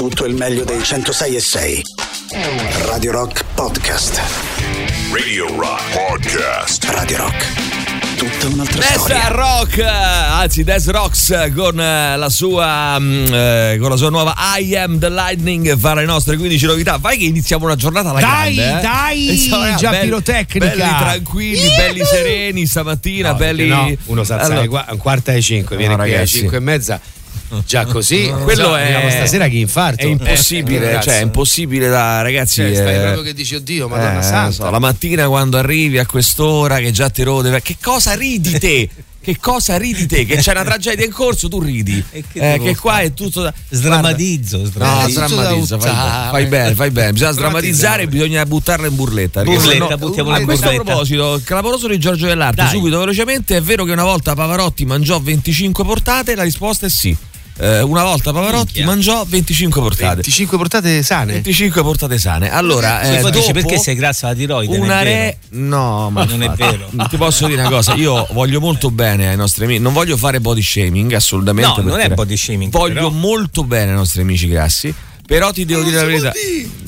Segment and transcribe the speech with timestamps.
[0.00, 1.82] Tutto il meglio dei 106 e 6.
[2.86, 4.18] Radio Rock Podcast.
[5.12, 6.84] Radio Rock Podcast.
[6.84, 7.46] Radio Rock.
[8.16, 9.28] Tutta un'altra Des storia.
[9.28, 14.98] Rock, anzi Des Rocks con la sua mm, eh, con la sua nuova I Am
[14.98, 16.96] the Lightning fa le nostre 15 novità.
[16.96, 18.82] Vai che iniziamo una giornata alla Dai, grande, eh.
[18.82, 20.66] dai, Insomma, già belli- pirotecnica.
[20.66, 25.30] Belli tranquilli, belli sereni stamattina, No, belli no, uno sa Allora, alle qua- un quarto
[25.30, 26.38] alle 5, viene No, qui alle ragazzi.
[26.38, 27.00] 5 e mezza.
[27.66, 30.02] Già così, quello è stasera che infarto.
[30.02, 32.56] È impossibile, Eh, cioè è impossibile da ragazzi.
[32.62, 34.50] Cioè, stai eh, proprio che dici, oddio, Madonna eh, Santa.
[34.52, 38.88] so, la mattina quando arrivi a quest'ora che già ti rode, che cosa ridi te?
[39.22, 40.24] Che cosa ridi te?
[40.24, 42.02] Che c'è una tragedia in corso, tu ridi.
[42.10, 43.52] E che Eh, che qua è tutto da.
[43.68, 45.26] Sdrammatizzo, No, sdrammatizzo.
[45.26, 47.12] sdrammatizza, fai, fai bene, fai bene.
[47.12, 48.06] Bisogna sdrammatizzare, Drammatizzare.
[48.06, 49.42] bisogna buttarla in burletta.
[49.42, 50.84] Burletta, sennò- buttiamola A questo burletta.
[50.84, 52.70] proposito, clamoroso di Giorgio Dell'Arte, Dai.
[52.70, 56.34] subito velocemente, è vero che una volta Pavarotti mangiò 25 portate?
[56.34, 57.14] La risposta è sì.
[57.58, 58.84] Eh, una volta Pavarotti Minchia.
[58.86, 60.14] mangiò 25 portate.
[60.16, 61.32] 25 portate sane.
[61.34, 62.50] 25 portate sane.
[62.50, 64.76] Allora, eh, dopo perché sei grasso alla tiroide?
[64.78, 67.06] non una è re no ma Non è infatti, vero.
[67.08, 70.40] ti posso dire una cosa io voglio molto bene ai nostri amici non voglio fare
[70.40, 74.48] body shaming assolutamente No, non è body shaming, voglio però- molto bene ai nostri amici
[74.48, 74.94] grassi
[75.30, 76.32] però ti devo dire la verità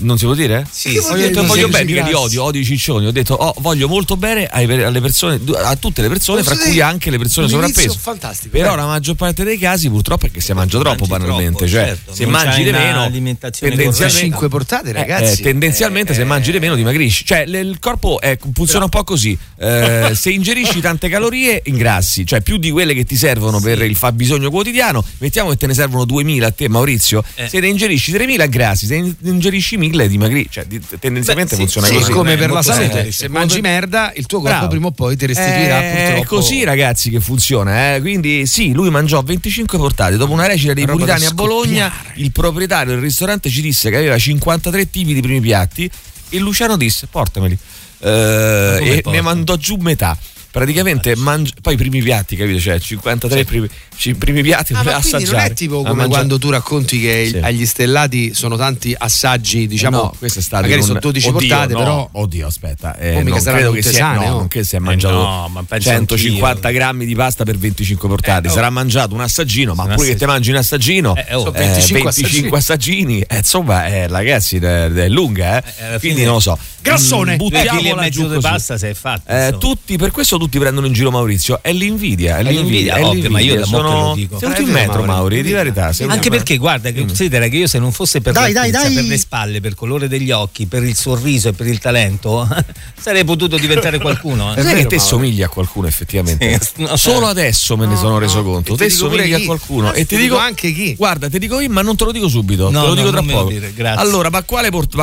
[0.02, 0.66] non si può dire?
[0.68, 3.06] Sì, Ho detto voglio bene, mica li odio, odio i ciccioni.
[3.06, 7.10] Ho detto oh, voglio molto bene alle persone, a tutte le persone, fra cui anche
[7.10, 7.96] le persone sovrappeso.
[7.98, 8.76] fantastico, Però eh.
[8.76, 11.68] la maggior parte dei casi purtroppo è che si mangia troppo, Mangi banalmente.
[11.68, 12.14] cioè, certo.
[12.14, 14.08] se Non mangi c'hai di una meno, tendenzialmente, corretta.
[14.08, 15.40] 5 portate, eh, ragazzi.
[15.40, 17.24] eh, tendenzialmente se mangi di meno dimagrisci.
[17.24, 18.18] Cioè il corpo
[18.52, 19.36] funziona un po' così.
[19.58, 23.94] Eh, se ingerisci tante calorie ingrassi, cioè più di quelle che ti servono per il
[23.96, 27.48] fabbisogno quotidiano, mettiamo che te ne servono 2000 a te Maurizio, Eh.
[27.48, 30.48] se ne ingerisci 3000 grassi, se ingerisci 1000 dimagrisci.
[30.50, 32.12] Cioè di- tendenzialmente Beh, sì, funziona Sì, così.
[32.12, 32.90] come È per la salute.
[32.92, 33.12] semplice.
[33.16, 34.68] Se mangi merda, il tuo corpo Bravo.
[34.68, 38.00] prima o poi ti restituirà Eh, È così ragazzi che funziona, eh.
[38.00, 42.92] quindi sì, lui mangiò 25 portate, dopo una recita dei puritani a Bologna, il proprietario
[42.94, 45.90] del ristorante ci disse che aveva 53 tipi di primi piatti
[46.28, 47.56] e Luciano disse portameli
[48.04, 49.10] Eh, come e porta?
[49.18, 50.16] ne mandò giù metà.
[50.52, 52.60] Praticamente mangi- poi i primi piatti, capito?
[52.60, 55.50] Cioè 53 primi, ci- primi piatti Ah, da ma quindi non assaggiare.
[55.50, 57.38] è tipo come quando tu racconti che Sì.
[57.38, 61.38] agli stellati sono tanti assaggi, diciamo, no, questo è stato magari un- sono 12 Oddio,
[61.48, 64.38] portate, no, però Oddio, aspetta, eh, Oh, non credo che sia sane, no, oh.
[64.40, 66.80] non che si è Eh mangiato no, ma penso 150 anch'io.
[66.82, 68.48] grammi di pasta per 25 portate.
[68.48, 68.54] Eh, oh.
[68.54, 71.48] Sarà mangiato un assaggino, ma pure che te mangi un assaggino, Eh, oh.
[71.48, 75.94] eh, 25 25 assaggini, eh, insomma, eh, ragazzi, è, è lunga, eh.
[75.94, 76.58] Eh, quindi non lo so.
[76.82, 77.34] Grassone.
[77.34, 79.30] Mm, Buttiamola mezzo giù di pasta fatto.
[79.30, 79.58] Eh, insomma.
[79.58, 81.60] tutti, per questo tutti prendono in giro Maurizio.
[81.62, 82.38] È l'invidia.
[82.38, 82.96] È È l'invidia.
[82.96, 84.38] l'invidia, è ovvio, ma io da Sono- lo dico.
[84.38, 85.42] Sei un Eh, in vero, metro, Mauri.
[85.42, 85.92] Di verità.
[85.92, 88.70] sei Anche perché guarda, che considera che io se non fosse per Dai, la dai,
[88.70, 89.02] l'altezza, dai.
[89.02, 92.48] per le spalle, per il colore degli occhi, per il sorriso e per il talento,
[93.00, 94.52] sarei potuto diventare qualcuno.
[94.54, 94.66] Sai eh.
[94.68, 96.58] che vero, te somigli a qualcuno effettivamente?
[96.60, 96.96] Sì, no.
[96.96, 98.74] Solo adesso me ne sono reso conto.
[98.74, 99.92] Te somigli a qualcuno.
[99.92, 100.94] E ti Ti dico anche chi.
[100.96, 102.66] Guarda, ti dico io, ma non te lo dico subito.
[102.68, 103.52] Te lo dico tra poco.
[103.96, 104.42] Allora, ma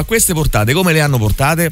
[0.04, 1.72] queste portate, come le hanno portate?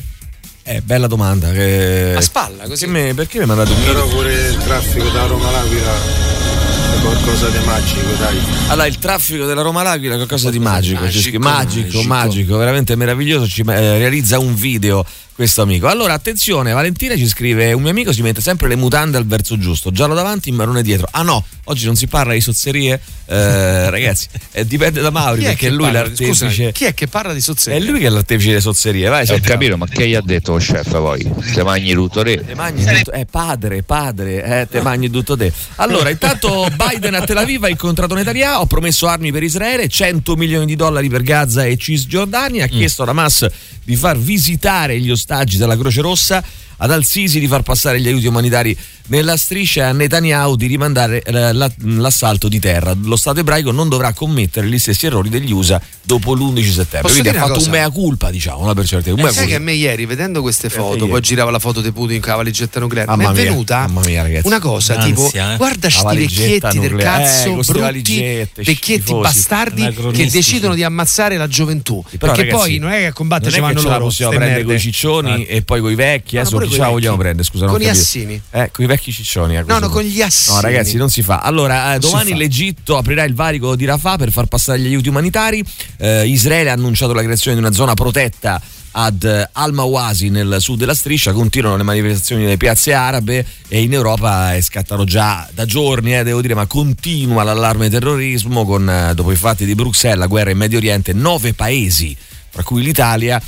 [0.69, 1.49] Eh, bella domanda.
[1.51, 2.13] Che...
[2.17, 2.83] A spalla, così.
[2.83, 7.49] Che me- perché mi mandate un Però pure il traffico da Roma L'Aquila è qualcosa
[7.49, 8.37] di magico, dai.
[8.67, 12.03] Allora, il traffico della Roma L'Aquila è qualcosa di magico, magico, magico, magico.
[12.07, 13.47] magico, veramente meraviglioso.
[13.47, 15.87] Ci eh, realizza un video questo amico.
[15.87, 19.57] Allora, attenzione, Valentina ci scrive: Un mio amico si mette sempre le mutande al verso
[19.57, 21.07] giusto, giallo davanti, marrone dietro.
[21.11, 22.99] Ah no, oggi non si parla di sozzerie,
[23.29, 26.71] Eh, ragazzi, eh, dipende da Mauri Chi è perché che è lui parla- l'artefice.
[26.71, 27.89] chi è che parla di È sozzeria?
[27.91, 29.21] lui che è l'artefice delle sozzerie, vai.
[29.23, 29.53] Ho sentiamo.
[29.59, 31.29] capito, ma che gli ha detto lo chef poi?
[31.43, 32.43] Se mangi tutto te?
[32.45, 35.51] Te mangi tutto, eh, padre, padre, eh, te mangi tutto te.
[35.75, 40.35] Allora, intanto Biden a Tel Aviv ha incontrato Netanyahu, ha promesso armi per Israele, 100
[40.35, 43.47] milioni di dollari per Gaza e Cisgiordania, ha chiesto a Hamas
[43.83, 46.43] di far visitare gli ostaggi della Croce Rossa,
[46.77, 48.77] ad Al-Sisi di far passare gli aiuti umanitari
[49.09, 52.93] nella striscia e a Netanyahu di rimandare eh, la- l'assalto di terra.
[53.03, 57.01] Lo Stato ebraico non dovrà commettere gli stessi errori degli USA dopo l'11 settembre.
[57.01, 57.69] Posso Quindi ha una fatto un cosa?
[57.69, 59.71] mea culpa, diciamo, no, per certi un mea Eh, sai che a culpa.
[59.71, 61.09] me ieri, vedendo queste foto, ieri.
[61.09, 63.77] poi girava la foto di Putin con la valigetta nucleare, Mamma mi è mia, venuta
[63.87, 65.55] mamma mia, una cosa Ansia, tipo: eh.
[65.57, 68.19] guarda sti vecchietti del cazzo, Eh, ste brutti,
[68.55, 69.21] vecchietti schifosi.
[69.21, 72.03] bastardi che decidono di ammazzare la gioventù.
[72.03, 73.87] Però, perché ragazzi, poi non è che a combattere non ci è che vanno ce
[73.87, 74.05] la loro.
[74.09, 76.35] possiamo prendere con i ciccioni e poi con i vecchi.
[76.35, 76.41] No,
[76.75, 76.91] Vecchi.
[76.91, 77.43] vogliamo prendere?
[77.43, 78.01] Scusa, Con ho i capito.
[78.01, 78.41] assini.
[78.51, 79.57] Eh, con i vecchi ciccioni.
[79.57, 80.55] a No, no, con gli assini.
[80.55, 81.39] No, ragazzi, non si fa.
[81.39, 85.63] Allora, eh, domani l'Egitto aprirà il valico di Rafah per far passare gli aiuti umanitari.
[85.97, 88.61] Eh, Israele ha annunciato la creazione di una zona protetta
[88.99, 93.93] ad eh, Al-Mawasi nel sud della striscia continuano le manifestazioni nelle piazze arabe e in
[93.93, 99.13] Europa eh, scattano già da giorni eh, devo dire ma continua l'allarme terrorismo con eh,
[99.13, 102.15] dopo i fatti di Bruxelles la guerra in Medio Oriente nove paesi
[102.49, 103.39] tra cui l'Italia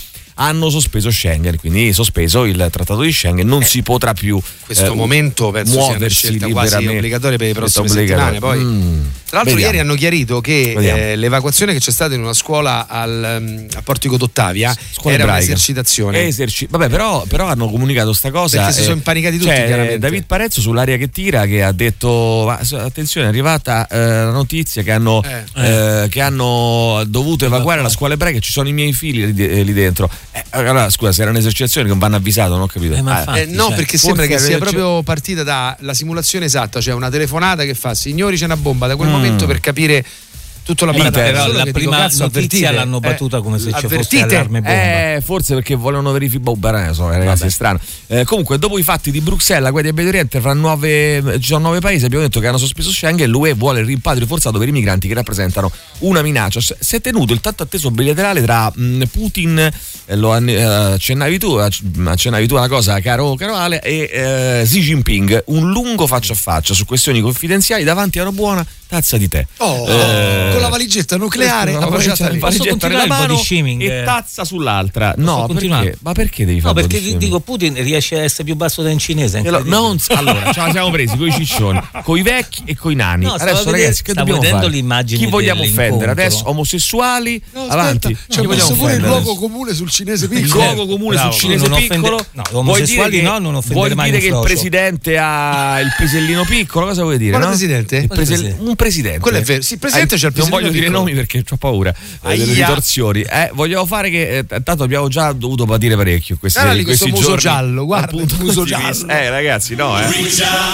[0.42, 4.96] hanno sospeso Schengen, quindi sospeso il trattato di Schengen, non si potrà più questo eh,
[4.96, 6.96] momento penso sia una muoversi scelta quasi liberamente.
[6.98, 8.40] obbligatoria per le Questa prossime settimane.
[8.40, 9.02] Poi Mm.
[9.30, 9.76] Tra l'altro Vediamo.
[9.76, 10.72] ieri hanno chiarito che
[11.12, 15.24] eh, l'evacuazione che c'è stata in una scuola al, um, a Portico d'Ottavia Scuola era
[15.26, 15.46] ebraica.
[15.46, 16.26] un'esercitazione.
[16.26, 18.58] Eserci- Vabbè, però, però hanno comunicato sta cosa.
[18.58, 20.00] Perché si eh, sono impanicati tutti, c'è chiaramente.
[20.00, 24.92] David Parezzo sull'aria che tira che ha detto: attenzione, è arrivata eh, la notizia che
[24.92, 26.04] hanno, Eh.
[26.04, 28.40] eh, che hanno dovuto evacuare la scuola ebraica.
[28.40, 30.10] Ci sono i miei figli lì, eh, lì dentro.
[30.32, 32.94] Eh, allora, scusa, se era un'esercitazione che non vanno avvisato, non ho capito.
[32.94, 36.46] Eh, ma Ah, infatti, Eh, no, cioè, perché sembra che sia proprio partita dalla simulazione
[36.46, 39.12] esatta, cioè una telefonata che fa signori c'è una bomba da quel Mm.
[39.12, 40.06] momento per capire
[40.70, 41.20] tutto Eh, l'apparato.
[41.20, 44.24] però la prima cazzo, notizia l'hanno battuta Eh, come se ci fosse avvertite.
[44.24, 45.16] allarme bomba.
[45.16, 46.44] Eh, forse perché volevano verificare.
[46.44, 46.58] Boh,
[46.88, 47.80] lo so, ragazzi, è strano.
[48.08, 51.68] Eh, comunque, dopo i fatti di Bruxelles, la guardia Medio Oriente fra nove, ci sono
[51.68, 52.06] nove paesi.
[52.06, 53.30] Abbiamo detto che hanno sospeso Schengen.
[53.30, 56.60] L'UE vuole il rimpatrio forzato per i migranti che rappresentano una minaccia.
[56.62, 61.54] Si è tenuto il tanto atteso bilaterale tra mh, Putin, eh, lo eh, accennavi tu,
[61.54, 65.44] acc- accennavi tu una cosa, caro, caro Ale, e eh, Xi Jinping.
[65.48, 69.46] Un lungo faccia a faccia su questioni confidenziali davanti a una buona tazza di tè.
[69.58, 72.26] Oh, Eh, con la valigetta nucleare la valigetta-.
[72.28, 73.82] Posso valigetta nella il mano body shaming?
[73.84, 75.14] e tazza sull'altra.
[75.18, 75.96] No, perché?
[76.02, 78.86] Ma perché devi No, fare perché body ti dico Putin riesce a essere più basso
[78.88, 79.42] in cinese.
[79.44, 82.92] lo- non- allora, ce la siamo presi con i ciccioni, con i vecchi e con
[82.92, 83.26] i nani.
[83.26, 84.74] No, Adesso, vedere- ragazzi, che dobbiamo vedendo fare?
[84.74, 86.12] l'immagine Chi vogliamo offendere?
[86.12, 87.42] Adesso omosessuali?
[87.54, 88.08] No, avanti.
[88.28, 90.64] Messo vogliamo pure il luogo comune sul cinese Il piccolo.
[90.64, 92.26] luogo comune sul cinese piccolo.
[92.32, 95.94] no, vuoi omosessuali dire che, no, non offendere mai dire che il presidente ha il
[95.98, 96.88] pisellino piccolo?
[96.88, 97.32] Cosa vuoi dire?
[97.32, 97.52] Quale no?
[97.52, 98.58] Il presidente?
[98.60, 99.20] Un presidente.
[99.20, 99.62] Quello è vero.
[99.62, 101.90] Sì, il presidente Eh, c'ha il Non pisellino voglio dire nomi perché ho paura
[102.24, 103.22] eh, delle ritorsioni.
[103.24, 107.10] Eh, vogliamo fare che eh, tanto abbiamo già dovuto patire parecchio questi, Guarda lì questi
[107.10, 109.08] questo muso giorni giallo, guarda dal punto il muso giallo.
[109.08, 110.06] Eh ragazzi, no, eh.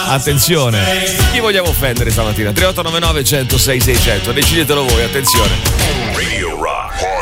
[0.08, 0.84] Attenzione.
[1.32, 2.52] Chi vogliamo offendere stamattina?
[2.52, 4.32] 3899 106 600.
[4.32, 5.52] Decidetelo voi, attenzione.
[6.14, 7.15] Radio Rock.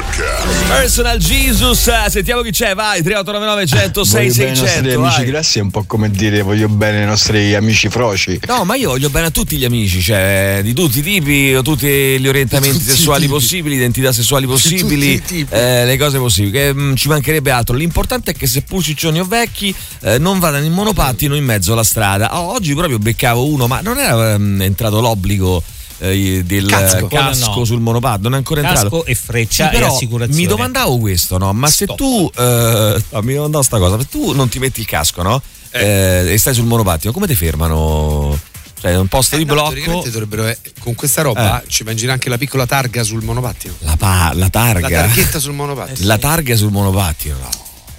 [0.68, 5.00] Personal Jesus, sentiamo chi c'è, vai 3899 106 voglio bene ai nostri 600.
[5.00, 8.40] amici grassi è un po' come dire voglio bene ai nostri amici froci.
[8.46, 11.88] No, ma io voglio bene a tutti gli amici, cioè di tutti i tipi, tutti
[11.88, 16.72] gli orientamenti Tutti i sessuali possibili, identità sessuali possibili, i eh, le cose possibili, che
[16.72, 17.76] mm, ci mancherebbe altro.
[17.76, 21.84] L'importante è che seppur ciccioni o vecchi eh, non vadano in monopattino in mezzo alla
[21.84, 22.40] strada.
[22.40, 25.64] Oh, oggi proprio beccavo uno, ma non era mm, entrato l'obbligo
[26.00, 27.08] eh, del Casco.
[27.08, 27.66] casco, no?
[27.66, 28.90] sul monopattino, non è ancora entrato.
[28.90, 30.42] Casco e freccia Sì, e però assicurazione.
[30.42, 31.52] mi domandavo questo, no?
[31.54, 31.98] Ma se Stop.
[31.98, 35.42] tu eh, no, mi domandavo sta cosa, se tu non ti metti il casco, no?
[35.72, 38.38] Eh, e stai sul monopattino, come ti fermano?
[38.80, 40.04] Cioè, un posto di Eh, no, blocco.
[40.10, 43.74] dovrebbero, eh, con questa roba ci va in giro anche la piccola targa sul monopattino.
[43.80, 44.90] La, pa- la targa.
[44.90, 46.06] La targhetta sul monopattino.
[46.06, 47.38] La targa sul monopattino.
[47.40, 47.50] no.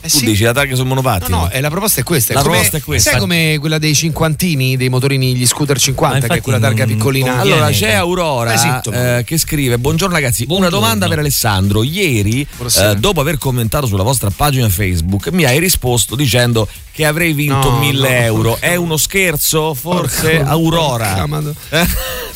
[0.04, 0.24] Eh tu sì.
[0.26, 1.36] dici la targa sul No, monopattino?
[1.38, 2.34] no, eh, la proposta è questa.
[2.34, 3.10] La come- proposta è questa.
[3.12, 6.84] Sai come quella dei cinquantini, dei motorini, gli scooter 50, Ma che è quella targa
[6.84, 7.38] piccolina.
[7.38, 10.78] Allora c'è Aurora eh, che scrive: Buongiorno ragazzi, una Buongiorno.
[10.78, 11.82] domanda per Alessandro.
[11.82, 12.46] Ieri,
[12.80, 17.70] eh, dopo aver commentato sulla vostra pagina Facebook, mi hai risposto dicendo che avrei vinto
[17.70, 18.14] No, 1000 no.
[18.14, 18.56] euro.
[18.60, 19.72] È uno scherzo?
[19.72, 21.26] Forse Porca- Aurora.
[21.26, 21.86] porca Eh,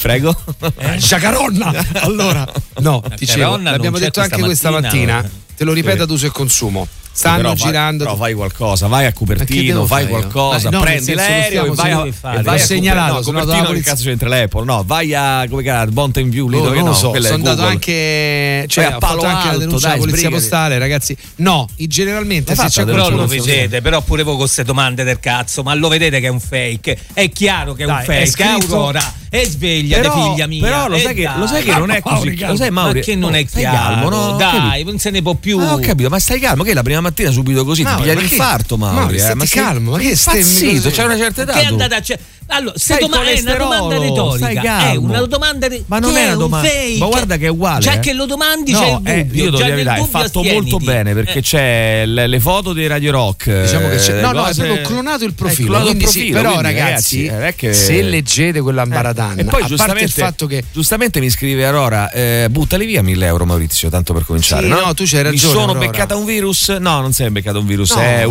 [0.00, 0.34] Prego.
[0.78, 1.84] Eh, Giacaronna!
[2.00, 5.22] Allora, no, dicevo, l'abbiamo detto anche questa mattina.
[5.54, 6.88] Te lo ripeto ad uso e consumo.
[7.18, 8.04] Stanno Però fai- girando.
[8.04, 12.06] però fai qualcosa, vai a che Cupertino, fai qualcosa, no, prendi l'aereo e vai a,
[12.06, 14.64] e vai l'ho a segnalato, no, Cupertino che cazzo c'entra l'Apple?
[14.64, 17.20] No, vai a come chiama, Mountain View, lì No, dove non no, lo so, è
[17.20, 21.16] sono andato anche cioè, a Palo anche la Alto, denuncia dai, polizia postale, ragazzi.
[21.36, 25.64] No, generalmente se c'è Però lo vedete, però pure voi con queste domande del cazzo,
[25.64, 26.98] ma lo vedete che è un fake.
[27.12, 29.14] È chiaro che è un è fake, Aurora.
[29.30, 30.62] E svegliate, Però- figlia mia.
[30.62, 32.38] però lo sai che- lo sai che non è così.
[32.38, 33.00] Lo sai Mauri?
[33.00, 34.36] Ma che non è Oh, stai chiaro, calmo, no?
[34.36, 35.58] Dai, non se ne può più.
[35.58, 38.20] Ah, ho capito, ma stai calmo che la prima mattina subito così Mauri, ti piglia
[38.20, 38.96] l'infarto, Mauri.
[38.96, 40.90] Mauri, eh, ma sei- calmo, ma che Impazzito, stemmi così?
[40.90, 41.52] c'hai una certa età.
[41.52, 42.18] Che è andata a ce-
[42.50, 44.90] Allora, se doma- è una domanda retorica.
[44.90, 46.98] È una domanda re- Ma non che è una un domanda- fake.
[46.98, 47.98] ma guarda che è uguale, Già eh.
[48.00, 49.44] che lo domandi No, c'è il eh, dubbio.
[49.44, 50.70] io devo già dire la nel verità, è fatto astieniti.
[50.70, 51.42] molto bene perché Eh.
[51.42, 53.62] c'è le, le foto dei Radio Rock.
[53.62, 55.66] Diciamo che c'è, eh, no, no, è cose- proprio clonato il È profilo.
[55.68, 58.86] clonato il quindi sì, profilo, però, quindi, ragazzi, eh, è che- se leggete quella Eh,
[58.86, 62.86] Mbaradan, e poi a parte il giustamente, fatto che giustamente mi scrive Aurora, eh, buttali
[62.86, 64.62] via 1000 euro Maurizio, tanto per cominciare.
[64.62, 64.80] Sì, no?
[64.80, 65.86] no, tu c'hai Mi ragione, sono Aurora.
[65.86, 66.68] beccata un virus?
[66.70, 68.24] No, non sei beccato un virus, è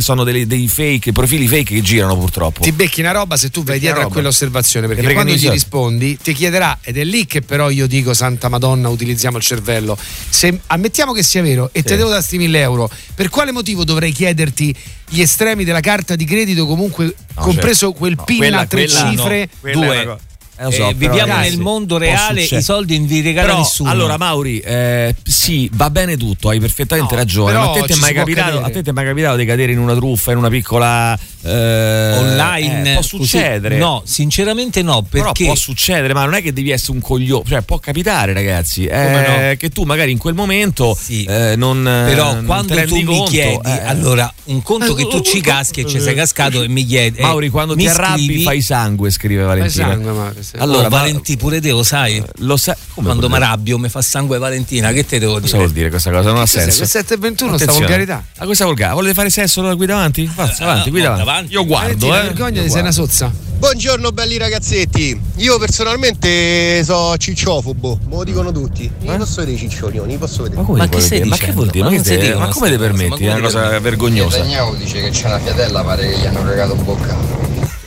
[0.00, 2.62] sono dei, dei fake, profili fake che girano purtroppo.
[2.62, 4.14] ti becchi una roba se tu vai dietro una a roba.
[4.20, 8.12] quell'osservazione perché perché quando gli rispondi ti chiederà ed è lì che però io dico
[8.12, 9.96] Santa Madonna utilizziamo il cervello
[10.28, 13.84] se ammettiamo che sia vero e te devo dare sti 1000 euro per quale motivo
[13.84, 14.74] dovrei chiederti
[15.08, 17.92] gli estremi della carta di credito comunque No, compreso certo.
[17.98, 19.10] quel No, pin a tre quella no.
[19.10, 20.18] cifre è Due.
[20.56, 23.58] Eh, Eh, so, però, viviamo ragazzi, nel mondo reale, i soldi non vi regala Però,
[23.58, 23.90] nessuno.
[23.90, 27.52] Allora, Mauri, eh, sì, va bene tutto, hai perfettamente No, ragione.
[27.52, 28.64] però Ma a te, ti è mai capitato, cadere.
[28.64, 31.18] a te ti è mai capitato di cadere in una truffa, in una piccola.
[31.46, 33.76] eh, online eh, può così- succedere.
[33.76, 37.44] no sinceramente no Però perché può succedere, ma non è che devi essere un coglione,
[37.46, 38.86] cioè può capitare, ragazzi.
[38.86, 39.56] eh, no?
[39.56, 41.24] Che tu magari in quel momento Sì.
[41.24, 41.82] eh, non.
[41.82, 45.80] però non quando tu mi conto, chiedi eh, allora un conto che tu ci caschi
[45.80, 49.42] e ci sei cascato e mi chiedi eh, Mauri, quando ti arrabbi fai sangue, scrive
[49.42, 49.88] Valentina.
[49.88, 52.22] sangue, Mauri, Allora, oh, ma- Valentì, pure te lo sai.
[52.38, 55.58] Lo sai come Quando mi arrabbio mi fa sangue Valentina, che te devo Cosa dire?
[55.58, 56.30] vuol dire questa cosa?
[56.30, 56.76] Non ha senso.
[56.78, 58.24] Quel 7 e 21 sta volgarità.
[58.38, 58.94] A questa volgarità?
[58.94, 60.26] Volete fare sesso allora qui davanti?
[60.26, 61.52] Forza, avanti, qui davanti.
[61.52, 62.22] Io guardo, Valentina, eh.
[62.22, 63.32] vergognati, Io sei una sozza.
[63.56, 68.90] Buongiorno belli ragazzetti, io personalmente so cicciofobo, me lo dicono tutti.
[69.00, 70.60] Io posso vedere i ciccioni, io li posso vedere.
[70.60, 71.24] Ma, come Ma che stai?
[71.24, 71.84] Ma che vuol dire?
[71.84, 73.24] Ma Ma, te- ma come ti permetti?
[73.24, 74.36] ma È una cosa vergognosa.
[74.38, 77.43] Netanyahu dice che c'è una fiatella, pare che gli hanno regalato un boccato.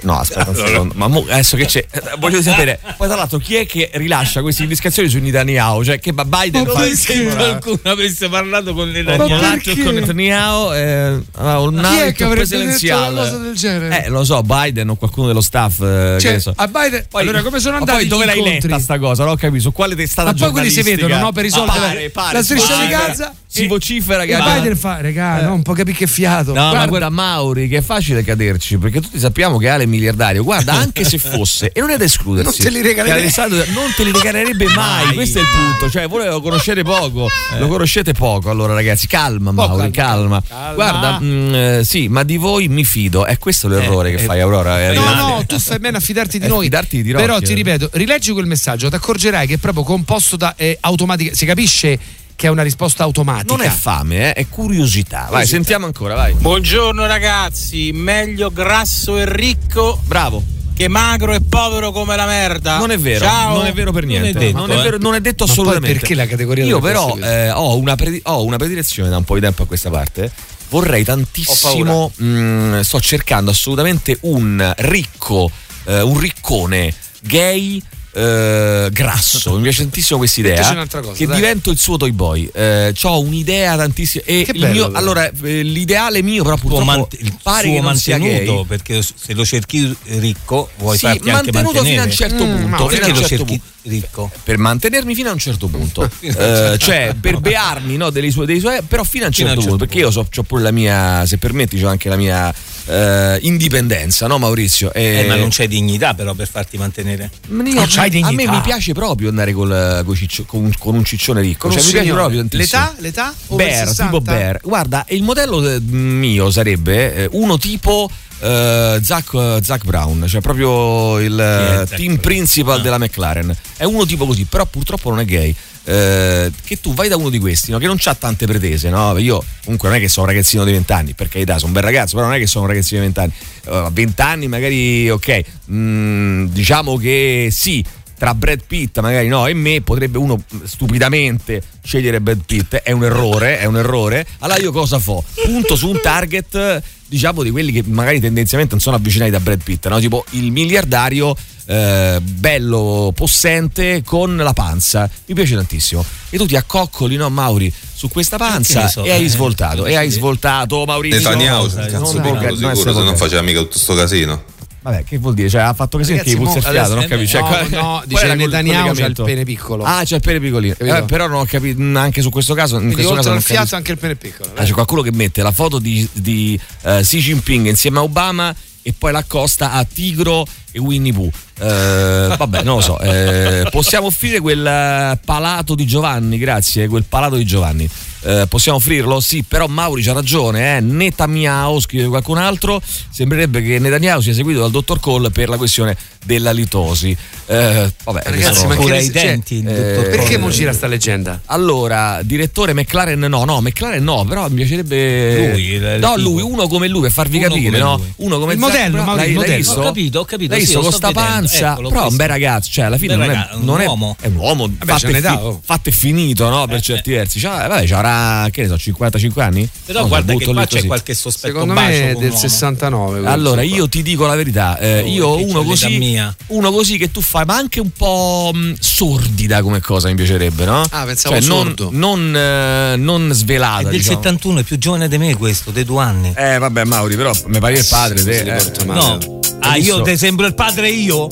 [0.07, 0.93] No, aspetta un secondo.
[0.95, 1.85] Ma mo- adesso che c'è?
[1.91, 2.79] eh, Voglio sapere.
[2.95, 5.83] Poi, tra l'altro, chi è che rilascia queste indiscrezioni su Netanyahu?
[5.83, 9.33] Cioè, che Biden fa Come se qualcuno avesse parlato con Eh, Ma perché?
[9.71, 14.03] atto con Netanyahu eh, un detto presidenziale.
[14.05, 15.81] Eh, lo so, Biden o qualcuno dello staff.
[15.81, 16.53] eh, Cioè, so.
[16.55, 18.69] a Biden, Poi- allora come sono ma andati poi dove l'hai incontri?
[18.69, 19.23] letta sta cosa?
[19.23, 19.61] Non ho capito.
[19.63, 21.31] Su quale testata Ma poi quelli si vedono, no?
[21.33, 24.56] Per risolvere Ma la- pare, pare, la striscia di Gaza Si e- vocifera che ha-
[24.60, 26.48] Biden fa, regà, no, un po' capì che fiato.
[26.54, 29.88] No, Guarda, ma guarda Mauri, che è facile caderci, perché tutti sappiamo che Ale è
[29.88, 30.44] miliardario.
[30.44, 32.62] Guarda, anche se fosse, e non è da escludersi.
[32.62, 33.32] Non te li regalerebbe.
[33.74, 35.13] non te li regalerebbe mai, Mai.
[35.16, 35.89] questo è il punto.
[35.89, 38.50] Cioè, voi lo conoscete poco, lo conoscete poco.
[38.50, 40.44] Allora, ragazzi, calma, Poco, Mauri, calma.
[40.46, 40.74] calma.
[40.74, 43.25] Guarda, mm, eh, sì, ma di voi mi fido.
[43.25, 44.80] È questo l'errore che eh, fai, Aurora.
[44.82, 46.63] è No, no, tu fai bene a fidarti di Eh, noi.
[46.63, 47.56] fidarti di Rocchi, Però ti eh.
[47.56, 51.34] ripeto, rileggi quel messaggio, ti accorgerai che è proprio composto da eh, automatica.
[51.34, 51.98] Si capisce
[52.38, 53.51] che è una risposta automatica.
[53.56, 55.27] Non è fame, eh, è curiosità.
[55.32, 56.34] Vai, sentiamo ancora, vai.
[56.36, 60.44] Buongiorno ragazzi, meglio grasso e ricco Bravo.
[60.75, 62.77] che magro e povero come la merda.
[62.77, 63.58] Non è vero, Ciao.
[63.58, 64.38] non è vero per niente.
[64.38, 66.00] detto, non, è vero- non è detto Ma poi assolutamente.
[66.00, 69.34] perché la categoria Io però eh, ho, una predi- ho una predilezione da un po'
[69.34, 70.32] di tempo a questa parte.
[70.70, 72.12] Vorrei tantissimo.
[72.22, 75.50] mm, sto cercando assolutamente un ricco,
[75.86, 77.82] eh, un riccone gay.
[78.17, 80.88] Eh, grasso, mi piace tantissimo questa idea.
[80.88, 81.36] Cosa, che dai.
[81.36, 82.50] divento il suo toy boy.
[82.51, 84.24] Eh, ho un'idea tantissima.
[84.25, 87.74] E Che il bello, mio- allora, eh, l'ideale mio, però, purtroppo mant- il pare suo
[87.75, 88.65] che non sia gay.
[88.65, 92.15] perché se lo cerchi ricco vuoi Sì, farti anche mantenuto fino a un mantenere.
[92.15, 92.77] certo Mm, punto.
[92.77, 93.65] fino perché un lo certo cerchi punto.
[93.83, 94.31] ricco?
[94.43, 98.59] per mantenermi fino a un certo punto, Eh, cioè per bearmi no, delle sue, dei
[98.59, 100.43] suoi, però fino a un Fino a certo, un certo punto, perché io so, ho
[100.43, 102.53] pure la mia, se permetti, ho anche la mia
[102.89, 104.91] eh, indipendenza, no Maurizio?
[104.93, 107.29] E- Eh, ma non c'è dignità però per farti mantenere.
[107.50, 108.51] Ma io- Non c'hai a me dignità.
[108.51, 111.91] mi piace proprio andare col- coi ciccio- con, un- con un ciccione ricco, cioè mi
[111.91, 112.81] piace proprio tantissimo.
[112.81, 112.95] L'età?
[112.99, 113.33] L'età?
[113.55, 114.03] Bear, 60?
[114.05, 114.59] tipo Bear.
[114.63, 118.09] Guarda, il modello eh, mio sarebbe eh, uno tipo
[118.39, 122.19] eh, Zach, Zach Brown, cioè proprio il Zach team Brown?
[122.19, 122.83] principal Ah.
[122.83, 123.55] della McLaren.
[123.77, 125.55] È uno tipo così, però purtroppo non è gay.
[125.89, 127.77] Eh, che tu vai da uno di questi, no?
[127.77, 129.17] che non ha tante pretese, no?
[129.19, 131.73] Io comunque non è che sono un ragazzino di 20 anni, per carità, sono un
[131.73, 133.85] bel ragazzo, però non è che sono un ragazzino di 20 anni.
[133.85, 137.81] A 20 anni magari, ok, mm, diciamo che sì,
[138.17, 143.03] tra Brad Pitt magari no e me potrebbe uno stupidamente scegliere Brad Pitt è un
[143.03, 145.24] errore è un errore allora io cosa fo?
[145.45, 149.62] punto su un target diciamo di quelli che magari tendenzialmente non sono avvicinati da Brad
[149.63, 150.00] Pitt no?
[150.00, 151.36] tipo il miliardario
[151.69, 157.71] eh, bello possente con la panza mi piace tantissimo e tu ti accoccoli no Mauri
[157.93, 161.97] su questa panza so, e hai eh, svoltato e hai svoltato Maurizio Netanyahu, Non cazzo
[161.97, 162.39] non se non
[162.83, 163.15] volgare.
[163.15, 164.55] faceva mica tutto sto casino.
[164.89, 165.50] Vabbè, che vuol dire?
[165.50, 167.38] Cioè, ha fatto così Ragazzi, i mo- puzzefiato, non adesso- capisci?
[167.38, 169.84] no, Cioè, no, dice il Netanyahu c'ha il pene piccolo.
[169.84, 170.75] Ah, c'è il pene piccolino.
[170.77, 172.75] Eh, però non ho capito, anche su questo caso.
[172.75, 173.75] In Quindi questo caso non fiato capisco.
[173.75, 174.50] anche il pene piccolo.
[174.56, 178.56] Ah, c'è qualcuno che mette la foto di, di, eh, Xi Jinping insieme a Obama
[178.82, 181.29] e poi l'accosta a Tigro e Winnie Pooh.
[181.59, 182.99] Eh, vabbè, non lo so.
[182.99, 187.89] eh, possiamo offrire quel eh, palato di Giovanni, grazie, quel palato di Giovanni.
[188.21, 189.19] Eh, possiamo offrirlo?
[189.19, 190.79] Sì, però Mauri c'ha ragione, eh.
[190.81, 195.95] Netanyahu, scrive qualcun altro, sembrerebbe che Netanyahu sia seguito dal dottor Cole per la questione
[196.25, 197.15] della litosi.
[197.45, 200.73] Eh, vabbè, Ragazzi, sono- ma che Pure ai cioè, denti, eh, dottor Perché mo gira
[200.73, 201.39] sta leggenda?
[201.45, 206.29] allora, direttore McLaren no, no, McLaren no, però mi piacerebbe Lui, il No, tipo.
[206.29, 207.95] lui, uno come lui per farvi Uno capire, come no?
[207.97, 208.13] lui.
[208.17, 209.57] Uno come Il modello, Brown, Mauri, l'hai, il l'hai modello.
[209.63, 209.79] visto?
[209.79, 212.04] Ho capito, ho capito, L'hai sì, visto lo con sta vedendo, panza, ecco, l'ho però
[212.04, 214.16] è un bel ragazzo, cioè alla fine non, ragazzo, è, un non è- uomo.
[214.20, 215.62] è un uomo Vabbè, fatto, c'è e fi- oh.
[215.63, 216.66] fatto e finito, no?
[216.68, 217.39] Per certi versi.
[217.39, 219.70] Cioè, vabbè, ci avrà, che ne so, 55 anni?
[219.86, 220.88] Però so, guarda che qua c'è così.
[220.88, 222.38] qualche sospetto Secondo bacio me è del un uomo.
[222.38, 223.12] 69.
[223.20, 226.36] questo Allora, io ti dico la verità, eh, Oh, io uno così, mia.
[226.48, 230.66] uno così che tu fai, ma anche un po' mh, sordida come cosa mi piacerebbe,
[230.66, 230.84] no?
[230.89, 231.89] Ah, pensavo Cioè, non, sordo.
[231.92, 233.84] non, eh, non È svelata.
[233.89, 234.16] del diciamo.
[234.18, 236.34] 71, è più giovane di me questo, dei due anni.
[236.36, 238.24] Eh, vabbè, Mauri, però mi pare il padre.
[238.24, 238.86] te, eh.
[238.86, 239.18] No.
[239.60, 241.27] Ah, io ti sembro il padre io?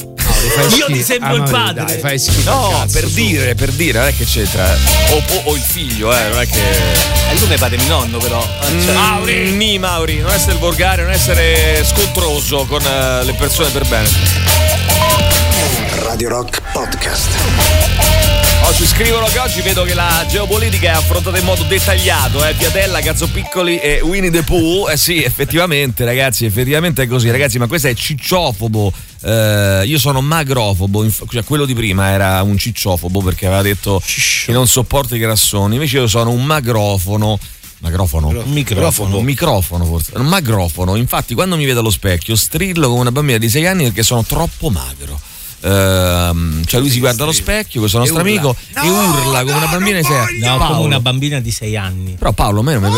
[0.50, 1.06] Fai Io ti schifo.
[1.06, 1.86] sembro Ah, il padre.
[1.86, 2.50] Dai, fai schifo.
[2.50, 3.14] No, cazzo, per su.
[3.16, 4.66] dire, per dire, non è che c'entra.
[5.12, 6.60] O, o- o il figlio, eh, non è che.
[6.60, 8.42] E lui mi pare mio nonno però.
[8.84, 13.86] Cioè, Mauri, ni Mauri, non essere volgare, non essere scontroso con eh, le persone per
[13.88, 14.10] bene.
[16.04, 17.30] Radio Rock Podcast.
[18.68, 22.56] Oggi scrivono che oggi vedo che la geopolitica è affrontata in modo dettagliato, eh?
[22.56, 24.90] Piatella, Cazzo Piccoli e Winnie the Pooh.
[24.90, 28.92] Eh sì, effettivamente, ragazzi, effettivamente è così, ragazzi, ma questo è cicciofobo.
[29.22, 34.02] Eh, io sono magrofobo, inf- cioè quello di prima era un cicciofobo perché aveva detto
[34.46, 37.38] che non sopporta i grassoni, invece io sono un magrofono.
[37.80, 38.32] Magrofono?
[38.46, 39.18] Microfono.
[39.18, 40.12] Un microfono forse.
[40.16, 40.96] Un magrofono.
[40.96, 44.24] Infatti, quando mi vedo allo specchio, strillo come una bambina di 6 anni perché sono
[44.24, 45.34] troppo magro.
[45.66, 48.30] Ehm, cioè lui si guarda allo specchio, questo nostro urla.
[48.30, 50.40] amico, e urla come una bambina di 6 anni.
[50.40, 50.76] No, Paolo.
[50.76, 52.16] come una bambina di 6 anni.
[52.20, 52.90] Però Paolo, a me non mi-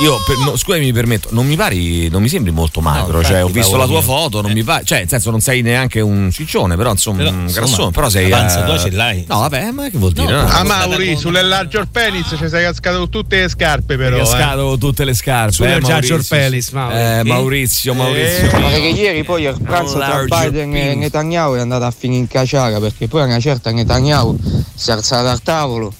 [0.00, 3.18] io per- no, scusami, mi permetto, non mi pari, non mi sembri molto magro.
[3.18, 4.02] infatti, cioè, ho visto la tua mio.
[4.02, 4.84] foto, non mi pare.
[4.84, 7.90] Cioè, nel senso, non sei neanche un ciccione, però insomma, Però, un insomma, grassone.
[7.90, 8.28] Però sei.
[8.28, 9.24] la panza eh, tua ce l'hai.
[9.28, 10.32] No, vabbè, ma che vuol dire?
[10.32, 14.16] No, Ah, no, Mauri, sulle larger penis ci sei cascato con tutte le scarpe, però.
[14.16, 14.24] Hai eh.
[14.24, 15.52] cascato tutte le scarpe.
[15.52, 16.36] Sulle eh, Giorgio Maurizio.
[16.36, 16.94] Pelis, Mauri.
[16.96, 18.58] Eh, Maurizio, Maurizio.
[18.58, 20.96] Ma che ieri poi il pranzo tra Larger Biden e penis.
[20.98, 24.38] Netanyahu è andato a finire in caciara perché poi a una certa Netanyahu
[24.74, 25.92] si è alzato al tavolo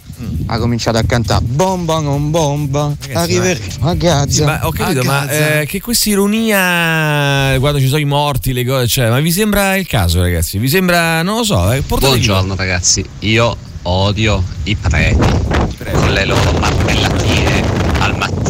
[0.46, 5.66] ha cominciato a cantare bomba non bomba arriveremo a Gaza ma ho capito, ma eh,
[5.66, 9.86] che questa ironia quando ci sono i morti, le cose, cioè, ma vi sembra il
[9.86, 10.58] caso, ragazzi?
[10.58, 15.18] Vi sembra, non lo so, eh, Buongiorno ragazzi, io odio i preti.
[15.92, 17.49] Con le loro marmellatine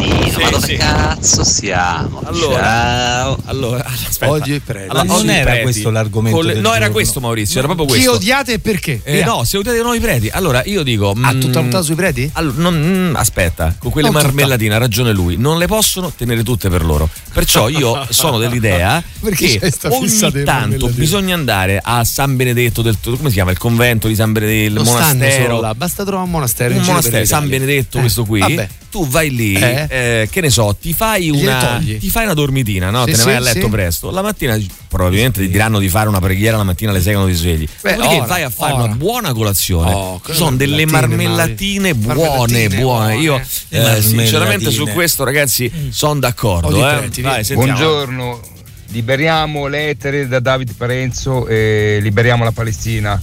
[0.01, 0.29] mattino.
[0.31, 0.75] Sì, Ma dove sì.
[0.75, 2.21] cazzo siamo?
[2.25, 3.37] Allora, Ciao.
[3.45, 4.31] allora, aspetta.
[4.31, 4.89] Odio i preti.
[4.89, 5.63] Allora, non era preti.
[5.63, 6.93] questo l'argomento le- del no, era giorno.
[6.93, 8.11] questo, Maurizio, era proprio Chi questo.
[8.13, 9.01] odiate e perché?
[9.03, 10.29] Eh, no, se odiate noi i preti.
[10.31, 11.13] Allora, io dico.
[11.21, 12.29] Ah, mm, tutta puntata sui preti?
[12.33, 14.33] Allora, non- mm, aspetta, con quelle Non tutta.
[14.33, 15.37] marmellatine ha ragione lui.
[15.37, 17.09] Non le possono tenere tutte per loro.
[17.33, 23.29] Perciò io sono dell'idea Perché che ogni tanto bisogna andare a San Benedetto del come
[23.29, 23.51] si chiama?
[23.51, 25.59] Il convento di San Benedetto, il Non monastero.
[25.61, 26.73] là, basta trovare un monastero.
[26.75, 27.47] un monastero, San.
[27.47, 28.39] Benedetto, Eh, questo qui.
[28.39, 28.69] Vabbè.
[28.91, 29.87] Tu vai lì, Eh?
[29.89, 33.05] eh, che ne so, ti fai una, ti fai una dormitina, no?
[33.05, 33.69] Sì, Te ne sì, vai a letto sì.
[33.69, 34.11] presto.
[34.11, 37.37] La mattina probabilmente ti diranno di fare una preghiera la mattina alle 6 quando ti
[37.37, 37.65] svegli.
[37.81, 38.83] Beh, Dopodiché ora, vai a fare ora.
[38.83, 39.93] una buona colazione.
[39.93, 43.15] Oh, sono delle marmellatine, buone, buone.
[43.17, 44.01] Io eh, Marmellatine.
[44.23, 46.75] sinceramente su questo, ragazzi, sono d'accordo.
[46.75, 46.97] I Eh.
[46.97, 47.45] preti, Vai.
[47.53, 48.41] Buongiorno,
[48.89, 53.21] liberiamo l'etere da Davide Parenzo e liberiamo la Palestina.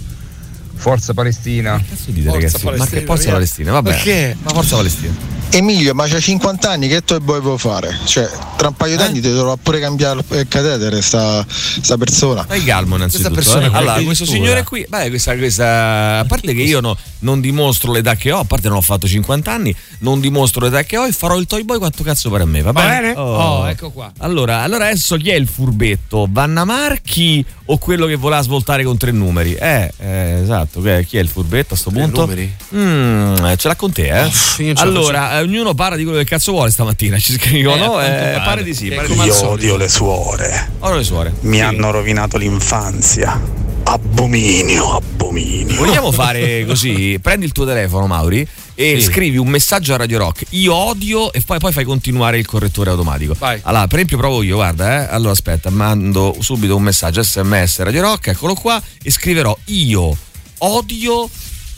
[0.79, 1.83] Forza Palestina.
[1.89, 2.65] Cazzo dite, Forza ragazzi?
[2.65, 3.33] ma Palestina, che forza via.
[3.33, 3.73] Palestina?
[3.73, 3.91] Vabbè.
[3.91, 4.37] Perché?
[4.43, 5.37] Ma forza Palestina.
[5.51, 7.97] Emilio, ma c'ha 50 anni, che tu volevo fare?
[8.05, 12.45] Cioè, tra un paio d'anni ti dovrà pure cambiare il catetere sta, sta persona.
[12.47, 13.31] Fai calmo innanzitutto.
[13.33, 13.79] Questa persona eh.
[13.81, 17.93] Allora, è questo signore qui, beh, questa, questa- a parte che io no- non dimostro
[17.93, 21.07] l'età che ho, a parte non ho fatto 50 anni, non dimostro l'età che ho
[21.07, 23.01] e farò il toy boy quanto cazzo pare a me, va Va bene?
[23.01, 23.15] bene?
[23.19, 24.13] Oh, ecco qua.
[24.19, 26.29] Allora, allora adesso chi è il furbetto?
[26.31, 29.55] Vanna Marchi o quello che voleva svoltare con tre numeri?
[29.55, 32.27] Eh, eh, esatto, che- chi è il furbetto a sto punto?
[32.75, 34.31] Mm, eh, ce l'ha con te, eh?
[34.75, 38.01] La allora, eh, ognuno parla di quello che cazzo vuole stamattina, ci scrivono.
[38.01, 38.41] Eh, Eh, pare.
[38.45, 38.63] pare.
[38.65, 39.47] di sì, pare Io solito.
[39.49, 40.71] odio le suore.
[40.81, 41.33] Ora le suore.
[41.41, 41.63] Mi Sì.
[41.63, 43.67] hanno rovinato l'infanzia.
[43.85, 45.77] Abominio, abominio.
[45.77, 47.19] Vogliamo fare così?
[47.23, 49.11] Prendi il tuo telefono, Mauri, e Sì.
[49.11, 50.45] scrivi un messaggio a Radio Rock.
[50.51, 53.35] Io odio e poi, poi fai continuare il correttore automatico.
[53.39, 53.59] Vai.
[53.63, 55.13] Allora, per esempio, provo io, guarda, eh.
[55.15, 60.17] Allora, aspetta, mando subito un messaggio SMS Radio Rock, eccolo qua, e scriverò io
[60.59, 61.29] odio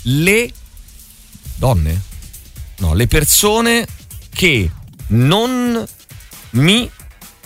[0.03, 0.51] le
[1.57, 2.03] donne.
[2.79, 3.87] No, le persone
[4.33, 4.71] che
[5.09, 5.87] non
[6.51, 6.91] mi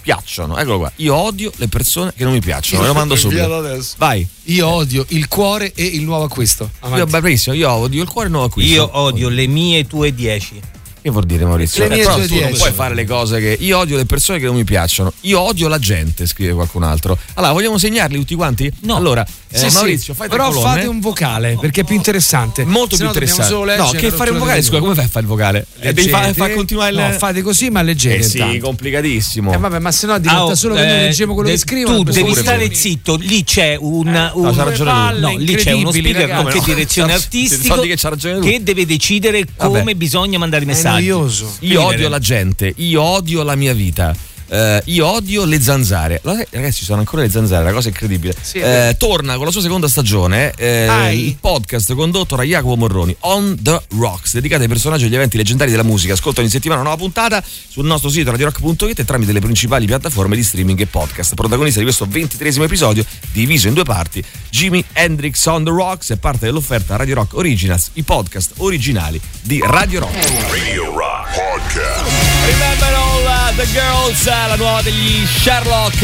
[0.01, 0.57] piacciono.
[0.59, 0.93] Eccolo qua.
[0.97, 2.83] Io odio le persone che non mi piacciono.
[2.83, 3.85] Ve lo mando subito.
[3.97, 4.27] Vai.
[4.45, 6.71] Io odio il cuore e il nuovo acquisto.
[6.95, 8.73] Io, beh, benissimo, io odio il cuore nuovo acquisto.
[8.73, 10.61] Io odio le mie tue 10.
[11.03, 11.87] Che vuol dire Maurizio?
[11.87, 13.57] Le mie però tu non puoi fare le cose che.
[13.61, 15.13] Io odio le persone che non mi piacciono.
[15.23, 17.19] Io odio la gente, scrive qualcun altro.
[17.35, 18.73] Allora, vogliamo segnarli tutti quanti?
[18.83, 18.97] No.
[18.97, 19.77] Allora, Sì, eh, sì.
[19.77, 20.75] Maurizio, fai Però colonne.
[20.75, 22.65] fate un vocale perché è più interessante.
[22.65, 23.77] Molto più no interessante.
[23.77, 24.63] No, che fare un vocale?
[24.63, 25.67] Scusa, come fai a fare il vocale?
[25.79, 26.39] Eh, Devi far, Leggete.
[26.39, 26.97] far continuare il.
[26.99, 28.17] No, fate così, ma leggete.
[28.17, 28.67] eh sì, intanto.
[28.67, 29.53] complicatissimo.
[29.53, 31.55] Eh, vabbè, ma se no diventa Ah, oh, solo che noi eh, leggiamo quello de-
[31.55, 32.03] che scrivono.
[32.03, 36.29] Tu devi stare zitto, lì c'è un, un- c'ha ragione no, lì c'è uno speaker
[36.29, 36.51] ragazzi.
[36.53, 36.65] che no?
[36.65, 39.95] direzione Ti artistico fatti che che deve decidere come Vabbè.
[39.95, 41.07] bisogna mandare i È messaggi.
[41.09, 41.57] noioso.
[41.61, 44.15] Io odio la gente, io odio la mia vita.
[44.49, 46.21] Eh, io odio le zanzare.
[46.23, 48.35] Ragazzi, ci sono ancora le zanzare, una cosa incredibile.
[48.41, 53.15] Sì, Eh, torna con la sua seconda stagione eh, il podcast condotto da Jacopo Morroni
[53.21, 56.13] On the Rocks, dedicato ai personaggi e agli eventi leggendari della musica.
[56.15, 60.37] Ascolta ogni settimana una nuova puntata sul nostro sito radiorock.it e tramite le principali piattaforme
[60.37, 61.35] di streaming e podcast.
[61.35, 66.17] Protagonista di questo ventitresimo episodio, diviso in due parti, Jimi Hendrix On the Rocks è
[66.17, 70.51] parte dell'offerta Radio Rock Originals, i podcast originali di Radio Rock.
[70.51, 72.74] Radio Rock Podcast.
[73.57, 76.03] The girls, la nuova degli Sherlock,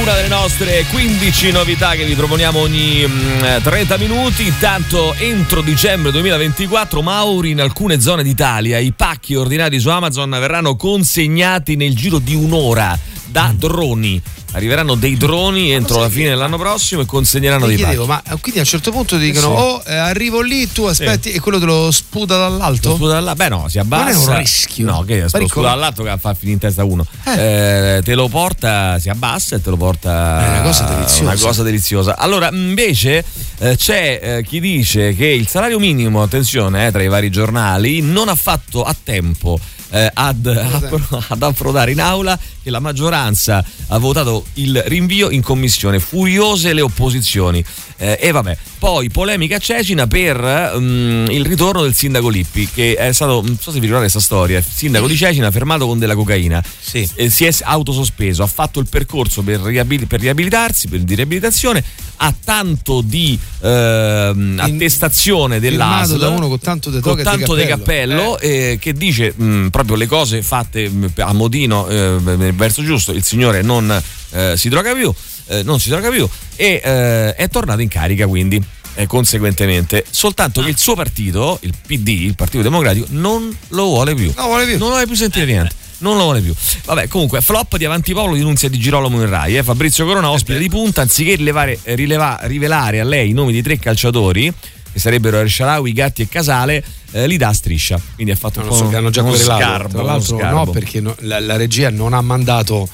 [0.00, 4.46] una delle nostre 15 novità che vi proponiamo ogni mm, eh, 30 minuti.
[4.46, 10.76] Intanto entro dicembre 2024, Mauri, in alcune zone d'Italia, i pacchi ordinati su Amazon verranno
[10.76, 14.22] consegnati nel giro di un'ora da droni.
[14.58, 18.28] Arriveranno dei droni entro la fine dell'anno prossimo e consegneranno dei chiedevo, pacchi.
[18.28, 19.62] ma eh, quindi a un certo punto ti dicono: sì.
[19.62, 22.90] Oh, eh, arrivo lì, tu aspetti, e quello te lo sputa dall'alto?
[22.90, 24.04] Lo sputa dalla- Beh, no, si abbassa.
[24.04, 24.84] Non è un rischio.
[24.84, 27.06] No, che lo sputa dall'alto che fa finire in testa uno.
[27.24, 30.44] Eh, te lo porta, si abbassa e te lo porta.
[30.44, 31.22] È una cosa deliziosa.
[31.22, 32.16] Una cosa deliziosa.
[32.16, 33.24] Allora, invece,
[33.58, 38.00] eh, c'è eh, chi dice che il salario minimo, attenzione, eh, tra i vari giornali,
[38.00, 39.58] non ha fatto a tempo.
[39.90, 45.42] Eh, ad, appro- ad approdare in aula che la maggioranza ha votato il rinvio in
[45.42, 45.98] commissione.
[45.98, 47.64] Furiose le opposizioni.
[47.96, 52.94] Eh, e vabbè poi polemica a Cecina per mm, il ritorno del sindaco Lippi che
[52.94, 55.98] è stato non so se vi ricordate questa storia il sindaco di Cecina fermato con
[55.98, 56.62] della cocaina.
[56.92, 61.82] Eh, si è autosospeso ha fatto il percorso per, riabil- per riabilitarsi per di riabilitazione
[62.20, 68.32] ha tanto di ehm, attestazione dell'ASL da uno con tanto di con tanto di cappello.
[68.34, 72.16] cappello eh, che dice mh, proprio le cose fatte mh, a modino eh,
[72.52, 75.12] verso giusto il signore non eh, si droga più
[75.48, 78.62] eh, non si droga più e eh, è tornato in carica quindi
[78.94, 84.14] eh, conseguentemente soltanto che il suo partito il PD il Partito Democratico non lo vuole
[84.14, 86.54] più non vuole più non vuole più sentire niente non lo vuole più.
[86.84, 89.56] Vabbè, comunque, flop di Avanti Popolo di Nunzia di Girolamo in Rai.
[89.56, 89.64] eh.
[89.64, 93.62] Fabrizio Corona, ospite di punta, anziché rilevare- eh, rileva- rivelare a lei i nomi di
[93.62, 94.52] tre calciatori,
[94.92, 98.00] che sarebbero El Sharawi, Gatti e Casale, eh, li dà a striscia.
[98.14, 99.60] Quindi ha fatto Non un po' so, che hanno già uno querelato.
[99.60, 100.56] sgarbo, Tra uno l'altro, sgarbo.
[100.56, 102.88] no, perché no- la, la regia non ha mandato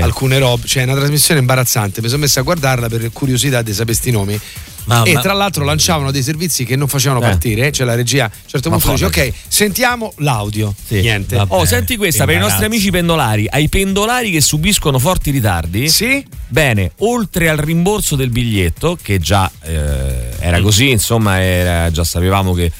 [0.00, 0.66] alcune robe.
[0.66, 2.00] Cioè, è una trasmissione imbarazzante.
[2.02, 4.40] Mi sono messa a guardarla per curiosità di sapere sti nomi.
[4.84, 7.24] Ma- e ma- tra l'altro lanciavano dei servizi che non facevano Eh.
[7.28, 7.70] partire.
[7.72, 9.28] Cioè, la regia a un certo Ma punto dice?
[9.28, 10.74] Ok, sentiamo l'audio.
[10.88, 11.36] Niente.
[11.48, 13.46] Oh, senti questa per i nostri amici pendolari.
[13.50, 15.90] Ai pendolari che subiscono forti ritardi.
[15.90, 16.24] Sì.
[16.48, 22.54] Bene, oltre al rimborso del biglietto, che già eh, era così, insomma, era- già sapevamo
[22.54, 22.72] che.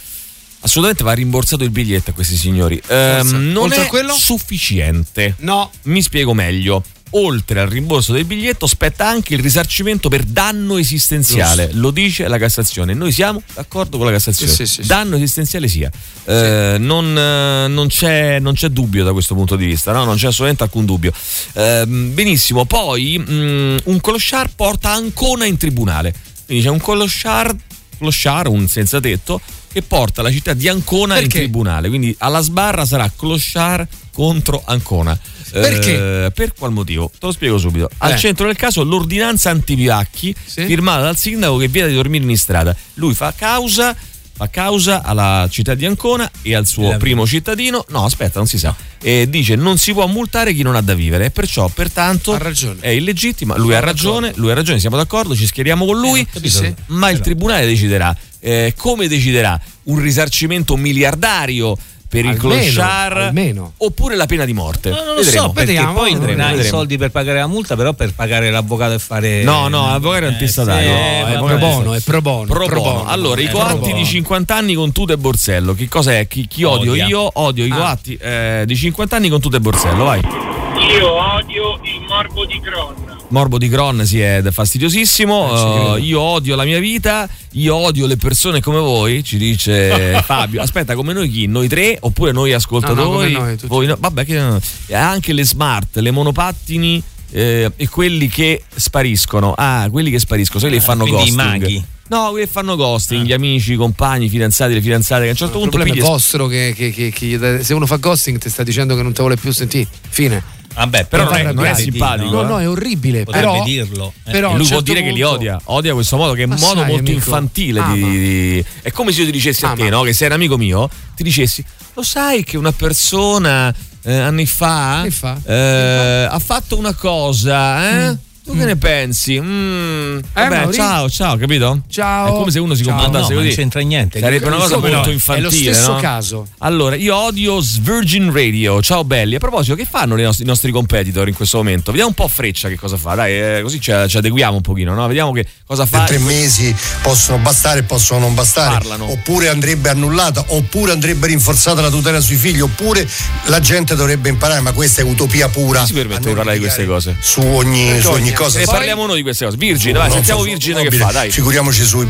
[0.60, 2.80] Assolutamente va rimborsato il biglietto a questi signori.
[2.84, 3.36] Forza.
[3.36, 4.12] non Oltre è quello?
[4.12, 5.34] sufficiente.
[5.40, 5.70] No.
[5.82, 6.82] Mi spiego meglio.
[7.10, 11.64] Oltre al rimborso del biglietto, spetta anche il risarcimento per danno esistenziale.
[11.66, 11.80] Giusto.
[11.80, 12.94] Lo dice la Cassazione.
[12.94, 14.52] Noi siamo d'accordo con la Cassazione.
[14.52, 15.90] Sì, sì, sì, danno esistenziale sia.
[16.24, 20.04] Eh, non, eh, non c'è, non c'è dubbio da questo punto di vista, no?
[20.04, 21.12] non c'è assolutamente alcun dubbio.
[21.54, 26.12] Ehm, benissimo, poi mh, un clochard porta Ancona in tribunale.
[26.44, 27.58] Quindi c'è un clochard,
[27.98, 29.40] clochard, un senza tetto,
[29.70, 31.38] che porta la città di Ancona in Perché?
[31.38, 31.88] tribunale.
[31.88, 35.18] Quindi alla sbarra sarà clochard contro Ancona.
[35.50, 36.24] Perché?
[36.26, 37.10] Eh, per qual motivo?
[37.10, 37.88] Te lo spiego subito.
[37.98, 38.16] Al Eh.
[38.18, 40.34] centro del caso l'ordinanza antiviacchi
[40.66, 42.74] firmata dal sindaco che vieta di dormire in strada.
[42.94, 43.94] Lui fa causa,
[44.34, 47.84] fa causa alla città di Ancona e al suo primo cittadino.
[47.88, 48.74] No, aspetta, non si sa.
[49.00, 51.26] E dice non si può multare chi non ha da vivere.
[51.26, 52.36] E perciò, pertanto,
[52.80, 53.56] è illegittima.
[53.56, 56.26] Lui ha ragione, lui ha ragione, siamo d'accordo, ci schieriamo con lui.
[56.26, 56.74] capito.
[56.86, 58.14] Ma il tribunale deciderà.
[58.40, 59.60] Eh, come deciderà?
[59.84, 61.76] Un risarcimento miliardario
[62.08, 63.72] per il Almeno, clochard almeno.
[63.76, 64.88] oppure la pena di morte?
[64.90, 65.46] No, non lo Vedremo.
[65.46, 66.76] so, perché Vediamo, poi non vedremo, hai i vedremo.
[66.76, 69.42] soldi per pagare la multa, però per pagare l'avvocato e fare.
[69.42, 70.88] No, no, l'avvocato è antistatario.
[70.88, 72.46] sì, No, vabbè, è pro bono, è pro bono.
[72.52, 72.92] Pro pro bono.
[72.98, 73.04] bono.
[73.08, 73.96] Allora, i Eh, coatti pro bono.
[73.96, 75.74] di 50 anni con tuta e borsello.
[75.74, 76.26] Che cos'è?
[76.26, 77.06] Chi, chi odio Odia.
[77.06, 77.30] io?
[77.34, 77.76] Odio i Ah.
[77.76, 80.20] coatti eh, di 50 anni con tuta e borsello, vai.
[80.20, 82.97] Io odio il morbo di Cron.
[83.30, 85.96] Morbo di Cron si è fastidiosissimo.
[85.96, 90.62] Eh, io odio la mia vita, io odio le persone come voi, ci dice Fabio.
[90.62, 91.46] Aspetta, come noi chi?
[91.46, 93.32] Noi tre oppure noi ascoltatori?
[93.32, 93.58] No, no, noi.
[93.64, 93.96] Voi no?
[93.98, 94.40] Vabbè, che,
[94.86, 99.52] e anche le smart, le monopattini eh, e quelli che spariscono.
[99.56, 101.36] Ah, quelli che spariscono, sai, li Ah, fanno i ghosting.
[101.36, 101.84] maghi.
[102.08, 105.30] No, quelli che fanno ghosting, gli amici, i compagni, i fidanzati, le fidanzate che a
[105.32, 107.96] un certo Il punto problema è pigli- vostro che, che- che- che se uno fa
[107.96, 109.86] ghosting ti sta dicendo che non ti vuole più sentire.
[110.08, 110.42] Fine.
[110.74, 112.30] Vabbè, Però non è, non è simpatico.
[112.30, 112.44] No, eh.
[112.44, 113.24] no, è orribile.
[113.24, 114.12] Potrebbe Però, dirlo.
[114.24, 114.30] eh.
[114.30, 116.64] però lui certo dire che li punto- odia, odia questo modo che è un modo
[116.64, 117.94] sai, molto amico, infantile ama.
[117.94, 120.02] di, È come se io ti dicessi a te, no?
[120.02, 125.00] Che sei un amico mio, ti dicessi, lo sai che una persona eh, anni fa,
[125.00, 125.36] Anni fa?
[125.44, 128.16] eh, ha fatto una cosa, eh?
[128.48, 129.38] Tu che ne pensi?
[129.38, 130.72] Mm, vabbè, Mauri?
[130.74, 131.82] ciao, ciao, capito?
[131.90, 132.28] Ciao.
[132.28, 133.44] È come se uno si comportasse No, ma così.
[133.44, 134.20] non c'entra niente.
[134.20, 134.94] Sarebbe una cosa Come no?
[134.94, 135.74] molto È lo infantile.
[135.74, 136.00] stesso no?
[136.00, 136.46] caso.
[136.60, 138.80] Allora, io odio Virgin Radio.
[138.80, 139.34] Ciao belli.
[139.34, 141.90] A proposito, che fanno i nostri, i nostri competitor in questo momento?
[141.90, 143.14] Vediamo un po' Freccia che cosa fa.
[143.16, 145.06] Dai, eh, così ci, ci adeguiamo un pochino, no?
[145.06, 146.04] Vediamo che cosa fa.
[146.04, 149.10] tre mesi possono bastare, possono non bastare, Parlano.
[149.10, 153.06] oppure andrebbe annullata, oppure andrebbe rinforzata la tutela sui figli, oppure
[153.48, 155.84] la gente dovrebbe imparare, ma questa è utopia pura.
[155.84, 157.14] si permette di parlare di queste cose?
[157.20, 158.58] Su ogni, su ogni cosa.
[158.60, 159.56] Ne parliamo noi di queste cose.
[159.56, 160.90] Virgin, vai, sentiamo so, Virgin nobile.
[160.90, 161.30] che fa, dai.
[161.30, 162.06] Figuriamoci sui.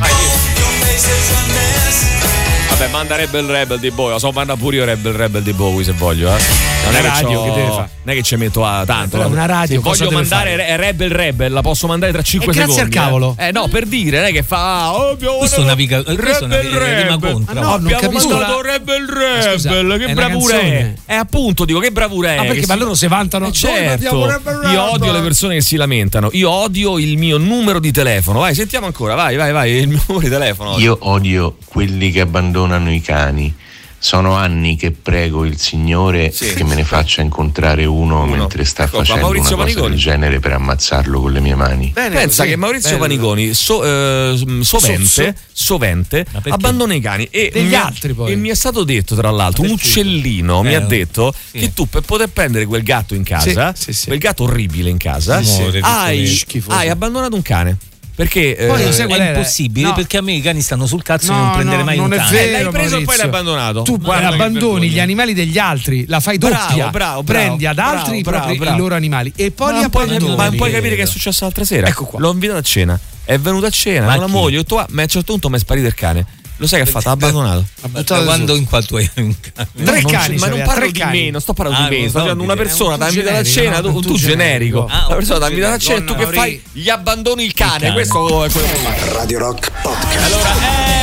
[2.68, 4.18] Vabbè, manda Rebel Rebel di Bowie.
[4.18, 6.40] So, manda pure io Rebel Rebel di Bowie se voglio, eh.
[6.90, 7.88] Non è che radio c'ho- che deve fare.
[8.02, 9.16] Non è che ci metto a tanto.
[9.16, 10.56] Però una radio Se voglio mandare fare?
[10.56, 12.96] Re- Rebel Rebel, la posso mandare tra 5 E grazie secondi.
[12.98, 13.36] al cavolo.
[13.38, 13.46] Eh.
[13.48, 14.84] Eh, no, per dire, non è che fa.
[14.84, 17.32] ah, Oh, abbiamo Questo è una viga- questo è una Rebel vi- rima Rebel.
[17.32, 17.52] contra.
[17.52, 20.06] Ah, no, non abbiamo capisco mandato la- Rebel Ma scusa, Rebel.
[20.06, 20.92] Che bravura è.
[21.06, 22.36] Eh, appunto, dico, che bravura è.
[22.38, 23.44] Ah, perché che ma si- loro se vantano.
[23.44, 24.78] Eh, "Noi certo, Rebel io Rebel".
[24.78, 26.28] odio le persone che si lamentano.
[26.32, 28.40] Io odio il mio numero di telefono.
[28.40, 29.14] Vai, sentiamo ancora.
[29.14, 29.70] Vai, vai, vai.
[29.72, 30.78] Il mio numero di telefono.
[30.78, 33.54] Io odio quelli che abbandonano i cani.
[34.00, 36.54] Sono anni che prego il Signore Sì.
[36.54, 38.36] che me ne faccia incontrare uno, Uno.
[38.36, 39.90] mentre sta Ecco facendo Maurizio una cosa Paniconi.
[39.94, 41.90] del genere per ammazzarlo con le mie mani.
[41.94, 45.34] Pensa che Maurizio Paniconi so- eh, sovente, Sosso?
[45.52, 46.50] sovente perché?
[46.50, 48.32] abbandona i cani e Degli mi altri poi.
[48.32, 51.58] E mi è stato detto, tra l'altro, un uccellino mi Eh, ha detto sì.
[51.58, 54.06] che tu per poter prendere quel gatto in casa, Sì, sì, sì.
[54.06, 55.78] quel gatto orribile in casa, Sì, sì.
[55.82, 57.76] hai, hai abbandonato un cane.
[58.18, 59.36] Perché Poi eh, lo sai qual è era?
[59.38, 59.92] impossibile No.
[59.94, 62.06] perché a me i cani stanno sul cazzo e No, non prendere no, mai non
[62.06, 62.30] un è cane.
[62.32, 62.50] vero.
[62.50, 63.16] l'hai preso e poi Maurizio.
[63.16, 63.82] l'hai abbandonato.
[63.82, 66.88] Tu Guarda abbandoni gli animali degli altri, la fai Bravo, doppia.
[66.88, 68.74] bravo, bravo, prendi ad bravo, altri i bravo, propri- bravo.
[68.74, 70.34] i loro animali e poi ma li puoi, abbandoni.
[70.36, 71.86] ma puoi capire che è successo l'altra sera?
[71.86, 72.18] Ecco qua.
[72.18, 72.98] L'ho invitato a cena.
[73.24, 74.56] È venuto a cena Ma con la moglie.
[74.56, 76.26] Ho detto, ah, ma a un certo punto mi è sparito il cane.
[76.60, 77.08] Lo sai che ha fatto?
[77.08, 77.64] Ha abbandonato.
[77.92, 79.68] Ma da quando in quanto hai un cane?
[79.74, 81.22] No, Tre non cani ma non parlo tre di cani.
[81.24, 83.44] me, non sto parlando Ah, di me, non sto una persona da tu invitata a
[83.44, 83.92] cena, no?
[83.92, 84.86] tu, tu generico.
[84.90, 86.62] Ah, Una un persona da tu invitata a cena, tu che fai?
[86.72, 87.92] Gli abbandoni il cane, cane.
[87.92, 89.12] questo è quello che fa.
[89.12, 90.24] Radio Rock Podcast.
[90.24, 90.50] Allora,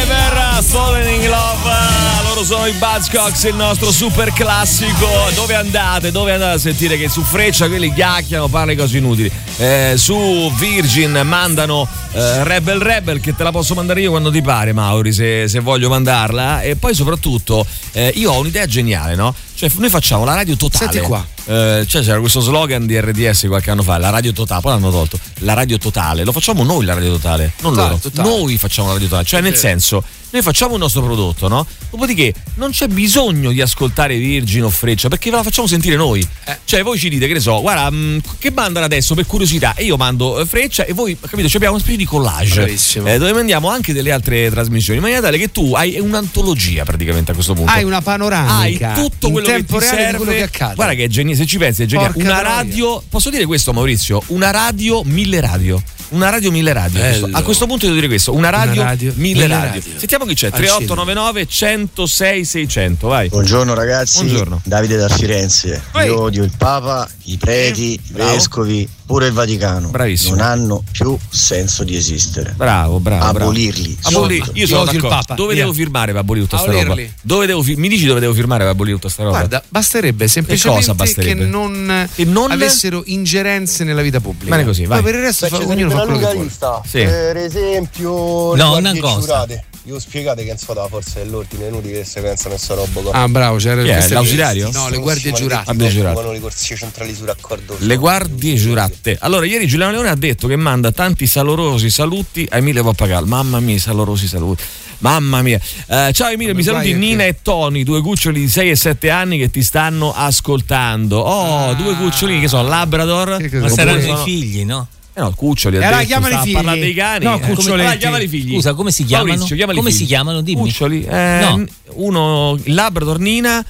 [0.01, 2.04] Ever Fallen in Love,
[2.35, 5.07] loro sono i Buzzcocks, il nostro super classico.
[5.35, 6.11] Dove andate?
[6.11, 9.31] Dove andate a sentire che su Freccia quelli chiacchierano, parlano cose inutili.
[9.57, 14.41] Eh, su Virgin mandano eh, Rebel Rebel che te la posso mandare io quando ti
[14.41, 16.61] pare, Mauri, se, se voglio mandarla.
[16.61, 19.33] E poi soprattutto eh, io ho un'idea geniale, no?
[19.55, 20.91] Cioè noi facciamo la radio totale.
[20.91, 21.25] Senti qua.
[21.47, 24.89] Eh, cioè c'era questo slogan di RDS qualche anno fa, la radio totale, poi l'hanno
[24.89, 28.27] tolto, la radio totale, lo facciamo noi la radio totale, non Totale, loro, totale.
[28.29, 31.67] noi facciamo la radio totale, cioè nel senso, noi facciamo il nostro prodotto, no?
[31.91, 36.27] Dopodiché non c'è bisogno di ascoltare Virgin o Freccia perché ve la facciamo sentire noi.
[36.45, 36.57] Eh.
[36.65, 39.83] Cioè voi ci dite, che ne so, guarda, mh, che mandano adesso per curiosità e
[39.83, 43.07] io mando eh, Freccia e voi, capito, ci abbiamo una specie di collage Bravissimo.
[43.07, 47.29] eh, dove mandiamo anche delle altre trasmissioni in maniera tale che tu hai un'antologia praticamente
[47.29, 47.71] a questo punto.
[47.71, 50.17] Hai una panoramica Hai tutto quello tempo reale serve.
[50.17, 50.75] quello che accade.
[50.75, 52.13] Guarda che è geniale, se ci pensi è geniale.
[52.13, 54.21] Porca una radio, posso dire questo Maurizio?
[54.27, 55.81] Una radio, mille radio.
[56.09, 56.99] Una radio, mille radio.
[56.99, 57.29] Bello.
[57.31, 59.71] A questo punto devo dire questo, una radio, radio, mille, mille radio.
[59.81, 59.91] radio.
[59.97, 63.27] Sentiamo chi c'è, Al 3899 106 600, vai.
[63.29, 64.61] Buongiorno ragazzi, Buongiorno.
[64.63, 65.81] Davide da Firenze.
[65.95, 66.05] Ehi.
[66.05, 68.31] Io odio il Papa, i preti, i Bravo.
[68.33, 69.89] vescovi, pure il Vaticano.
[69.89, 70.35] Bravissimo.
[70.35, 72.53] Non hanno più senso di esistere.
[72.55, 73.31] Bravo, bravo.
[73.31, 73.37] bravo.
[73.49, 73.97] Abolirli.
[74.03, 74.51] Aboli- subito.
[74.59, 75.01] io sono Io il.
[75.01, 75.63] Papa, Dove via.
[75.63, 76.81] devo firmare per abolire tutta sta roba?
[76.83, 77.13] Abolirli.
[77.21, 79.37] Dove devo fi- mi dici dove devo firmare per abolire tutta sta roba?
[79.37, 81.39] Guarda, basterebbe semplicemente cosa basterebbe?
[81.43, 84.51] che non, Che non- avessero ingerenze nella vita pubblica.
[84.55, 85.01] Bene così, vai.
[85.01, 86.81] Poi per il resto fa, ognuno quello che vuole.
[86.85, 87.03] Sì.
[87.03, 89.19] Per esempio, No, una cosa.
[89.19, 89.63] giurate.
[89.87, 92.85] Io spiegate che non so la forza dell'ordine, è inutile che si pensano che sono
[92.85, 93.11] roba qua.
[93.21, 93.93] Ah, bravo, c'era Chi è?
[93.93, 94.71] questa- L'ausiliario?
[94.73, 95.75] No, le guardie giurate.
[95.75, 96.01] Giurate.
[96.15, 97.75] Vengono le corsie centrali su raccordo.
[97.77, 99.15] Le guardie giurate.
[99.21, 103.27] Allora, ieri Giuliano Leone ha detto che manda tanti salorosi saluti a Emilio Pappagallo.
[103.27, 104.63] Mamma mia, salorosi saluti.
[104.99, 105.59] Mamma mia.
[105.87, 108.71] Eh, ciao Emilio, mi Come saluti guai Nina che- e Tony, due cuccioli di 6
[108.71, 111.19] e 7 anni che ti stanno ascoltando.
[111.19, 113.37] Oh, due cucciolini che sono Labrador.
[113.37, 113.59] Che?
[113.59, 114.87] Ma saranno sono- i figli, no?
[115.17, 115.77] Eh no, cuccioli.
[115.77, 116.53] ha E allora detto, a figli.
[116.53, 117.23] parlare dei cani.
[117.25, 117.81] No, Eh, come- cuccioletti.
[117.81, 118.53] allora, chiamali figli.
[118.53, 119.29] Scusa, come si chiamano?
[119.37, 119.99] Maurizio, Come figli.
[119.99, 120.41] si chiamano?
[120.41, 120.59] Dimmi.
[120.61, 121.03] Cuccioli.
[121.05, 121.65] Eh, No.
[121.93, 123.65] Uno, il Labrador Nina.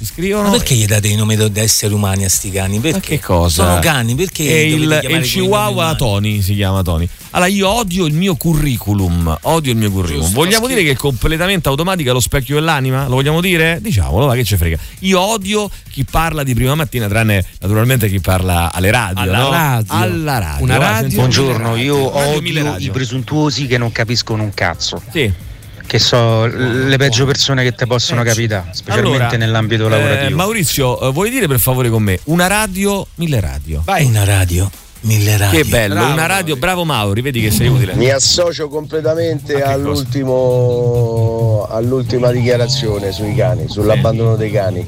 [0.00, 0.44] Ci scrivono.
[0.44, 2.80] Ma perché gli date i nomi da esseri umani a sti cani?
[2.80, 2.96] Perché?
[2.96, 3.64] Ma che cosa?
[3.64, 7.06] Sono cani, perché E il, il Chihuahua Tony si chiama Tony.
[7.32, 9.36] Allora, io odio il mio curriculum.
[9.42, 10.22] Odio il mio curriculum.
[10.22, 13.08] Giusto, vogliamo dire che è completamente automatica lo specchio dell'anima?
[13.08, 13.78] Lo vogliamo dire?
[13.82, 14.78] Diciamolo, va che ci frega.
[15.00, 19.20] Io odio chi parla di prima mattina, tranne naturalmente chi parla alle radio.
[19.20, 19.50] Alla no?
[19.50, 19.94] radio.
[19.94, 20.64] Alla radio.
[20.64, 21.16] Una radio.
[21.18, 22.88] Buongiorno, io odio radio.
[22.88, 25.02] i presuntuosi che non capiscono un cazzo.
[25.12, 25.48] Sì.
[25.90, 30.36] Che so le peggio persone che ti possono capitare, specialmente Allora, nell'ambito eh, lavorativo.
[30.36, 33.82] Maurizio, eh, vuoi dire per favore con me una radio, mille radio?
[33.84, 34.04] Vai.
[34.04, 35.60] Una radio, mille radio.
[35.60, 37.94] Che bello, Bravo, una radio, bravo Mauri, vedi che sei utile.
[37.94, 44.86] Mi associo completamente all'ultimo, all'ultima dichiarazione sui cani, sull'abbandono dei cani.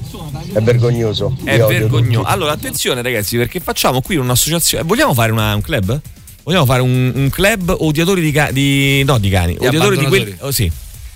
[0.53, 1.37] È vergognoso.
[1.43, 2.29] È vergognoso.
[2.29, 4.85] Allora, attenzione ragazzi, perché facciamo qui un'associazione.
[4.85, 6.01] Vogliamo fare una- un club?
[6.45, 9.03] Vogliamo fare un, un club odiatori di cani.
[9.03, 9.57] no, di cani.
[9.59, 10.37] Di odiatori di quelli.
[10.39, 10.71] oh, sì.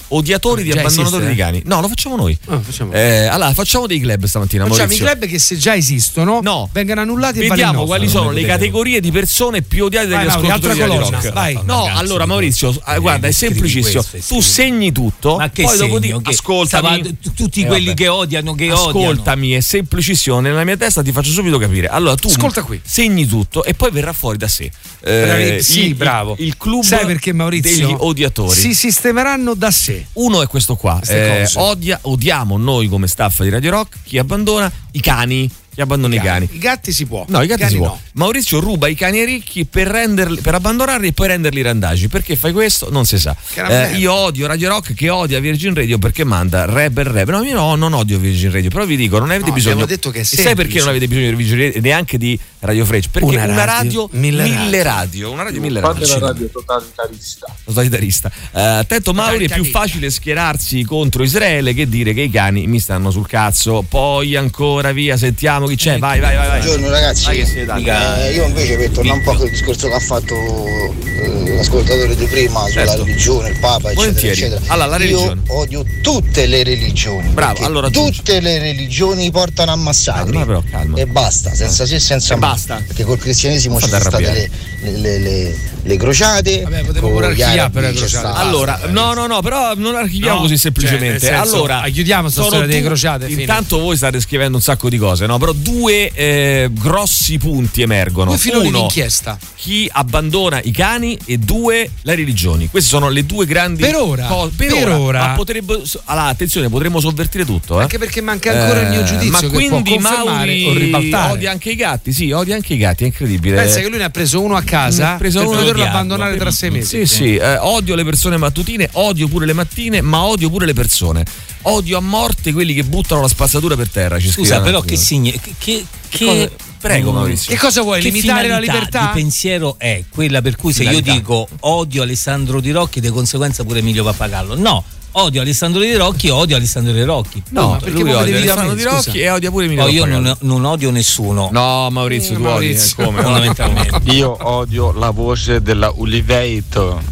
[0.09, 1.62] Odiatori di abbandonatori esiste, di cani.
[1.64, 2.38] No, lo facciamo noi.
[2.47, 2.92] Ah, facciamo.
[2.92, 4.62] Eh, allora, facciamo dei club stamattina.
[4.64, 5.07] Facciamo i Maurizio.
[5.07, 6.69] club che se già esistono No.
[6.73, 10.47] vengano annullati e Vediamo quali sono le categorie di persone più odiate dagli Vai, Mauri,
[10.49, 11.33] ascoltatori altra di Radio colonna, Rock.
[11.35, 11.55] vai.
[11.64, 14.05] No, Ragazzi, allora Maurizio, eh, guarda, è semplicissimo.
[14.09, 16.19] questo, Tu segni tutto, Ma che poi dopo segno?
[16.19, 16.99] di Che- ascoltami.
[17.03, 18.87] stava- tutti Eh, quelli che odiano, che odiano.
[18.88, 20.38] Ascoltami, è semplicissimo.
[20.40, 21.88] Nella mia testa ti faccio subito capire.
[21.88, 22.81] Allora, tu Ascolta qui.
[22.85, 24.71] segni tutto e poi verrà fuori da sé.
[25.03, 26.37] Eh, sì, il, bravo.
[26.38, 27.87] Il, il club Sai perché Maurizio?
[27.88, 28.55] degli odiatori.
[28.57, 29.96] Si sistemeranno da sé.
[29.99, 30.07] Sì.
[30.15, 31.01] Uno è questo qua.
[31.07, 35.51] Eh, odia- odiamo noi come staff di Radio Rock chi abbandona i cani.
[35.77, 36.49] Chi abbandona i cani.
[36.53, 37.27] I gatti si può.
[37.29, 37.89] No, i gatti si può.
[37.89, 38.01] no.
[38.15, 42.09] Maurizio ruba i cani ai ricchi per, renderli, per abbandonarli e poi renderli randagi.
[42.09, 42.89] Perché fai questo?
[42.91, 43.37] Non si sa.
[43.55, 47.29] Eh, io odio Radio Rock che odia Virgin Radio perché manda rap e rap.
[47.29, 49.73] No, io no, non odio Virgin Radio, però vi dico, non avete No, bisogno.
[49.75, 52.39] abbiamo detto che è E sai perché non avete bisogno di Virgin Radio neanche di
[52.61, 53.09] Radio Freccia?
[53.12, 54.83] Perché Una una, radio, radio, mille mille, radio.
[54.83, 55.31] radio.
[55.33, 56.19] Una radio mille Fate radio.
[56.19, 57.55] la radio totalitarista.
[57.65, 58.33] Totalitarista.
[58.53, 62.81] Eh, attento Mauri, è più facile schierarsi contro Israele che dire che i cani mi
[62.81, 63.85] stanno sul cazzo.
[63.87, 65.99] Poi ancora via, sentiamo chi c'è.
[65.99, 66.47] Vai, vai, vai.
[66.49, 66.61] vai.
[66.61, 67.25] Buongiorno ragazzi,
[67.65, 67.85] Vai.
[67.85, 72.27] Eh, io invece per tornare un po' al discorso che ha fatto eh, l'ascoltatore di
[72.27, 73.05] prima sulla Certo.
[73.05, 74.33] religione, il Papa, eccetera, Volentieri.
[74.37, 74.61] eccetera.
[74.73, 75.41] Allora, la religione.
[75.47, 77.29] Io odio tutte le religioni.
[77.31, 80.31] Bravo, allora tutte le religioni portano a massacri.
[80.33, 80.99] Calma, però, calma.
[80.99, 82.49] E basta, senza sì e senza E ma.
[82.49, 82.83] basta.
[82.87, 84.51] Perché col cristianesimo ci sono state le,
[84.83, 86.63] le- le- le- le crociate.
[86.63, 88.39] Vabbè, potevo pure archiviare per le crociate.
[88.39, 91.09] Allora, no, no, no, però non archiviamo No, così cioè, semplicemente.
[91.09, 93.41] nel senso, allora, ah, chiudiamo sta sono storia delle crociate, fine.
[93.43, 95.39] Intanto voi state scrivendo un sacco di cose, no?
[95.39, 98.31] Però due eh, grossi punti emergono.
[98.31, 99.38] Due filoni Uno, d'inchiesta.
[99.55, 102.69] chi abbandona i cani e due, le religioni.
[102.69, 104.53] Queste sono le due grandi Per ora, cose.
[104.57, 105.29] per ora.
[105.29, 107.79] Ma potrebbe, allora, attenzione, potremmo sovvertire tutto.
[107.79, 107.83] Eh?
[107.83, 112.12] Anche perché manca ancora il mio giudizio Ma quindi Mauri odia anche i gatti?
[112.12, 113.57] Sì, odia anche i gatti, è incredibile.
[113.57, 116.37] Pensa che lui ne ha preso uno a casa ha preso per uno poterlo abbandonare
[116.37, 117.07] tra sei mesi.
[117.07, 120.75] Sì, sì, eh, odio le persone mattutine, odio pure le mattine, ma odio pure le
[120.75, 121.25] persone.
[121.62, 124.21] Odio a morte quelli che buttano la spazzatura per terra.
[124.21, 124.64] Ci Scusa, scrivono.
[124.64, 125.46] però che significa.
[125.59, 127.53] Che, che, cosa- Prego, Maurizio.
[127.53, 128.01] Che cosa vuoi?
[128.01, 129.07] che Limitare la libertà?
[129.13, 131.11] di pensiero è quella per cui se Finalità.
[131.13, 134.55] io dico odio Alessandro Di Rocchi, di conseguenza pure Emilio Pappagallo.
[134.57, 137.43] No, odio Alessandro Di Rocchi, odio Alessandro Di Rocchi.
[137.51, 138.95] No, ma perché lui odia Alessandro Di scusa?
[138.97, 141.49] Rocchi e odia pure Emilio No, io non, non odio nessuno.
[141.51, 142.95] No, Maurizio, Mm, tu Maurizio.
[142.95, 143.03] odi.
[143.03, 143.23] eh, Come?
[143.23, 144.11] Fondamentalmente.
[144.13, 147.03] Io odio la voce della Uliveito,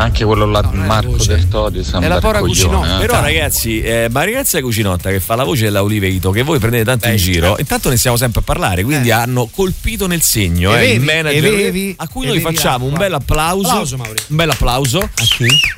[0.00, 1.28] anche quello là di Marco voce.
[1.28, 2.96] del Todio, È la pora cucinotta.
[2.96, 3.00] eh.
[3.00, 6.84] Però ragazzi, eh, ma ragazza Cucinotta che fa la voce della Oliveito, che voi prendete
[6.84, 10.92] tanto in giro, intanto ne stiamo sempre a parlare, quindi hanno colpito nel segno eh,
[10.92, 14.14] il manager e vedi, a cui noi facciamo un bel applauso, Applauso, Mauri.
[14.28, 15.08] un bel applauso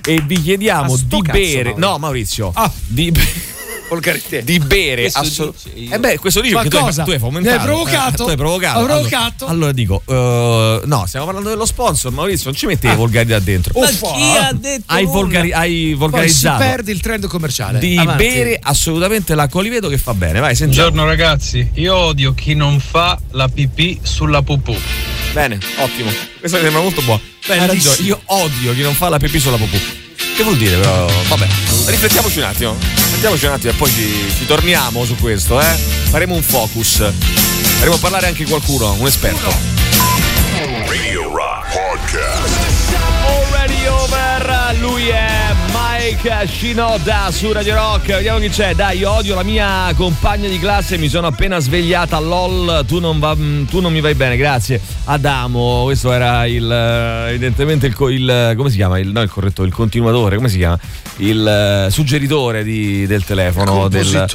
[0.04, 1.80] e vi chiediamo A di cazzo, bere, Mauri.
[1.80, 2.70] no Maurizio, Ah.
[2.87, 3.20] di, be-
[3.92, 4.40] Volgarità.
[4.40, 5.94] di bere assolutamente.
[5.94, 7.02] Eh beh, questo dice Ma perché tu hai- cosa?
[7.05, 7.59] tu hai Mi fomentato.
[7.59, 8.09] hai provocato?
[8.12, 8.76] eh, tu hai provocato.
[8.76, 9.46] Ho Allora- provocato?
[9.46, 13.78] Allora, dico, eh, no, stiamo parlando dello sponsor, Maurizio, non ci metti volgarità dentro.
[13.78, 14.12] Ma Uffa.
[14.12, 17.78] chi ha detto Hai, volgari- hai Poi si volgarizzato perde il trend commerciale.
[17.78, 18.24] di Avanti.
[18.24, 20.40] bere assolutamente l'acqua Oliveto che fa bene.
[20.40, 20.90] Vai, sentiamo.
[20.90, 24.74] Buongiorno ragazzi, io odio chi non fa la pipì sulla pupù.
[25.33, 26.11] Bene, ottimo.
[26.40, 27.20] Questo mi sembra molto buono.
[27.46, 29.76] Ragione, io odio chi non fa la pipì sulla popù.
[30.35, 31.07] Che vuol dire però?
[31.29, 31.47] Vabbè,
[31.87, 32.77] riflettiamoci un attimo.
[32.79, 35.75] Riflettiamoci un attimo e poi ci, ci torniamo su questo, eh.
[36.11, 37.12] Faremo un focus.
[37.79, 39.53] Faremo parlare anche qualcuno, un esperto.
[40.87, 42.59] Radio Rock Podcast.
[43.27, 45.51] Already over, lui è
[46.04, 48.06] Mike Shinoda su Radio Rock.
[48.06, 48.74] Vediamo chi c'è.
[48.74, 50.98] Dai, io odio la mia compagna di classe.
[50.98, 52.18] Mi sono appena svegliata.
[52.18, 54.36] LOL, tu non, va- mm, tu non mi vai bene.
[54.36, 54.80] Grazie.
[55.04, 56.68] Adamo, questo era il.
[56.68, 57.94] eh, Evidentemente il.
[58.10, 58.98] il- come si chiama?
[58.98, 60.34] Il, no, il corretto, il continuatore.
[60.34, 60.76] Come si chiama?
[61.18, 61.46] Il
[61.86, 64.26] eh, suggeritore di- del telefono del,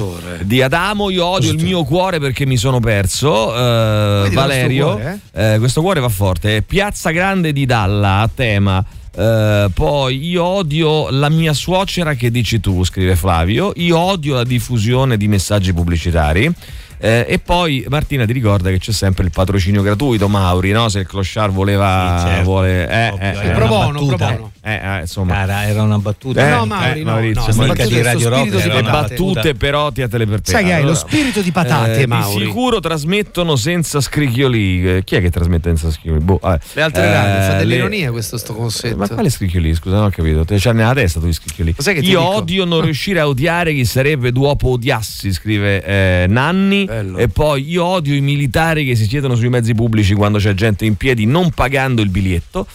[0.44, 1.10] di Adamo.
[1.10, 3.54] Io odio il mio cuore perché mi sono perso.
[3.54, 4.94] Eh, Vedi Valerio.
[4.94, 6.62] questo cuore, Eh, questo cuore va forte.
[6.62, 8.86] Piazza Grande di Dalla a tema.
[9.18, 13.72] Eh, poi io odio la mia suocera che dici tu, scrive Flavio.
[13.78, 16.54] Io odio la diffusione di messaggi pubblicitari.
[17.00, 20.90] Eh, e poi Martina ti ricorda che c'è sempre il patrocinio gratuito, Mauri, no?
[20.90, 22.18] Se il clochard voleva.
[22.20, 22.44] Sì, certo.
[22.44, 24.52] vuole, eh, eh, pro bono, pro bono.
[24.68, 25.34] Eh, eh, insomma.
[25.34, 26.46] Cara, era una battuta.
[26.46, 30.26] Eh, no, Mauri, no, Maurizio, no, mica di Radio Rock, di le battute però tiatele
[30.26, 30.52] per te.
[30.52, 32.40] Sai che hai lo Allora, spirito di patate, eh, Mauri.
[32.40, 34.96] Di sicuro trasmettono senza scricchioli.
[34.98, 36.20] Eh, Chi è che trasmette senza scricchioli?
[36.24, 36.60] Boh, vabbè.
[36.74, 38.98] Le altre Eh, radio, fa le- dell'ironia questo sto consetto.
[38.98, 39.74] Ma quale scricchioli?
[39.74, 40.44] Scusa, non ho capito.
[40.46, 41.74] Te c'hai nella testa tu i scricchioli.
[41.76, 42.22] Ti Io dico?
[42.36, 46.86] odio non riuscire a odiare chi sarebbe dopo odiassi, scrive eh, Nanni.
[46.86, 47.18] Bello.
[47.18, 50.86] E poi io odio i militari che si siedono sui mezzi pubblici quando c'è gente
[50.86, 52.66] in piedi non pagando il biglietto.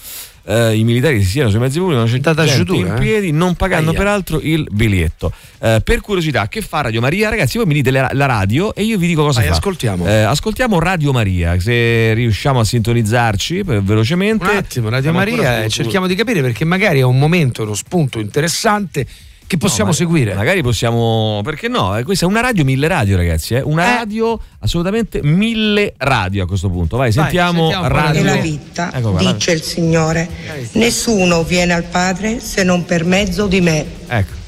[0.45, 2.99] Eh, I militari si siedono sui mezzi pubblici gente giudura, in eh?
[2.99, 3.99] piedi non pagando Aia.
[3.99, 5.33] peraltro il biglietto.
[5.61, 7.29] Eh, per curiosità, che fa Radio Maria?
[7.29, 9.55] Ragazzi, voi mi dite la, la radio e io vi dico cosa Vai, fa.
[9.55, 10.07] ascoltiamo.
[10.07, 14.45] Eh, ascoltiamo Radio Maria, se riusciamo a sintonizzarci per- velocemente.
[14.45, 18.19] Un attimo, Radio Siamo Maria, cerchiamo di capire perché magari è un momento, uno spunto
[18.19, 19.07] interessante
[19.53, 20.33] che possiamo ma- seguire.
[20.35, 21.95] Magari possiamo, perché no?
[21.99, 23.55] Eh, Questa è una radio mille radio, ragazzi.
[23.55, 23.61] Eh?
[23.61, 23.95] Una Eh.
[23.97, 26.97] radio assolutamente mille radio a questo punto.
[26.97, 28.23] Vai, Vai, sentiamo, sentiamo radio.
[28.25, 30.29] la Nella vita, Ecco qua, dice il Signore,
[30.73, 33.85] nessuno viene al Padre se non per mezzo di me.
[34.07, 34.41] Ecco.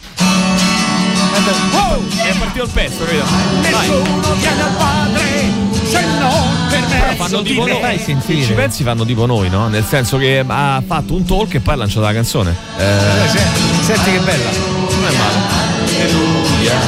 [2.24, 3.24] È partito il pezzo, vedo.
[3.70, 3.88] Vai.
[4.38, 5.22] viene al Padre
[5.84, 7.98] se non per Però fanno tipo noi.
[7.98, 9.68] Se ci pensi fanno tipo noi, no?
[9.68, 12.56] Nel senso che ha fatto un talk e poi ha lanciato la canzone.
[12.78, 14.83] Eh, Senti che bella.
[15.96, 16.78] Alleluia.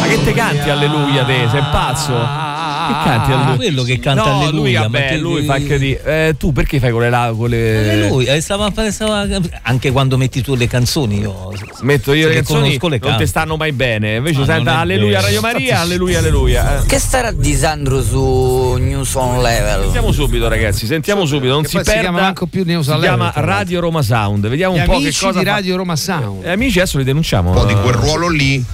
[0.00, 1.48] Ma che te canti alleluia te?
[1.50, 2.53] Sei pazzo?
[2.86, 3.56] Che canti alleluia?
[3.56, 5.92] quello che canta no, alleluia, Lui, ma vabbè, che- lui fa anche di.
[6.04, 7.10] eh, tu perché fai con le.
[7.10, 7.90] la- Con le...
[7.90, 9.26] Alleluia, eh, stava- stava-
[9.62, 13.26] anche quando metti tu le canzoni io Metto io le che canzoni le non ti
[13.26, 14.16] stanno mai bene.
[14.16, 15.22] Invece Ma senta Alleluia vero.
[15.26, 16.82] Radio Maria, Alleluia, Alleluia.
[16.82, 16.86] eh.
[16.86, 19.82] Che starà di Sandro su News on Level?
[19.82, 20.86] Sentiamo subito, ragazzi.
[20.86, 21.52] Sentiamo subito.
[21.52, 22.02] Non Che si poi si perda.
[22.08, 23.58] chiama manco più News si on Level, chiama tra l'altro.
[23.58, 24.48] Radio Roma Sound.
[24.48, 26.44] Vediamo Gli un po' che cosa di fa- Radio Roma Sound.
[26.44, 27.50] Eh, amici, adesso li denunciamo.
[27.50, 28.64] Un po' di quel ruolo lì.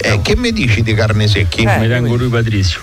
[0.00, 1.62] Eh, che mi dici di carne secchi?
[1.62, 2.80] Eh, mi tengo lui Patrizio.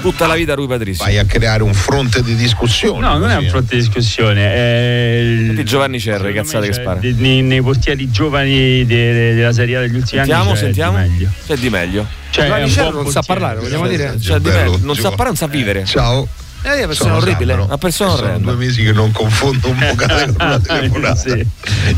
[0.00, 1.04] Tutta la vita Rui Patrizio.
[1.04, 3.00] Vai a creare un fronte di discussione.
[3.00, 7.00] No, non è un fronte di discussione, è il- Giovanni Cerre, cazzate che cioè, spara.
[7.00, 10.98] de- nei, nei portieri giovani de- della Serie A degli ultimi Sentiamo, anni c'è sentiamo.
[11.02, 11.28] di meglio.
[11.46, 12.06] C'è di meglio.
[12.30, 13.22] Cioè, Giovanni buon non sa portiere.
[13.26, 14.14] parlare, vogliamo dire?
[14.18, 14.86] C'è di bello, meglio.
[14.86, 15.84] Non sa parlare, non sa vivere.
[15.84, 16.28] Ciao.
[16.62, 17.46] Eh, è una persona Sono orribile.
[17.52, 17.64] Sandro.
[17.64, 18.50] Una persona Sono orrenda.
[18.52, 21.36] due mesi che non confondo un vocale con una telefonata.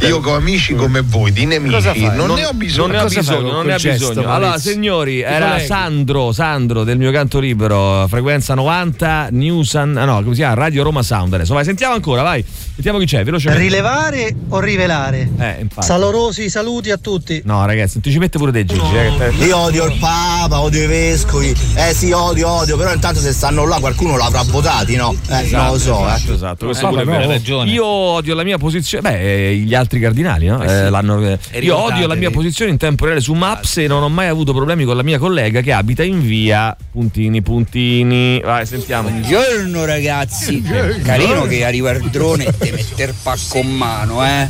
[0.06, 2.10] Io con amici come voi, di nemici, fai?
[2.14, 2.86] non, ne ho bisogno.
[2.92, 4.32] Non ne bisogno, non ne gesto, bisogno.
[4.32, 5.66] Allora, signori, era colleghi.
[5.66, 10.54] Sandro, Sandro del mio canto libero, frequenza 90, News, ah, no, come si chiama?
[10.54, 11.34] Radio Roma Sound.
[11.34, 12.44] Adesso vai, sentiamo ancora, vai.
[12.74, 13.62] Sentiamo chi c'è, velocemente.
[13.62, 15.28] Rilevare o rivelare?
[15.38, 15.86] Eh, infatti.
[15.86, 17.42] Salorosi saluti a tutti.
[17.44, 18.80] No, ragazzi, non ti ci mette pure te, Gigi.
[18.96, 21.54] eh, che te- Io odio il Papa, odio i vescovi.
[21.74, 25.14] Eh sì, odio, odio, però intanto se stanno là qualcuno l'avrà votati, no?
[25.30, 26.34] Eh, non lo so, esatto, eh.
[26.34, 27.70] esatto, questo Eh, pure è hai ragione.
[27.70, 30.62] Io odio la mia posizione, beh, eh, gli altri cardinali, no?
[30.62, 30.74] Eh sì.
[30.74, 34.02] Eh, l'hanno- eh, io odio la mia posizione in tempo reale su Maps e non
[34.02, 38.40] ho mai avuto problemi con la mia collega che abita in via puntini puntini.
[38.44, 39.08] Vai, sentiamo.
[39.08, 40.62] Buongiorno ragazzi,
[41.02, 44.48] carino che arriva il drone e ti mette il pacco in mano, eh?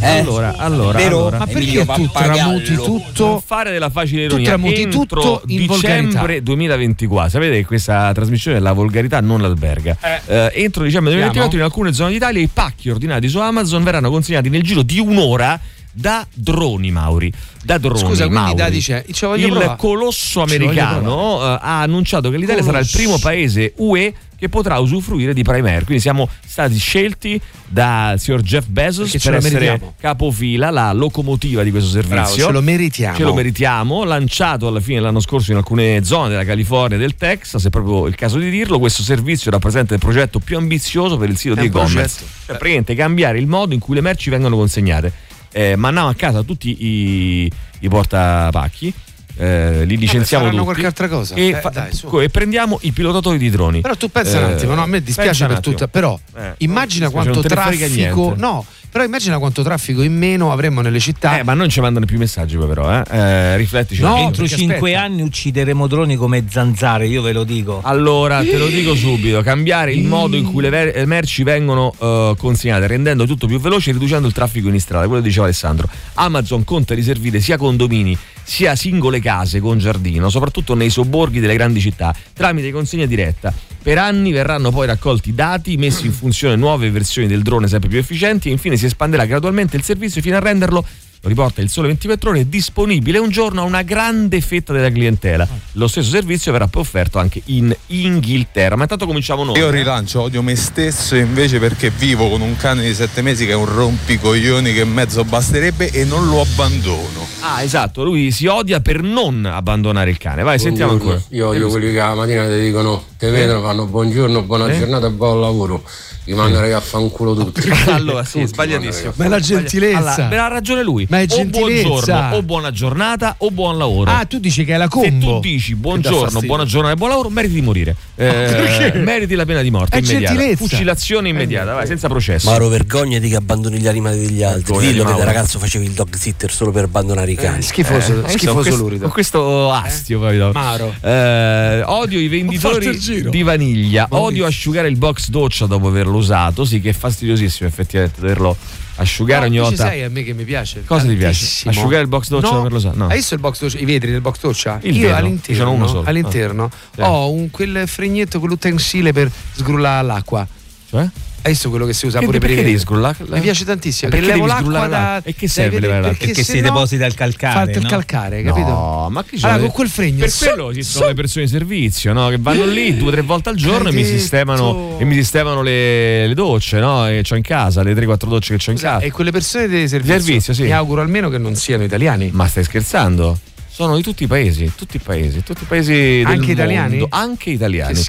[0.00, 1.18] Eh, allora, allora, Vero?
[1.18, 1.38] allora.
[1.38, 3.42] Ma perché tu tramuti tutto?
[3.44, 6.42] Fare della facile Tu ironia tramuti entro tutto in dicembre volgarità.
[6.44, 9.96] 2024 sapete che questa trasmissione la volgarità non l'alberga.
[10.26, 14.48] Eh, entro dicembre 2024 in alcune zone d'Italia i pacchi ordinati su Amazon verranno consegnati
[14.48, 15.58] nel giro di un'ora
[15.94, 17.32] da droni Mauri
[17.62, 18.54] da droni Scusa, Mauri.
[18.56, 19.76] da dice, il provare.
[19.78, 22.96] colosso americano eh, ha annunciato che l'Italia sarà il Colosso.
[22.98, 28.42] primo paese UE che potrà usufruire di Prime Air quindi siamo stati scelti dal signor
[28.42, 29.94] Jeff Bezos Perché ce per essere meritiamo.
[29.98, 33.16] capofila la locomotiva di questo servizio Bravo, ce lo meritiamo.
[33.16, 37.14] ce lo meritiamo, lanciato alla fine dell'anno scorso in alcune zone della California e del
[37.14, 41.30] Texas, è proprio il caso di dirlo, questo servizio rappresenta il progetto più ambizioso per
[41.30, 42.18] il sito È di e-commerce.
[42.44, 45.12] Cioè, praticamente cambiare il modo in cui le merci vengono consegnate.
[45.56, 48.92] Eh, mandiamo a casa tutti i, i portapacchi,
[49.36, 51.36] eh, li licenziamo faranno tutti qualche altra cosa.
[51.36, 53.80] E, Eh, fa- dai, e prendiamo i pilotatori di droni.
[53.80, 54.82] Però tu pensa un Eh, attimo, no?
[54.82, 59.38] a me pensa dispiace un per tutta, però Eh, immagina quanto traffico, no, però immagina
[59.38, 61.40] quanto traffico in meno avremmo nelle città.
[61.40, 63.02] Eh, ma non ci mandano più messaggi poi però, eh?
[63.10, 64.00] Eh, riflettici.
[64.00, 64.16] No.
[64.18, 65.00] Entro perché cinque aspetta.
[65.00, 67.80] anni uccideremo droni come zanzare, io ve lo dico.
[67.82, 71.92] Allora, te lo dico subito, cambiare il modo in cui le ver- le merci vengono
[71.98, 75.46] eh, consegnate, rendendo tutto più veloce e riducendo il traffico in strada, quello che diceva
[75.46, 75.88] Alessandro.
[76.14, 81.54] Amazon conta di servire sia condomini sia singole case con giardino, soprattutto nei sobborghi delle
[81.54, 83.52] grandi città, tramite consegna diretta.
[83.82, 87.98] Per anni verranno poi raccolti dati, messi in funzione nuove versioni del drone sempre più
[87.98, 90.84] efficienti e infine si espanderà gradualmente il servizio fino a renderlo
[91.24, 94.90] lo riporta il sole 24 ore, è disponibile un giorno a una grande fetta della
[94.90, 95.48] clientela.
[95.72, 98.76] Lo stesso servizio verrà poi offerto anche in Inghilterra.
[98.76, 99.56] Ma intanto cominciamo noi.
[99.56, 99.70] Io eh.
[99.70, 103.54] rilancio, odio me stesso invece perché vivo con un cane di sette mesi che è
[103.54, 107.26] un rompicoglioni che mezzo basterebbe e non lo abbandono.
[107.40, 110.42] Ah, esatto, lui si odia per non abbandonare il cane.
[110.42, 111.18] Vai, sentiamo ancora.
[111.30, 114.78] Io odio quelli che la mattina ti dicono, ti vedono, fanno buongiorno, buona Eh?
[114.78, 115.82] giornata e buon lavoro.
[116.26, 117.68] Gli mandano a fanculo tutti.
[117.88, 119.12] allora, sì, sbagliatissimo.
[119.16, 119.98] Ma è la gentilezza.
[119.98, 121.06] Allora, beh, ha ragione lui.
[121.14, 121.88] Ma è o gentilezza.
[121.88, 124.10] buongiorno, o buona giornata, o buon lavoro.
[124.10, 125.34] Ah, tu dici che è la Se combo.
[125.34, 127.96] tu dici buongiorno, buona giornata e buon lavoro, meriti di morire.
[128.24, 130.34] Eh, meriti la pena di morte È immediata.
[130.34, 130.56] gentilezza.
[130.64, 132.48] Fucilazione immediata, vai, senza processo.
[132.50, 134.76] Maro, vergognati che abbandoni gli animali degli altri.
[134.78, 135.18] Dillo che Mauro.
[135.18, 137.62] da ragazzo facevi il dog sitter solo per abbandonare i cani.
[137.62, 139.02] schifoso, Eh, schifoso con questo- lurido.
[139.02, 140.50] Con questo astio, poi, no.
[140.52, 140.94] Maro.
[141.00, 142.98] Eh, odio i venditori
[143.30, 144.06] di vaniglia.
[144.10, 146.64] Odio asciugare il box doccia dopo averlo usato.
[146.64, 148.56] Sì, che è fastidiosissimo effettivamente doverlo
[148.96, 149.92] asciugare ogni No, invece volta.
[149.92, 150.84] sai a me che mi piace.
[150.84, 151.68] Cosa ti piace?
[151.68, 152.48] Asciugare il box doccia no.
[152.48, 152.96] dopo averlo usato?
[152.96, 153.06] No.
[153.08, 154.78] Hai visto il box doccia, i vetri del box doccia?
[154.82, 156.02] Il Io vetro, all'interno, uno solo.
[156.06, 157.10] all'interno Ah.
[157.10, 160.46] Ho un, quel fregnetto, quell'utensile per sgrullare l'acqua.
[160.88, 161.08] Cioè?
[161.46, 162.78] Hai visto quello che si usa Che- pure per i perché vetri?
[162.78, 163.16] devi sgrullare?
[163.38, 164.10] Mi piace tantissimo.
[164.10, 165.20] Perché che levo l'acqua da.
[165.22, 166.16] E che serve levare l'acqua?
[166.26, 167.88] Perché se si no deposita il calcare, Fa il no?
[167.90, 169.08] calcare, No, capito?
[169.10, 170.20] ma che Allora, con quel fregno.
[170.20, 172.28] Per su- quello esistono su- le persone di servizio, no?
[172.30, 176.26] Che vanno lì due o tre volte al giorno e mi e mi sistemano le,
[176.28, 177.06] le docce, no?
[177.08, 179.04] E c'ho in casa, le 3-4 docce che c'ho in casa.
[179.04, 180.62] E quelle persone di servizio, Servizio, sì.
[180.62, 182.30] mi auguro almeno che non siano italiani.
[182.32, 183.38] Ma stai scherzando?
[183.74, 186.98] Sono di tutti i paesi, tutti i paesi, tutti i paesi del Anche italiani?
[186.98, 188.00] mondo, anche italiani.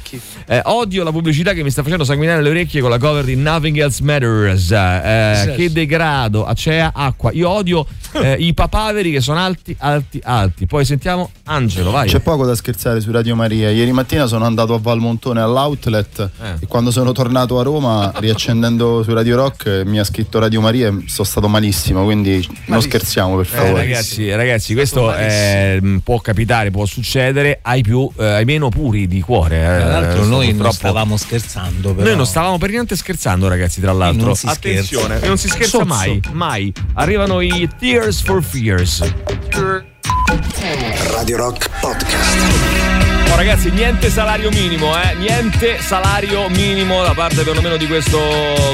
[0.46, 3.36] Eh, odio la pubblicità che mi sta facendo sanguinare le orecchie con la cover di
[3.36, 4.70] Nothing Else Matters.
[4.72, 7.32] Eh, che degrado, acea, acqua.
[7.34, 10.68] Io odio eh, i papaveri che sono alti, alti, alti.
[10.68, 12.08] Poi sentiamo Angelo, vai.
[12.10, 13.72] C'è poco da scherzare su Radio Maria.
[13.72, 16.48] Ieri mattina sono andato a Valmontone all'outlet Eh.
[16.62, 20.90] e quando sono tornato a Roma, riaccendendo su Radio Rock, mi ha scritto Radio Maria
[20.90, 22.04] e sono stato malissimo.
[22.04, 23.74] Quindi non scherziamo, per Eh, favore.
[23.74, 25.12] ragazzi, ragazzi, questo
[25.56, 29.62] eh, mh, può capitare, può succedere ai più, eh, ai meno puri di cuore.
[29.62, 29.80] eh.
[29.80, 32.08] Tra l'altro noi non purtroppo- stavamo scherzando però.
[32.08, 33.82] Noi non stavamo per niente scherzando, ragazzi.
[33.82, 35.28] Tra l'altro, non attenzione, scherza.
[35.28, 35.86] non si scherza Sozzo.
[35.86, 36.74] mai, mai.
[36.94, 39.04] Arrivano i Tears for Fears.
[41.12, 43.05] Radio Rock Podcast.
[43.36, 45.14] Ragazzi, niente salario minimo, eh?
[45.16, 48.18] Niente salario minimo da parte perlomeno di questo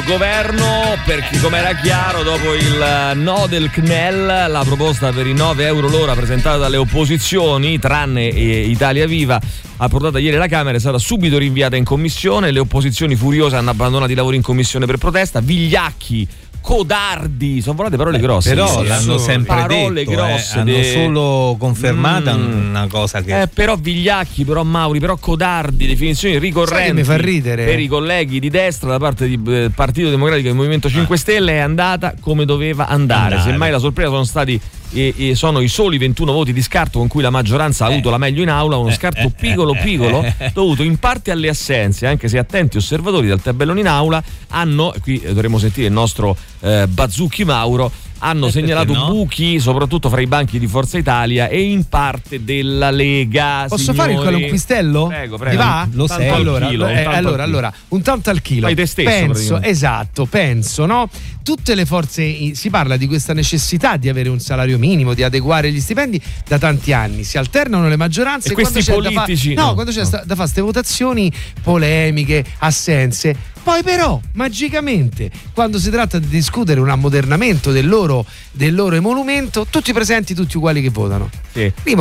[0.05, 5.34] governo, perché come era chiaro, dopo il eh, no del CNEL, la proposta per i
[5.34, 9.41] 9 euro l'ora presentata dalle opposizioni, tranne eh, Italia Viva,
[9.78, 12.51] approdata ieri alla Camera, è stata subito rinviata in commissione.
[12.51, 15.41] Le opposizioni furiose hanno abbandonato i lavori in commissione per protesta.
[15.41, 16.28] Vigliacchi.
[16.62, 18.49] Codardi, sono volate parole grosse.
[18.53, 20.59] Però l'hanno sempre parole detto, eh, grosse.
[20.59, 22.70] hanno de- solo confermata Mm.
[22.70, 27.66] una cosa che eh, però Vigliacchi, però Mauri, però Codardi, definizioni ricorrenti mi fa ridere?
[27.66, 31.53] per i colleghi di destra da parte del Partito Democratico e del Movimento 5 Stelle
[31.53, 33.36] è andata come doveva andare.
[33.36, 33.51] Andare.
[33.51, 34.59] Semmai la sorpresa sono stati
[34.94, 38.10] e, e sono i soli 21 voti di scarto con cui la maggioranza ha avuto
[38.10, 40.24] la meglio in aula, uno scarto piccolo piccolo
[40.54, 45.00] dovuto in parte alle assenze, anche se attenti osservatori del tabellone in aula hanno, e
[45.00, 47.92] qui eh, dovremo sentire il nostro eh, Bazzucchi Mauro,
[48.24, 49.08] hanno Eh, segnalato no?
[49.08, 53.66] buchi soprattutto fra i banchi di Forza Italia e in parte della Lega.
[53.68, 54.42] Posso fare il signori.
[54.42, 55.08] conquistello?
[55.08, 55.52] Prego, prego.
[55.52, 55.88] Ti va?
[55.92, 56.32] Lo Tanto sei.
[56.32, 57.58] allora, Chilo, un eh, tanto al allora, chilo.
[57.58, 58.66] allora, un tanto al chilo.
[58.68, 61.10] Fai te stesso, penso, esatto, penso, no?
[61.44, 65.72] Tutte le forze, si parla di questa necessità di avere un salario minimo, di adeguare
[65.72, 67.24] gli stipendi da tanti anni.
[67.24, 70.04] Si alternano le maggioranze E quando questi c'è da fa- politici- no, no, quando c'è
[70.04, 70.10] no.
[70.10, 71.32] da fare queste votazioni
[71.64, 73.36] polemiche, assenze.
[73.64, 79.66] Poi però, magicamente, quando si tratta di discutere un ammodernamento del loro, del loro emolumento,
[79.70, 81.30] tutti presenti, tutti uguali che votano.
[81.54, 81.72] Sì.
[81.84, 81.96] Io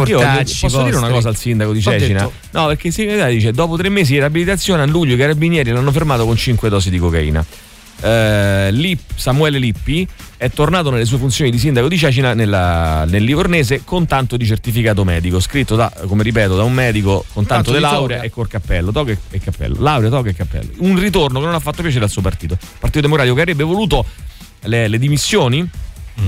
[0.68, 1.12] posso dire una vostri.
[1.14, 2.18] cosa al sindaco di Cecina?
[2.20, 5.70] detto- No, perché il sindaco dice dopo tre mesi di riabilitazione a luglio i carabinieri
[5.70, 7.44] l'hanno fermato con 5 dosi di cocaina.
[8.02, 13.22] Eh, Lip- Samuele Lippi è tornato nelle sue funzioni di sindaco di Cecina nella- nel
[13.22, 17.70] Livornese con tanto di certificato medico, scritto da, come ripeto, da un medico con tanto
[17.72, 18.22] Tanto di laurea toga.
[18.28, 20.70] e col cappello, toga e- cappello, laurea, toga e cappello.
[20.78, 24.04] Un ritorno che non ha fatto piacere al suo partito, Partito Democratico che avrebbe voluto
[24.62, 25.68] le, le dimissioni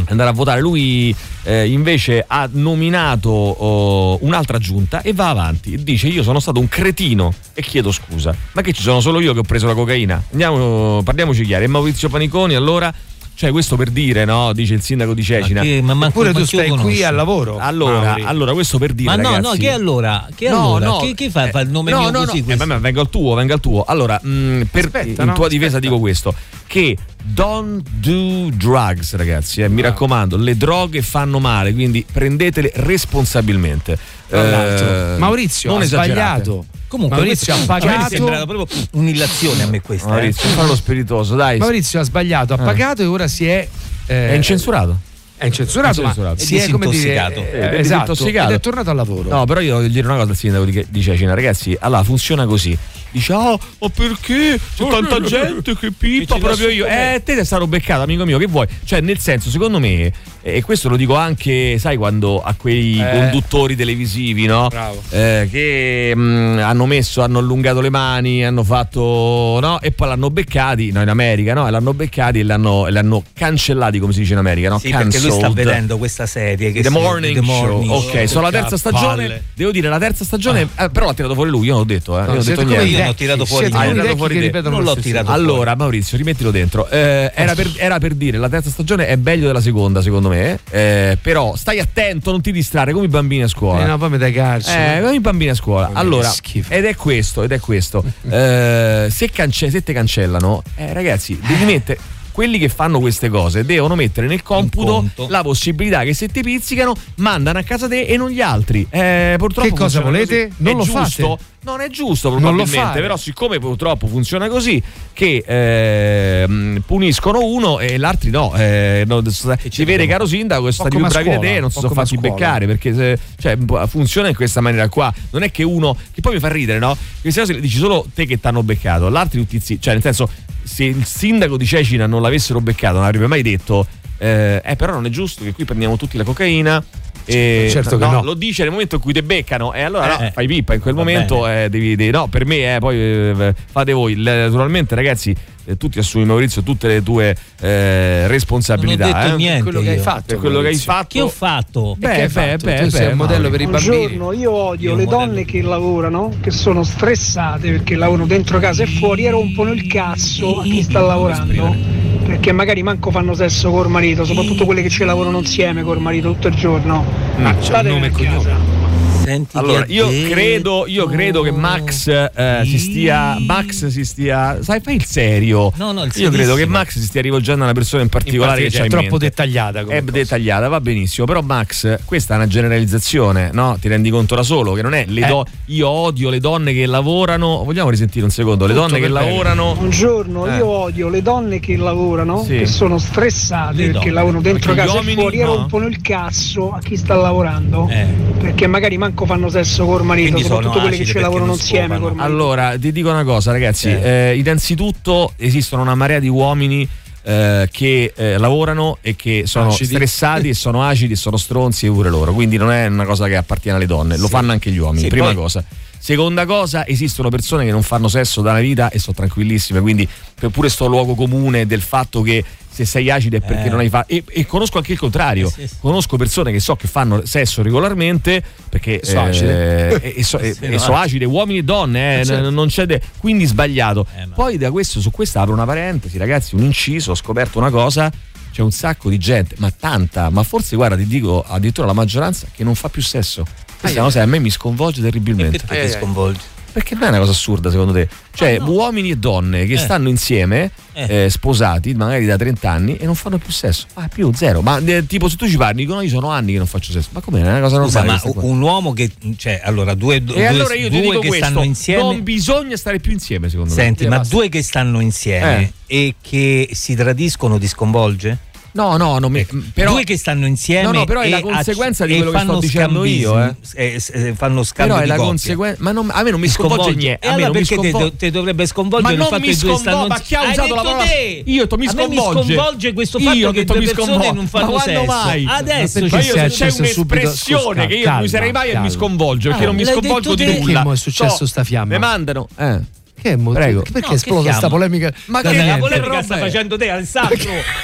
[0.08, 0.60] andare a votare.
[0.60, 1.14] Lui
[1.44, 5.82] eh, invece ha nominato oh, un'altra giunta e va avanti.
[5.82, 8.34] Dice: Io sono stato un cretino e chiedo scusa.
[8.52, 10.22] Ma che ci sono solo io che ho preso la cocaina?
[10.32, 11.64] Andiamo, parliamoci chiaro.
[11.64, 12.92] E Maurizio Paniconi allora.
[13.34, 14.52] Cioè, questo per dire, no?
[14.52, 15.60] Dice il sindaco di Cecina.
[15.60, 17.56] Ma che- ma manco- Eppure tu ma stai qui al lavoro.
[17.58, 19.08] Allora, allora, questo per dire.
[19.08, 20.28] Ma no, ragazzi, no, che allora?
[20.34, 20.84] Che No, allora?
[20.86, 22.44] no, Chi, chi fa, fa il nome no, mio no, così?
[22.46, 22.52] no.
[22.52, 23.84] Eh, vabbè, venga al tuo, venga al tuo.
[23.84, 25.34] Allora, mh, per, Aspetta, in no?
[25.34, 25.86] tua difesa Aspetta.
[25.88, 26.34] dico questo:
[26.66, 29.62] che don't do drugs, ragazzi.
[29.62, 33.96] eh, mi raccomando, le droghe fanno male, quindi prendetele responsabilmente.
[34.28, 36.42] Tra l'altro, Eh, Maurizio non ha esagerate.
[36.44, 36.66] sbagliato.
[36.88, 38.08] Comunque, Maurizio ha cioè, mi è pagato.
[38.14, 40.08] sembrata proprio un'illazione a me questa.
[40.08, 40.10] eh.
[40.10, 41.58] Maurizio, fa lo spiritoso, dai.
[41.58, 42.64] Maurizio ha sbagliato, ha Eh.
[42.64, 43.66] pagato e ora si è.
[44.06, 44.98] eh, È incensurato.
[45.36, 46.02] È incensurato,
[46.36, 47.14] si è come dire.
[47.14, 49.28] eh, È esatto, ed è tornato al lavoro.
[49.28, 51.76] No, però io voglio dire una cosa al sindaco di, di Cecina, ragazzi.
[51.80, 52.76] Allora funziona così.
[53.12, 56.86] Dice, oh, ma perché c'è tanta gente che pippa proprio io?
[56.86, 58.66] Eh, te sei stato beccato, amico mio, che vuoi?
[58.84, 60.10] Cioè, nel senso, secondo me,
[60.40, 63.10] e questo lo dico anche, sai, quando a quei Eh.
[63.10, 64.68] conduttori televisivi, no?
[64.68, 65.02] Bravo.
[65.10, 69.78] Eh, che mh, hanno messo, hanno allungato le mani, hanno fatto, no?
[69.82, 71.68] E poi l'hanno beccati, no, in America, no?
[71.68, 74.78] E l'hanno beccati e l'hanno, l'hanno cancellati, come si dice in America, no?
[74.78, 78.08] Sì, perché lui sta vedendo questa serie che The si- Morning, The Morning Show.
[78.08, 79.26] Ok, sono la terza stagione.
[79.26, 79.42] palle.
[79.54, 80.66] Devo dire, la terza stagione.
[80.78, 82.22] eh, però l'ha tirato fuori lui, io non ho detto, eh.
[82.22, 83.01] io non ho detto niente.
[83.06, 83.70] Vecchi, tirato fuori
[84.16, 84.40] fuori te.
[84.40, 86.88] ripetono Non l'ho tirato Allora, Maurizio, rimettilo dentro.
[86.88, 90.58] Eh, era, per, era per dire, la terza stagione è meglio della seconda, secondo me.
[90.70, 93.84] eh, però stai attento, non ti distrarre come i bambini a scuola.
[93.84, 94.70] Eh no, poi mi dai calcio.
[94.70, 95.90] Eh, come i bambini a scuola.
[95.92, 96.72] Allora, schifo.
[96.72, 98.04] ed è questo, ed è questo.
[98.28, 102.11] Eh, se, cance- se te cancellano, eh, ragazzi, devi mettere.
[102.32, 106.94] Quelli che fanno queste cose devono mettere nel computo la possibilità che se ti pizzicano
[107.16, 108.86] mandano a casa te e non gli altri.
[108.88, 110.48] Eh, purtroppo Che cosa volete?
[110.48, 110.62] così.
[110.62, 111.28] Non È lo giusto?
[111.36, 111.50] fate.
[111.64, 118.30] Non è giusto probabilmente, però siccome purtroppo funziona così che ehm, puniscono uno e l'altro
[118.30, 121.60] no, eh, no, si vede caro sindaco che sono stati più bravi di te e
[121.60, 123.56] non si sono fatti beccare perché se- cioè,
[123.86, 126.96] funziona in questa maniera qua non è che uno che poi mi fa ridere no
[127.20, 130.28] queste cose le dici solo te che t'hanno beccato l'altro tutti zitti cioè nel senso
[130.62, 133.86] se il sindaco di Cecina non l'avessero beccato non avrebbe mai detto
[134.18, 136.82] eh, eh, però non è giusto che qui prendiamo tutti la cocaina
[137.24, 138.22] E- Certo che no.
[138.24, 140.74] Lo dice nel momento in cui te beccano, e allora Eh, no, fai pippa.
[140.74, 144.16] In quel momento eh, devi, devi- No, per me, eh, poi eh, fate voi.
[144.16, 145.32] Naturalmente, ragazzi.
[145.64, 149.08] Eh, Tu ti assumi Maurizio tutte le tue eh, responsabilità.
[149.08, 149.36] Non ho detto eh.
[149.36, 151.06] niente quello che hai fatto, quello che hai fatto.
[151.08, 151.94] Che ho fatto?
[151.98, 152.64] Beh, beh, fatto?
[152.64, 153.56] beh, Tu sei beh, un modello Mauri.
[153.56, 153.96] per i bambini.
[153.96, 158.82] Buongiorno, io odio Io le donne che lavorano, che sono stressate perché lavorano dentro casa
[158.82, 162.00] e fuori e rompono il cazzo a chi sta lavorando.
[162.24, 166.32] Perché magari manco fanno sesso col marito, soprattutto quelle che ci lavorano insieme col marito
[166.32, 167.04] tutto il giorno.
[167.42, 168.81] Ah, c'è un nome e cognome.
[169.22, 173.36] Senti Allora, io credo, io credo che Max eh, si stia.
[173.38, 174.58] Max si stia.
[174.62, 175.72] Sai, fai il serio.
[175.76, 176.66] No, no, il io credo che.
[176.66, 179.26] Max si stia rivolgendo a una persona in particolare In che cioè, troppo mente.
[179.28, 180.10] dettagliata come È cosa.
[180.12, 181.26] dettagliata, va benissimo.
[181.26, 183.76] Però, Max, questa è una generalizzazione, no?
[183.80, 185.26] Ti rendi conto da solo che non è le Eh.
[185.28, 187.62] do- io odio le donne che lavorano.
[187.64, 188.66] Vogliamo risentire un secondo?
[188.66, 189.24] Le Tutto donne che bene.
[189.26, 189.74] lavorano.
[189.76, 190.56] Buongiorno, Eh.
[190.56, 192.58] io odio le donne che lavorano, Sì.
[192.58, 194.12] che sono stressate Le perché donne.
[194.12, 195.54] lavorano dentro Perché casa e fuori e no.
[195.54, 197.88] rompono il cazzo a chi sta lavorando.
[197.88, 198.06] Eh.
[198.40, 202.00] Perché magari manco fanno sesso col marito, Quindi sono soprattutto quelle che ci lavorano insieme.
[202.16, 203.88] Allora, ti dico una cosa, ragazzi.
[203.88, 204.30] Eh.
[204.30, 206.88] Eh, innanzitutto esistono una marea di uomini
[207.24, 209.94] eh, che eh, lavorano e che sono Acidi.
[209.94, 212.32] stressati e sono acidi e sono stronzi pure loro.
[212.32, 214.30] Quindi non è una cosa che appartiene alle donne, lo Sì.
[214.30, 215.02] fanno anche gli uomini.
[215.02, 215.62] Sì, prima poi- cosa.
[216.04, 220.06] Seconda cosa, esistono persone che non fanno sesso da una vita e sono tranquillissime, quindi
[220.34, 223.70] per pure sto luogo comune del fatto che se sei acido è perché Eh.
[223.70, 224.12] non hai fatto.
[224.12, 225.46] E, e conosco anche il contrario.
[225.46, 225.74] Eh, sì, sì.
[225.78, 230.02] Conosco persone che so che fanno sesso regolarmente perché E so acide.
[230.02, 231.24] eh, e, so, Sì, e no, so acide.
[231.24, 232.50] uomini e donne, eh, Eh, certo.
[232.50, 234.04] n- non c'è de- quindi sbagliato.
[234.16, 237.58] Eh, ma- Poi da questo, su questa apro una parentesi, ragazzi, un inciso, ho scoperto
[237.60, 238.10] una cosa.
[238.50, 242.48] C'è un sacco di gente, ma tanta, ma forse guarda, ti dico addirittura la maggioranza
[242.52, 243.46] che non fa più sesso.
[243.82, 245.58] Questa cosa a me mi sconvolge terribilmente.
[245.58, 245.98] Perché Eh, ti eh.
[245.98, 246.40] sconvolgi?
[246.72, 248.08] Perché non è una cosa assurda secondo te?
[248.34, 248.70] Cioè, Ah, no.
[248.70, 249.78] uomini e donne che Eh.
[249.78, 251.24] stanno insieme, Eh.
[251.24, 253.84] eh, sposati, magari da 30 anni, e non fanno più sesso.
[253.92, 254.62] Ah, più zero.
[254.62, 257.08] Ma eh, tipo se tu ci parli, dicono io sono anni che non faccio sesso.
[257.12, 257.40] Ma com'è?
[257.40, 258.06] È una cosa Scusa, normale.
[258.06, 258.48] ma questa qua.
[258.48, 259.10] un uomo che.
[259.36, 262.02] Cioè, allora, due, due, E allora io ti due dico che questo: stanno insieme.
[262.02, 264.08] non bisogna stare più insieme, secondo Senti, me.
[264.08, 264.34] ma basta.
[264.34, 268.38] due che stanno insieme e che si tradiscono ti sconvolge?
[268.74, 271.36] No, no, non mi, però, due che stanno insieme No, no, però è e la
[271.36, 273.54] ac- conseguenza di e quello che sto dicendo io, eh.
[273.60, 275.82] scambismo, eh, eh, fanno scambio però è di la conseguenza.
[275.82, 277.26] Ma non- a me non mi sconvolge niente.
[277.26, 278.10] E A me allora perché sconvolge.
[278.12, 280.82] te, te dovrebbe sconvolgere Ma il fatto che due stanno ma chi ha usato la
[280.82, 281.42] parola- te!
[281.44, 282.92] Io to mi me sconvolge.
[282.94, 285.04] questo fatto che due mi persone non fanno sesso.
[285.04, 285.44] mai?
[285.46, 286.22] Adesso c'è
[286.70, 289.92] subito- un'espressione che io non userei mai e mi sconvolge perché Ah, non mi l'hai
[289.92, 290.82] sconvolgo di nulla.
[290.82, 291.92] Mo è successo So, sta fiamma?
[291.92, 292.48] Mi mandano.
[292.56, 292.80] Eh.
[293.22, 293.82] Che è mo- Prego.
[293.82, 294.74] Perché No, è che esplosa sta fiamma?
[294.74, 295.12] polemica?
[295.26, 296.38] Ma che la polemica sta è?
[296.40, 297.36] facendo te, Alessandro.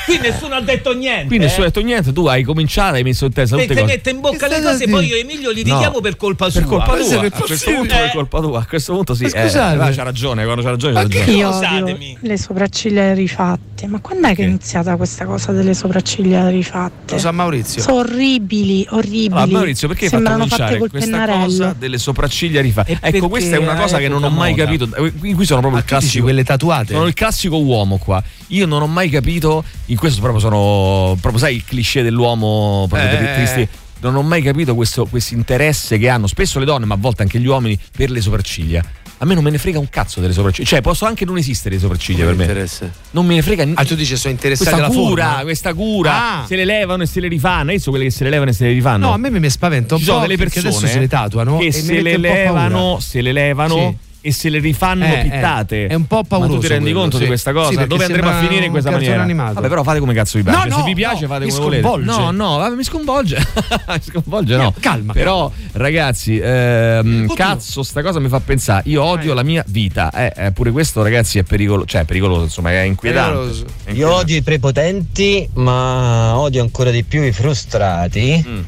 [0.04, 1.26] Qui nessuno ha detto niente.
[1.28, 1.70] Qui nessuno ha eh.
[1.70, 3.92] detto niente, tu hai cominciato, hai messo in testa Te, tutte te cose.
[3.94, 6.00] mette in bocca le cose, poi io e Emilio litighiamo No.
[6.00, 6.60] per colpa sua.
[6.60, 8.10] Per colpa Ma tua, a questo punto Eh.
[8.12, 9.22] colpa tua, a questo punto sì.
[9.24, 9.76] Ma eh, scusate.
[9.76, 11.32] va, c'ha ragione, quando c'ha ragione, c'ha Ma ragione.
[11.38, 12.18] Io Scusatemi.
[12.20, 13.86] le sopracciglia rifatte.
[13.86, 17.14] Ma quando è che è iniziata questa cosa delle sopracciglia rifatte?
[17.14, 17.80] Lo sa Maurizio.
[17.80, 19.26] Sono orribili, orribili.
[19.30, 21.44] Allora, Maurizio, perché hai fatto cominciare col questa pennarello.
[21.44, 22.92] cosa delle sopracciglia rifatte?
[22.92, 24.88] Ecco, perché questa è una cosa che non ho mai capito.
[25.28, 26.24] Eh, Qui qui sono proprio Ma il tu dici classico.
[26.24, 26.92] quelle tatuate?
[26.94, 28.22] Sono il classico uomo qua.
[28.48, 29.62] Io non ho mai capito.
[29.86, 31.16] In questo proprio sono.
[31.20, 33.16] Proprio sai il cliché dell'uomo proprio Eh.
[33.16, 33.68] tri- tristi.
[34.00, 37.40] Non ho mai capito questo interesse che hanno spesso le donne, ma a volte anche
[37.40, 38.82] gli uomini, per le sopracciglia.
[39.20, 40.68] A me non me ne frega un cazzo delle sopracciglia.
[40.68, 42.44] Cioè, possono anche non esistere le sopracciglia per me.
[42.44, 42.92] interesse.
[43.10, 43.82] Non me ne frega niente.
[43.82, 45.42] Ah, tu dici sono interessati Questa alla cura, forma?
[45.42, 46.12] questa cura,
[46.42, 46.44] Ah.
[46.46, 47.72] se le levano e se le rifanno.
[47.72, 49.06] Io so quelle che se le levano e se le rifanno.
[49.08, 51.08] No, a me mi spaventa un Ci po' sono delle perché persone adesso se le
[51.08, 52.42] tatuano che e se le un po' paura.
[52.44, 53.98] levano, se le levano.
[54.20, 55.86] E se le rifanno Eh, eh, pittate.
[55.86, 57.22] è un po' Ma pauroso tu ti rendi quello, conto sì.
[57.22, 57.80] di questa cosa?
[57.80, 59.22] Sì, Dove andremo a finire in questa maniera?
[59.22, 59.54] animato.
[59.54, 60.68] Vabbè, però fate come cazzo vi piace.
[60.68, 61.82] No, se no, vi piace, no, fate mi come volete.
[61.82, 62.10] sconvolge.
[62.10, 63.36] No, no, vabbè, mi sconvolge.
[63.88, 64.74] mi sconvolge, no.
[64.80, 68.82] Calma, Però, ragazzi, ehm, cazzo, sta cosa mi fa pensare.
[68.86, 70.10] Io odio la mia vita.
[70.10, 71.86] Eh, eh, pure questo, ragazzi, è pericoloso.
[71.86, 73.32] Cioè, è pericoloso, insomma, è inquietante.
[73.32, 73.64] Pericoloso.
[73.92, 78.60] Io odio i prepotenti, ma odio ancora di più i frustrati Mm.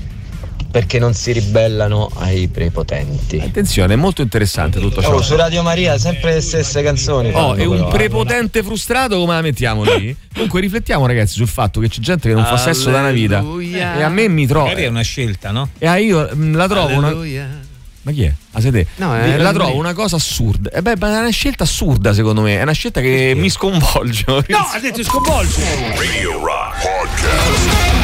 [0.71, 3.39] Perché non si ribellano ai prepotenti.
[3.39, 5.14] Attenzione, è molto interessante tutto ciò.
[5.14, 7.31] Oh, su Radio Maria sempre le stesse canzoni.
[7.33, 7.93] Oh, è un però, eh.
[7.93, 10.14] prepotente frustrato come la mettiamo lì?
[10.33, 13.39] Comunque riflettiamo ragazzi sul fatto che c'è gente che non fa sesso da una vita
[13.39, 13.97] Alleluia.
[13.97, 15.68] e a me mi trovo Magari è una scelta, no?
[15.79, 17.49] e a io mh, la trovo una Alleluia.
[18.03, 18.33] ma chi è?
[18.53, 18.87] Ah, sei te?
[18.97, 20.71] No, Eh, è la trovo una cosa assurda.
[20.71, 24.25] E beh, ma è una scelta assurda secondo me, è una scelta che mi sconvolge.
[24.49, 25.62] No, ha detto sconvolge.
[25.97, 28.00] Radio Rock Podcast.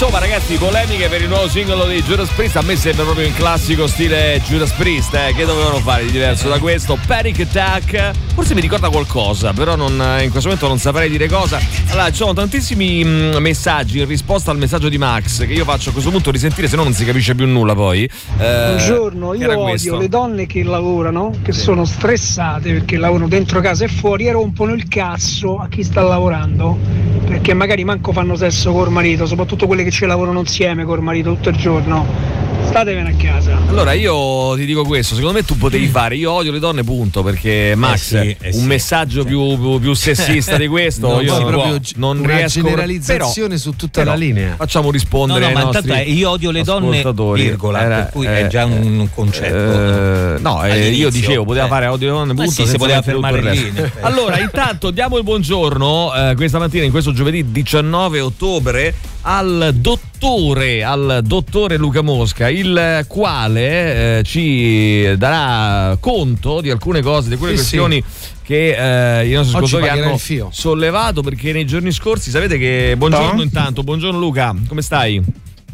[0.00, 2.56] Eh, insomma, ragazzi, polemiche per il nuovo singolo di Judas Priest.
[2.56, 5.12] A me sembra proprio in classico stile Judas Priest.
[5.14, 5.34] Eh.
[5.36, 6.96] Che dovevano fare di diverso da questo?
[7.06, 8.12] Panic Attack.
[8.32, 11.60] Forse mi ricorda qualcosa, però non- in questo momento non saprei dire cosa.
[11.90, 15.46] Allora, ci sono tantissimi mm, messaggi in risposta al messaggio di Max.
[15.46, 18.04] Che io faccio a questo punto risentire, se no non si capisce più nulla poi.
[18.04, 19.98] Eh, Buongiorno, io odio questo?
[19.98, 24.72] le donne che lavorano, che sono stressate perché lavorano dentro casa e fuori e rompono
[24.72, 26.78] il cazzo a chi sta lavorando.
[27.26, 31.02] Perché magari manco fanno sesso col marito, soprattutto quelle che che ci lavorano insieme col
[31.02, 32.49] marito tutto il giorno.
[32.70, 33.58] Statevene a casa.
[33.68, 37.24] Allora io ti dico questo, secondo me tu potevi fare io odio le donne punto
[37.24, 38.66] perché Max Eh sì, eh un sì.
[38.66, 41.76] messaggio più, più- più sessista di questo Non io si non, può.
[41.96, 44.54] non Una riesco generalizzazione però- su tutta però la linea.
[44.56, 47.02] Facciamo rispondere No, no, ai ma è io odio le donne,
[47.34, 50.36] virgola, per cui è già un concetto.
[50.36, 51.68] Eh, no, eh, All'inizio, io dicevo, poteva eh.
[51.68, 53.72] fare odio le donne Ma punto sì, senza poteva fermare il lì.
[54.02, 60.82] Allora, intanto diamo il buongiorno eh, questa mattina, in questo giovedì 19 ottobre, al dottore,
[60.84, 67.50] al dottore Luca Mosca, il quale eh, ci darà conto di alcune cose, di alcune
[67.50, 68.02] Sì, questioni
[68.42, 70.18] che eh, i nostri ascoltatori hanno
[70.50, 75.22] sollevato perché nei giorni scorsi sapete che buongiorno intanto, buongiorno Luca, come stai?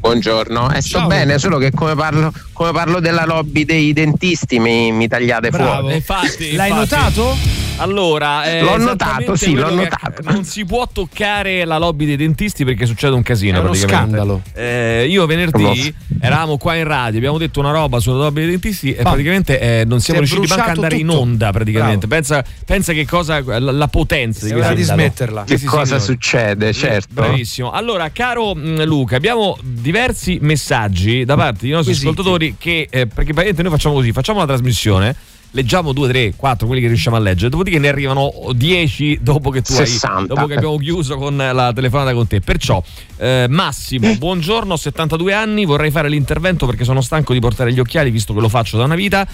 [0.06, 1.08] Buongiorno, eh, sto Ciao.
[1.08, 5.96] bene, solo che come parlo, come parlo della lobby dei dentisti mi, mi tagliate fuori.
[5.96, 6.94] Infatti, L'hai infatti.
[6.94, 7.64] notato?
[7.78, 10.22] Allora, eh, L'ho notato, sì, l'ho notato.
[10.30, 13.58] Non si può toccare la lobby dei dentisti perché succede un casino.
[13.58, 14.40] È uno scandalo.
[14.54, 18.92] Eh, io venerdì eravamo qua in radio, abbiamo detto una roba sulla lobby dei dentisti
[18.92, 19.12] e Pam.
[19.12, 21.20] praticamente eh, non siamo Si riusciti manco ad andare in tutto.
[21.20, 21.50] onda.
[21.52, 22.06] Praticamente.
[22.06, 25.44] Pensa, pensa che cosa la, la potenza di di smetterla.
[25.44, 26.72] Che sì, cosa sì, succede?
[26.72, 27.08] Certo.
[27.12, 27.72] Bravissimo.
[27.72, 29.95] Allora, caro mh, Luca, abbiamo diversi
[30.40, 32.08] messaggi da parte dei nostri Quesiti.
[32.08, 35.16] ascoltatori che, eh, perché praticamente noi facciamo così, facciamo una trasmissione,
[35.52, 39.62] leggiamo due, tre, quattro, quelli che riusciamo a leggere, dopodiché ne arrivano 10 dopo che
[39.62, 40.18] tu 60.
[40.18, 42.40] hai, dopo che abbiamo chiuso con la telefonata con te.
[42.40, 42.82] Perciò,
[43.16, 47.80] eh, Massimo, buongiorno, ho 72 anni, vorrei fare l'intervento perché sono stanco di portare gli
[47.80, 49.26] occhiali, visto che lo faccio da una vita.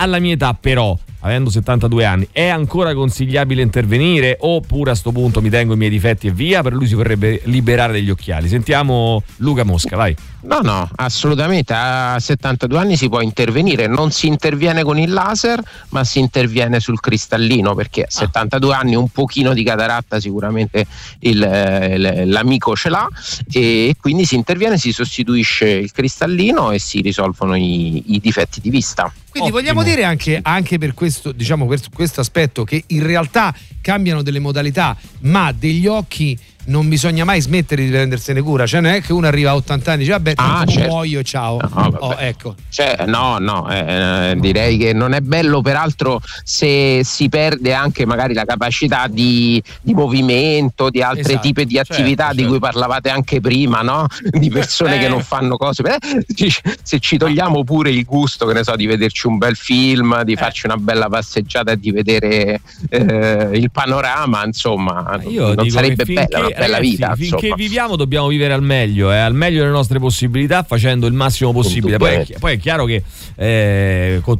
[0.00, 5.42] Alla mia età, però, avendo 72 anni, è ancora consigliabile intervenire oppure a sto punto
[5.42, 6.62] mi tengo i miei difetti e via?
[6.62, 8.48] Per lui si vorrebbe liberare degli occhiali.
[8.48, 10.14] Sentiamo Luca Mosca, vai.
[10.42, 11.74] No, no, assolutamente.
[11.74, 13.88] A 72 anni si può intervenire.
[13.88, 18.94] Non si interviene con il laser, ma si interviene sul cristallino perché a 72 anni
[18.94, 20.86] un pochino di cataratta sicuramente
[21.20, 23.08] il, eh, l'amico ce l'ha
[23.50, 28.70] e quindi si interviene, si sostituisce il cristallino e si risolvono i, i difetti di
[28.70, 29.12] vista.
[29.38, 34.22] Quindi vogliamo dire anche, anche per questo, diciamo, per questo aspetto che in realtà cambiano
[34.22, 36.36] delle modalità, ma degli occhi
[36.68, 38.66] non bisogna mai smettere di prendersene cura.
[38.66, 40.88] Cioè, non è che uno arriva a 80 anni e dice, vabbè, Ah, certo.
[40.88, 41.58] muoio, ciao.
[41.60, 41.96] No, vabbè.
[42.00, 42.54] Oh, ecco.
[42.68, 48.34] Cioè, no, no, eh, direi che non è bello, peraltro, se si perde anche magari
[48.34, 53.08] la capacità di, di movimento, di altre Esatto, tipi di attività certo, di cui parlavate
[53.10, 54.06] anche prima, no?
[54.30, 54.98] Di persone Eh.
[55.00, 55.82] che non fanno cose.
[56.26, 60.16] Dici, se ci togliamo pure il gusto, che ne so, di vederci un bel film,
[60.20, 60.24] Eh.
[60.24, 62.60] di farci una bella passeggiata e di vedere
[62.90, 67.14] eh, il panorama, insomma, Io non sarebbe bella ragazzi, vita.
[67.14, 67.54] Finché insomma.
[67.54, 71.96] viviamo dobbiamo vivere al meglio, eh, al meglio delle nostre possibilità, facendo il massimo possibile.
[71.96, 73.02] Poi è, chi- poi è chiaro che
[73.36, 74.38] eh, con-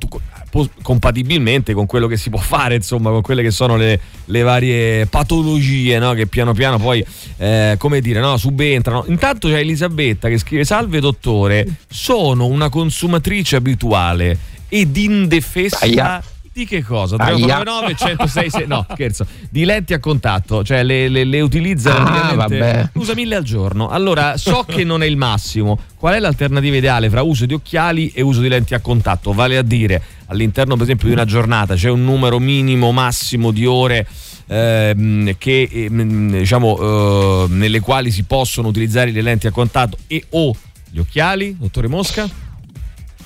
[0.51, 4.43] con- compatibilmente con quello che si può fare, insomma, con quelle che sono le, le
[4.43, 6.13] varie patologie no?
[6.15, 7.05] che piano piano poi,
[7.37, 8.37] eh, come dire, no?
[8.37, 9.05] subentrano.
[9.09, 14.39] Intanto c'è Elisabetta che scrive: Salve dottore, sono una consumatrice abituale
[14.69, 15.81] ed indefessa.
[15.81, 16.23] Aia.
[16.59, 17.15] Di che cosa?
[17.19, 17.37] Aia.
[17.63, 21.97] 399 106 no scherzo di lenti a contatto cioè le, le- le utilizza
[22.31, 22.91] Ah, vabbè.
[22.95, 27.11] usa mille al giorno allora so che non è il massimo qual è l'alternativa ideale
[27.11, 30.83] fra uso di occhiali e uso di lenti a contatto vale a dire all'interno per
[30.83, 34.05] esempio di una giornata c'è un numero minimo massimo di ore
[34.49, 40.25] ehm, che ehm, diciamo eh, nelle quali si possono utilizzare le lenti a contatto e
[40.31, 40.57] o
[40.91, 42.29] gli occhiali dottore Mosca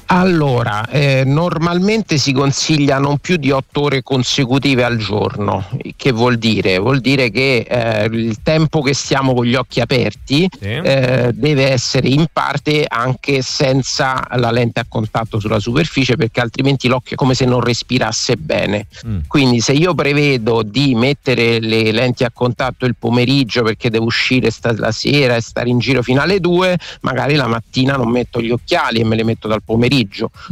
[0.06, 5.66] Allora, eh, normalmente si consiglia non più di 8 ore consecutive al giorno.
[5.96, 6.78] Che vuol dire?
[6.78, 10.48] Vuol dire che eh, il tempo che stiamo con gli occhi aperti
[10.82, 16.88] eh, deve essere in parte anche senza la lente a contatto sulla superficie, perché altrimenti
[16.88, 18.86] l'occhio è come se non respirasse bene.
[19.26, 24.50] Quindi se io prevedo di mettere le lenti a contatto il pomeriggio perché devo uscire
[24.50, 28.42] sta- la sera e stare in giro fino alle 2, magari la mattina non metto
[28.42, 30.00] gli occhiali e me le metto dal pomeriggio.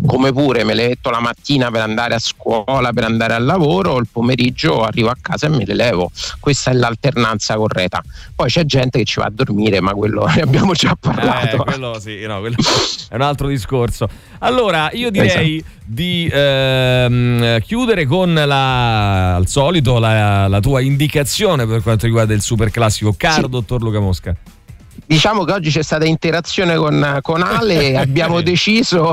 [0.06, 3.98] Come pure me le metto la mattina per andare a scuola, per andare al lavoro,
[3.98, 6.10] il pomeriggio arrivo a casa e me le levo.
[6.38, 8.02] Questa è l'alternanza corretta.
[8.34, 11.56] Poi c'è gente che ci va a dormire, ma quello ne abbiamo già parlato.
[11.56, 12.56] Eh, quello sì, no, quello
[13.08, 14.08] è un altro discorso.
[14.40, 15.72] Allora, io direi Esatto.
[15.84, 22.40] di ehm, chiudere con la, al solito la, la tua indicazione per quanto riguarda il
[22.42, 24.34] super classico, caro dottor Luca Mosca.
[25.10, 29.12] Diciamo che oggi c'è stata interazione con, con Ale e abbiamo deciso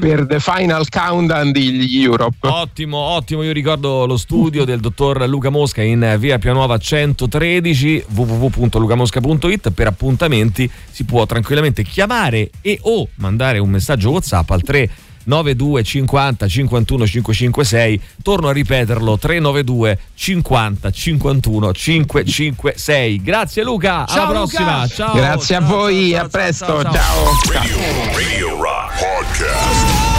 [0.00, 2.48] per the final countdown di Europe.
[2.48, 3.42] Ottimo, ottimo.
[3.42, 10.70] Io ricordo lo studio del dottor Luca Mosca in via Pianuova 113 www.lucamosca.it per appuntamenti
[10.90, 14.62] si può tranquillamente chiamare e o mandare un messaggio WhatsApp al
[15.24, 18.00] 92 50 51 556.
[18.22, 23.22] Torno a ripeterlo 392 50 51 556.
[23.22, 24.82] Grazie Luca, alla Ciao, prossima.
[24.82, 24.88] Luca.
[24.88, 25.14] Ciao.
[25.14, 26.92] Grazie a ciao, voi, ciao, a presto, ciao.
[26.92, 27.64] ciao.
[28.14, 30.10] Radio Rock Podcast.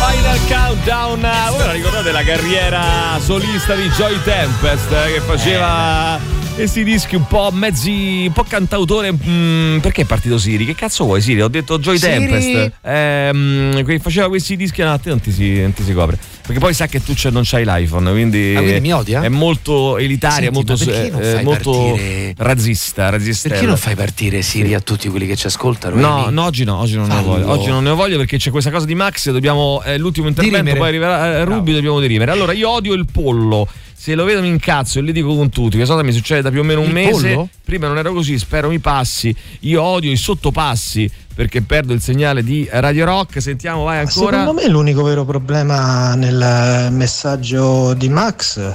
[0.00, 6.84] Final Countdown, voi la ricordate la carriera solista di Joy Tempest eh, che faceva questi
[6.84, 9.10] dischi un po' mezzi, un po' cantautore.
[9.12, 10.66] mm, perché è partito Siri?
[10.66, 11.40] Che cazzo vuoi Siri?
[11.40, 12.10] Ho detto Joy Siri.
[12.26, 12.72] Tempest.
[12.82, 16.18] Ehm, faceva questi dischi, no, a te non ti si, non ti si copre.
[16.42, 19.22] Perché poi sa che tu non c'hai l'iPhone, quindi, Ah, quindi mi odia?
[19.22, 21.98] è molto elitaria, Senti, molto, eh, molto
[22.36, 23.48] razzista, razzista.
[23.48, 25.96] Perché non fai partire Siri a tutti quelli che ci ascoltano?
[25.98, 27.48] No, no, oggi no, oggi non ne voglia.
[27.48, 30.58] Oggi non ne ho voglia perché c'è questa cosa di Max, dobbiamo eh, l'ultimo intervento,
[30.58, 30.78] Dirimere.
[30.78, 32.30] poi arriverà eh, Rubi, dobbiamo dirimere.
[32.32, 33.66] Allora, io odio il pollo.
[34.00, 35.76] Se lo vedo mi incazzo e li dico con tutti.
[35.76, 37.34] Questa cosa mi succede da più o meno un Il mese.
[37.34, 37.48] pollo?
[37.62, 39.36] Prima non ero così, spero mi passi.
[39.60, 43.42] Io odio i sottopassi perché perdo il segnale di Radio Rock.
[43.42, 44.38] Sentiamo, vai ancora.
[44.38, 48.74] Secondo me l'unico vero problema nel messaggio di Max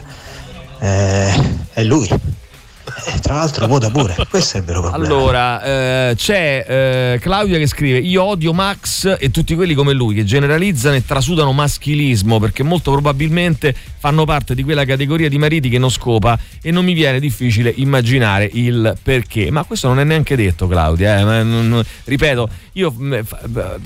[0.80, 1.34] eh,
[1.73, 2.07] è lui.
[3.03, 5.05] E tra l'altro vota pure, questo è il vero problema.
[5.05, 10.15] Allora, eh, c'è eh, Claudia che scrive: Io odio Max e tutti quelli come lui
[10.15, 15.67] che generalizzano e trasudano maschilismo perché molto probabilmente fanno parte di quella categoria di mariti
[15.67, 19.51] che non scopa e non mi viene difficile immaginare il perché.
[19.51, 21.39] Ma questo non è neanche detto, Claudia.
[21.39, 23.19] eh, ripeto, io mm,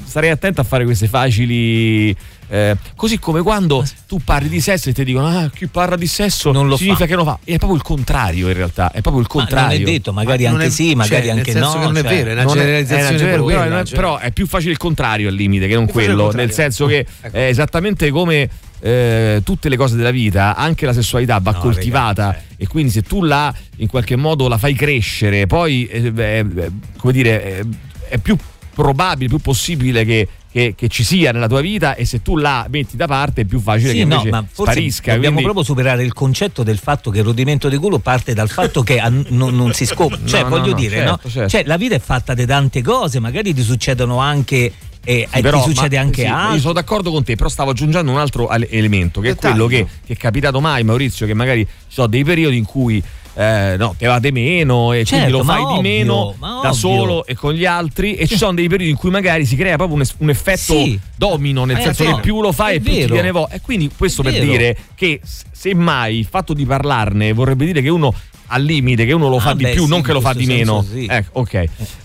[0.06, 2.16] starei attento a fare queste facili.
[2.50, 6.08] Eh, così come quando tu parli di sesso e ti dicono ah chi parla di
[6.08, 7.10] sesso Non lo significa fa.
[7.10, 9.88] che non fa è proprio il contrario in realtà è proprio il Ma contrario non
[9.88, 11.80] è detto, magari Ma anche è- sì, magari cioè, nel anche senso no.
[11.80, 12.10] che non è cioè.
[12.16, 13.96] vero, è una Non è- generalizzazione è però, quella, è- cioè.
[13.96, 17.06] però è più facile il contrario al limite che non Più quello, nel senso che
[17.22, 17.36] Ecco.
[17.38, 18.50] è esattamente come
[18.82, 22.92] eh, tutte le cose della vita, anche la sessualità va No, coltivata ragazzi, e quindi
[22.92, 27.44] se tu la in qualche modo la fai crescere, poi eh, eh, eh, come dire,
[27.60, 27.64] eh,
[28.08, 28.38] è più
[28.74, 32.66] probabile, più possibile che, che- che ci sia nella tua vita e se tu la
[32.70, 35.14] metti da parte è più facile Sì, che no, invece ma forse sparisca.
[35.14, 38.50] dobbiamo quindi- proprio superare il concetto del fatto che il rodimento di culo parte dal
[38.50, 40.18] fatto che an- non, non si scopa.
[40.26, 41.30] Cioè, No, no, voglio no, dire, certo, no?
[41.30, 41.50] certo.
[41.50, 44.74] Cioè, la vita è fatta di tante cose, magari ti succedono anche.
[45.02, 46.54] E Sì, e però, ti succede ma- anche sì, altro.
[46.56, 49.66] Io sono d'accordo con te, però stavo aggiungendo un altro elemento, che è Dettaglio.
[49.68, 53.02] quello che, che è capitato mai, Maurizio, che magari ci sono dei periodi in cui
[53.36, 56.48] eh, no, te vade meno e quindi Certo, lo ma fai di ovvio, meno ma
[56.48, 56.74] da ovvio.
[56.74, 59.76] solo e con gli altri e ci sono dei periodi in cui magari si crea
[59.76, 61.00] proprio un, es- un effetto Sì.
[61.16, 63.14] domino, nel Eh, senso no, che più lo fai e più ti vero.
[63.14, 63.50] viene voglia.
[63.54, 64.46] E quindi questo È per vero.
[64.52, 65.22] dire che
[65.52, 68.14] semmai il fatto di parlarne vorrebbe dire che uno
[68.50, 70.34] al limite, che uno lo fa Ah, di beh, più, sì, non che lo fa
[70.34, 70.84] di meno.
[70.88, 71.06] sì.
[71.10, 71.54] Ecco, ok.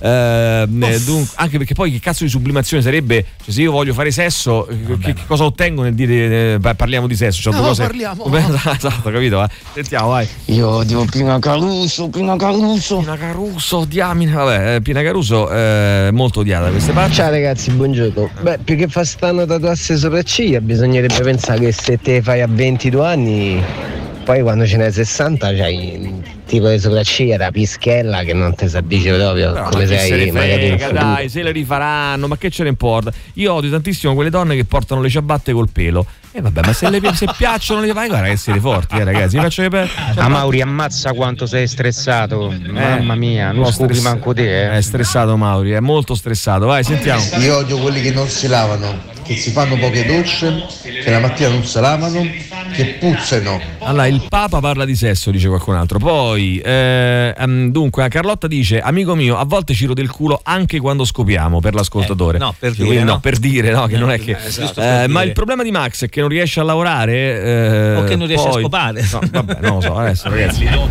[0.00, 3.24] Ehm, eh, dunque, anche perché poi che cazzo di sublimazione sarebbe?
[3.44, 6.74] Cioè, se io voglio fare sesso, eh, che, che cosa ottengo nel dire eh, pa-
[6.74, 7.40] parliamo di sesso?
[7.40, 7.82] Cioè, No, due cose...
[7.82, 8.24] parliamo.
[8.36, 9.36] esatto, capito?
[9.36, 9.48] va.
[9.72, 10.28] Sentiamo, vai.
[10.46, 12.98] Io odio Pina Caruso, Pina Caruso.
[12.98, 14.32] Pina Caruso, diamine.
[14.32, 17.14] Vabbè, eh, Pina Caruso è molto odiata da queste parti.
[17.14, 18.30] Ciao ragazzi, buongiorno.
[18.40, 23.06] Beh, più che fa stanno tatuarsi sopracciglia, bisognerebbe pensare che se te fai a 22
[23.06, 23.62] anni,
[24.24, 28.68] poi quando ce n'hai 60 c'hai un tipo di sopracciglia da pischella che non ti
[28.68, 32.26] sa dice proprio Però, come ma se sei ne magari frega, dai, se le rifaranno,
[32.26, 33.12] ma che ce ne importa?
[33.34, 36.06] Io odio tantissimo quelle donne che portano le ciabatte col pelo.
[36.36, 39.36] E vabbè, ma se, le, se piacciono le vai, guarda che siete forti, eh, ragazzi.
[39.36, 39.88] Faccio capire.
[40.16, 42.52] A Mauri, ammazza quanto sei stressato.
[42.70, 46.66] Mamma mia, non scopi manco te, È stressato Mauri, è molto stressato.
[46.66, 47.22] Vai, sentiamo.
[47.38, 51.50] Io odio quelli che non si lavano, che si fanno poche docce, che la mattina
[51.50, 52.28] non si lavano,
[52.72, 53.60] che puzzano.
[53.78, 55.98] Allora, il Papa parla di sesso, dice qualcun altro.
[55.98, 60.80] Poi, eh, ehm, dunque, Carlotta dice: Amico mio, a volte ci rode il culo anche
[60.80, 62.38] quando scopiamo per l'ascoltatore.
[62.38, 63.20] Eh, no, per Quindi, dire, no, no?
[63.20, 64.32] per dire, no, che non è che.
[64.32, 67.12] Eh, eh, per ma il problema di Max è che non riesce a lavorare.
[67.42, 69.04] eh, O che non riesce a poi- scopare.
[69.12, 69.94] No, vabbè, non lo so.
[69.96, 70.88] Adesso, ragazzi, io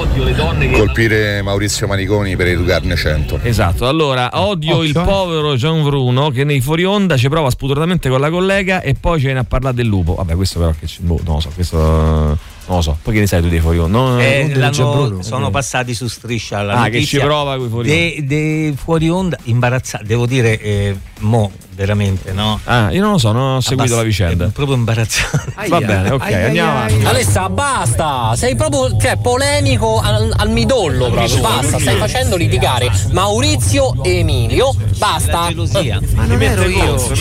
[0.00, 0.76] odio le donne che.
[0.78, 3.38] Colpire Maurizio Maniconi per educarne 100.
[3.42, 8.20] Esatto, allora odio il povero Gian Bruno che nei fuori onda ci prova spudoratamente con
[8.20, 10.14] la collega e poi ce ne a parlare del lupo.
[10.14, 12.98] Vabbè, questo però che ci- boh, non lo so, questo non lo so.
[13.02, 13.98] Poi che ne sai tu dei fuori onda?
[13.98, 15.22] Non- Eh, non Bruno.
[15.22, 19.08] sono passati su striscia la Ah, che notizia ci prova coi fuori dei, dei fuori
[19.10, 23.60] onda imbarazzati devo dire eh, mo veramente no Ah, io non lo so, non ho
[23.60, 24.44] seguito Abbast- la vicenda.
[24.46, 27.04] è proprio imbarazzante Va bene, ok, andiamo avanti.
[27.04, 28.34] Alessa, basta!
[28.36, 31.40] Sei proprio cioè, polemico al, al midollo proprio.
[31.40, 34.74] Basta, stai facendo litigare Maurizio e Emilio.
[34.98, 35.50] Basta.
[35.50, 37.14] Ma li mette contro,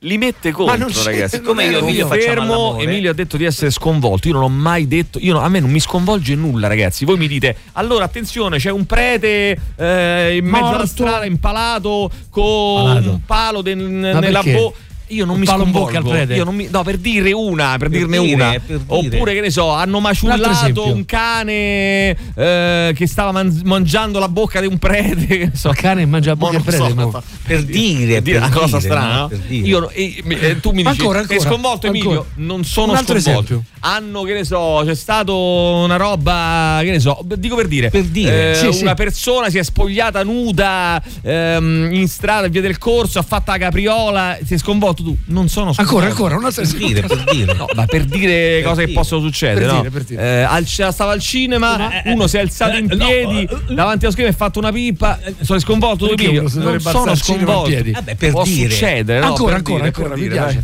[0.00, 1.40] li mette, contro, non ragazzi.
[1.40, 2.78] come io Emilio facciamo fermo.
[2.78, 4.28] Emilio ha detto di essere sconvolto.
[4.28, 7.04] Io non ho mai detto, io no- a me non mi sconvolge nulla, ragazzi.
[7.04, 12.84] Voi mi dite, allora attenzione, c'è un prete eh, in mezzo alla strada impalato con
[12.84, 13.10] Palato.
[13.10, 14.78] un palo de- nella bocca.
[15.08, 16.14] Io non Un mi sconvolgo.
[16.34, 18.50] Io non mi- no, per dire una, per, dirne dire, una.
[18.50, 18.82] per dire.
[18.86, 20.92] Oppure che ne so, hanno maciullato esempio.
[20.92, 25.24] un cane eh, che stava man- mangiando la bocca di un prete.
[25.26, 25.70] Che so.
[25.70, 26.88] Il cane mangia la bocca Ma non prete.
[26.88, 27.10] so, mo.
[27.10, 29.28] fa- Per dire, per dire per una cosa strana, no?
[29.28, 29.40] Per.
[29.48, 32.04] Io, eh, eh, tu mi dici, Ancora, ancora, sconvolto ancora.
[32.04, 32.26] Emilio?
[32.36, 33.16] Non sono Un sconvolto.
[33.30, 33.62] esempio.
[33.80, 38.02] Hanno, che ne so, c'è stato una roba, che ne so, dico per dire, Per
[38.04, 38.50] dire.
[38.50, 38.82] eh, Sì, sì.
[38.82, 43.58] una persona si è spogliata nuda ehm, in strada, via del corso, ha fatto la
[43.58, 45.16] capriola, si è sconvolto tu.
[45.26, 45.80] Non sono sconvolto.
[45.82, 47.54] Ancora, ancora, un altro Per dire, per dire.
[47.54, 48.98] No, ma per dire cose che dire.
[48.98, 49.78] possono succedere, Per no?
[49.80, 50.22] dire, per dire.
[50.22, 53.42] Eh, al- stava al cinema, Eh, eh, uno si è alzato in eh, no, piedi
[53.42, 55.18] eh, davanti allo schermo e ha fatto una pipa.
[55.40, 57.68] Sono sconvolto tu Perché uno Non sono in sconvolto.
[57.68, 57.90] piedi?
[57.92, 58.70] Vabbè, per Può dire.
[58.70, 59.26] succedere, no?
[59.26, 60.60] Ancora, Per ancora, dire, ancora, per mi piace.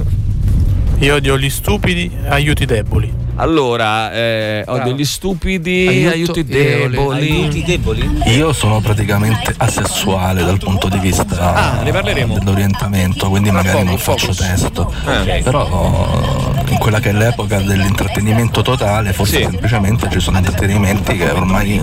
[1.01, 3.21] Io odio gli stupidi, aiuti deboli.
[3.37, 4.97] Allora, eh, odio Bravo.
[4.99, 7.30] gli stupidi, Aiuto aiuto i i deboli.
[7.30, 8.20] Aiuti deboli?
[8.26, 11.24] Io sono praticamente asessuale dal punto di vista
[11.55, 12.39] Ah, ne parleremo.
[12.39, 14.93] dell'orientamento, quindi magari non faccio testo.
[15.24, 15.41] Eh.
[15.43, 19.43] Però in quella che è l'epoca dell'intrattenimento totale, forse Sì.
[19.45, 21.80] semplicemente ci sono intrattenimenti che ormai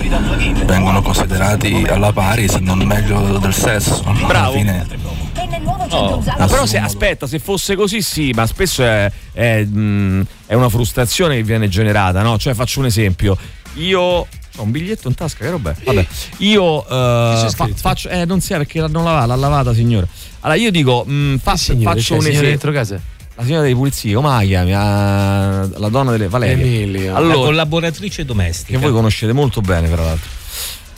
[0.66, 4.04] vengono considerati alla pari, se non meglio del sesso.
[4.04, 4.28] Bravo.
[4.28, 4.86] Alla fine
[5.91, 6.23] Oh.
[6.37, 10.69] Ma però se aspetta, se fosse così sì, ma spesso è, è, mh, è una
[10.69, 12.37] frustrazione che viene generata, no?
[12.37, 13.37] Cioè faccio un esempio.
[13.75, 14.27] Io ho
[14.57, 15.75] un biglietto in tasca, che roba è?
[15.83, 16.05] Vabbè.
[16.37, 20.07] Io eh, fa- faccio eh non si è perché l'hanno lavata, l'ha lavata signora.
[20.41, 22.49] Allora io dico, mh, fa- Signore, faccio cioè, un esempio.
[22.49, 23.01] dentro casa.
[23.35, 24.73] La signora dei pulizie, come la chiami?
[24.73, 26.61] Ah, la donna delle Valeria.
[26.63, 27.13] Emilio.
[27.13, 28.71] La Allora, collaboratrice domestica.
[28.73, 30.29] che voi conoscete molto bene, tra l'altro.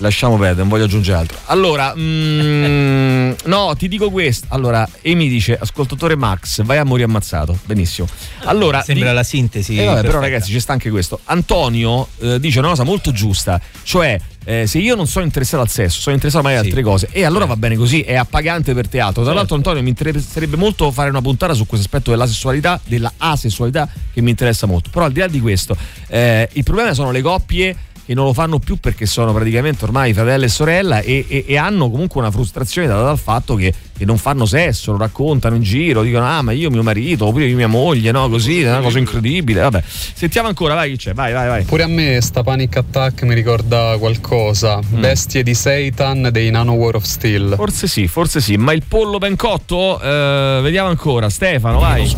[0.01, 1.37] Lasciamo perdere, non voglio aggiungere altro.
[1.45, 4.47] Allora, mm, no, ti dico questo.
[4.49, 7.57] Allora, e mi dice, ascoltatore Max, vai a morire ammazzato.
[7.65, 8.07] Benissimo.
[8.45, 9.77] Allora, Sembra di- la sintesi.
[9.77, 11.19] eh, vabbè, però ragazzi, ci sta anche questo.
[11.25, 15.69] Antonio eh, dice una cosa molto giusta, cioè eh, se io non sono interessato al
[15.69, 16.69] sesso, sono interessato magari Sì.
[16.69, 19.23] altre cose e allora va bene così, è appagante per teatro.
[19.23, 23.13] Tra l'altro Antonio mi interesserebbe molto fare una puntata su questo aspetto della sessualità, della
[23.17, 24.89] asessualità che mi interessa molto.
[24.89, 25.77] Però al di là di questo,
[26.07, 27.75] eh, il problema sono le coppie
[28.05, 31.57] che non lo fanno più perché sono praticamente ormai fratello e sorella e, e- e
[31.57, 35.61] hanno comunque una frustrazione data dal fatto che, che non fanno sesso, lo raccontano in
[35.61, 38.79] giro, dicono ah ma io mio marito oppure io mia moglie, no così, è una
[38.79, 39.83] cosa incredibile, vabbè.
[39.85, 41.63] Sentiamo ancora, vai chi c'è, vai vai vai.
[41.65, 44.79] Pure a me sta Panic Attack mi ricorda qualcosa.
[44.79, 45.01] Mm.
[45.01, 47.53] Bestie di Satan dei Nano War of Steel.
[47.55, 52.11] Forse sì, forse sì, ma il pollo ben cotto, eh, vediamo ancora, Stefano vai.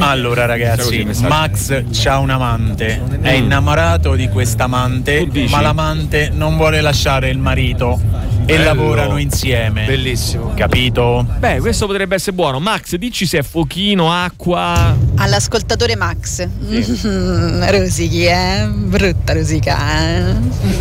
[0.00, 1.06] Allora ragazzi.
[1.28, 3.44] Max c'ha un amante, è Mm.
[3.44, 8.00] innamorato di quest'amante, ma l'amante non vuole lasciare il marito
[8.50, 9.84] e lavorano insieme.
[9.84, 10.52] Bellissimo.
[10.56, 11.26] Capito?
[11.38, 12.58] Beh, questo potrebbe essere buono.
[12.60, 14.96] Max, dici se è fuochino, acqua.
[15.16, 16.46] All'ascoltatore Max.
[16.46, 18.66] Mm, rosichi, eh?
[18.72, 19.76] Brutta rosica,
[20.08, 20.34] eh?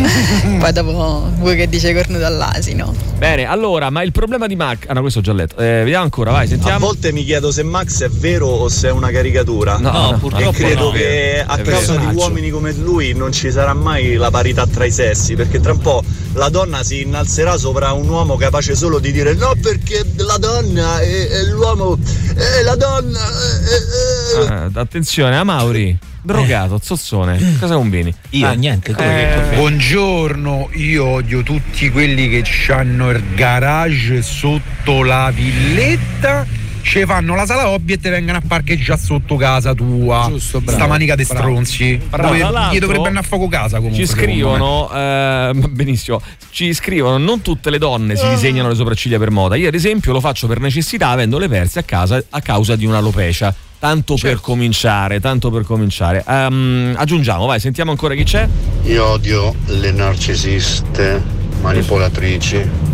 [0.59, 2.93] Poi dopo vuoi che dice cornuto all'asino.
[3.17, 4.79] Bene, allora, ma il problema di Max.
[4.87, 5.57] Ah, no, questo ho già letto.
[5.57, 6.79] Eh, vediamo ancora, vai, A sentiamo.
[6.85, 9.77] volte mi chiedo se Max è vero o se è una caricatura.
[9.77, 10.89] No, No, no, e purtroppo credo no.
[10.91, 12.09] che a È causa vero.
[12.11, 15.71] di uomini come lui non ci sarà mai la parità tra i sessi, perché tra
[15.73, 16.03] un po'
[16.37, 20.99] la donna si innalzerà sopra un uomo capace solo di dire no perché la donna
[20.99, 21.97] e, e l'uomo
[22.35, 25.97] e la donna e- Ah, attenzione, a Mauri.
[26.21, 27.55] Drogato, zozzone.
[27.57, 28.13] Cosa combini?
[28.31, 35.03] Io, Ah, niente, tu eh, Buongiorno, io odio tutti quelli che hanno il garage sotto
[35.03, 36.45] la villetta.
[36.87, 40.27] Ci fanno la sala hobby e te vengono a parcheggiare sotto casa tua.
[40.29, 41.99] Giusto, bravo, Sta manica di stronzi.
[42.09, 43.99] Bravo, Dove gli dovrebbe andare a fuoco casa comunque.
[43.99, 49.31] Ci scrivono, eh, benissimo, ci scrivono, non tutte le donne si disegnano le sopracciglia per
[49.31, 49.57] moda.
[49.57, 53.53] Io ad esempio lo faccio per necessità avendole perse a casa a causa di un'alopecia.
[53.79, 56.23] Tanto per cominciare, tanto per cominciare.
[56.25, 58.47] Ehm, aggiungiamo, vai, sentiamo ancora chi c'è.
[58.83, 61.21] Io odio le narcisiste
[61.59, 62.86] manipolatrici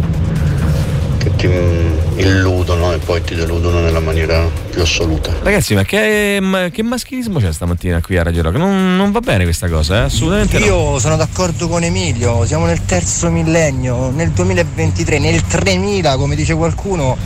[1.24, 1.50] che ti
[2.22, 5.34] illudono e poi ti deludono nella maniera più assoluta.
[5.42, 8.58] Ragazzi, ma che, ma che maschilismo c'è stamattina qui a Radio Rock?
[8.58, 10.00] Non, non va bene questa cosa, eh?
[10.02, 10.66] assolutamente no.
[10.66, 16.54] Io sono d'accordo con Emilio, siamo nel terzo millennio, nel 2023, nel 3000 come dice
[16.56, 17.18] qualcuno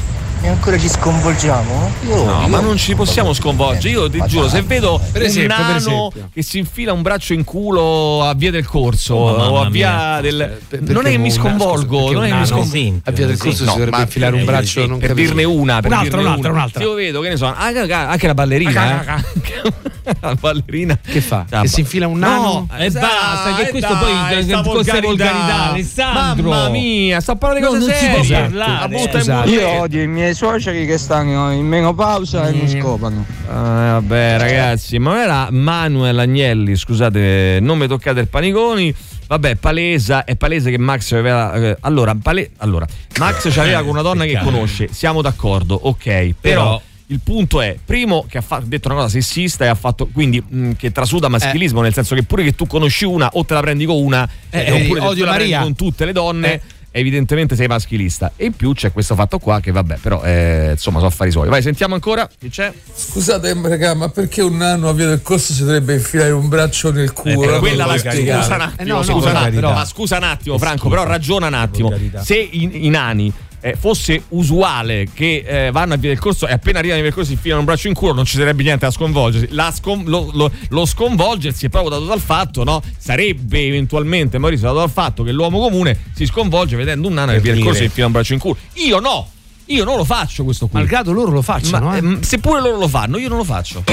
[0.42, 1.92] e ancora ci sconvolgiamo?
[2.08, 3.90] Io, No, io- ma non ci possiamo sconvolgere.
[3.90, 7.02] Io ti Ma giuro, se vedo Per un esempio, per nano che si infila un
[7.02, 10.22] braccio in culo a via del corso Oh, o a via mia.
[10.22, 10.60] del.
[10.68, 13.00] Per- non è che mi un- sconvolgo, non è che mi un sconvolgo.
[13.04, 15.92] a via del corso si dovrebbe infilare un per- braccio, non per dirne una, per
[15.92, 16.60] Un'altra, dirne un'altra, una.
[16.60, 16.84] un'altra.
[16.84, 19.18] Io vedo che ne so, anche, anche la ballerina.
[19.18, 19.86] eh.
[20.22, 21.46] la ballerina Che fa?
[21.50, 22.68] Che si infila un nano?
[22.78, 24.00] E basta, che eh, questo dai,
[24.34, 26.50] poi sta con queste volgarità, Alessandro.
[26.50, 28.42] Mamma mia, sta parlando di No, cose non si può serie.
[28.42, 28.88] parlare.
[28.88, 29.44] Bocca.
[29.46, 33.26] Io odio i miei suoceri che stanno in menopausa e non scopano.
[33.50, 38.94] Ah, vabbè, ragazzi, ma non era Manuel Agnelli, scusate, non mi toccate il paniconi.
[39.26, 41.54] Vabbè, palesa, è palese che Max aveva.
[41.56, 42.86] eh, allora, pale- allora,
[43.18, 44.52] Max ci aveva con una donna che Peccato.
[44.52, 46.04] conosce, siamo d'accordo, ok.
[46.06, 49.76] Però, Però- il punto è, primo, che ha fa- detto una cosa sessista e ha
[49.76, 53.44] fatto quindi mh, che trasuda maschilismo, nel senso che pure che tu conosci una o
[53.44, 55.62] te la prendi con una, Eh, eh, oppure eh, odio la prendi Maria.
[55.62, 56.62] con tutte le donne.
[56.98, 57.00] Eh.
[57.00, 58.32] Evidentemente sei maschilista.
[58.36, 61.48] E in più c'è questo fatto qua che vabbè, però eh, insomma sono affari suoi.
[61.48, 62.28] Vai, sentiamo ancora.
[62.38, 62.74] Chi c'è?
[62.94, 66.92] Scusate, raga, ma perché un anno a via del corso si dovrebbe infilare un braccio
[66.92, 67.44] nel culo?
[67.44, 70.90] Eh, La quella la scusa un attimo, scusa un attimo, ma scusa un attimo, Franco,
[70.90, 71.94] però ragiona un attimo.
[72.22, 73.32] Se in, i nani
[73.62, 77.10] eh, fosse usuale che eh, vanno a via del corso e appena arrivano a via
[77.12, 79.54] del corso infilano un braccio in culo, non ci sarebbe niente da sconvolgersi.
[79.74, 82.82] Scon- lo, lo- lo sconvolgersi è proprio dato dal fatto, no?
[82.98, 87.40] Sarebbe eventualmente Maurizio dato dal fatto che l'uomo comune si sconvolge vedendo un nano a
[87.40, 88.58] via del corso si infila un braccio in culo.
[88.74, 89.30] Io no!
[89.68, 90.80] Io non lo faccio questo qui.
[90.80, 92.00] Malgrado loro lo facciano, Ma, eh.
[92.00, 93.84] ehm, seppure loro lo fanno, io non lo faccio.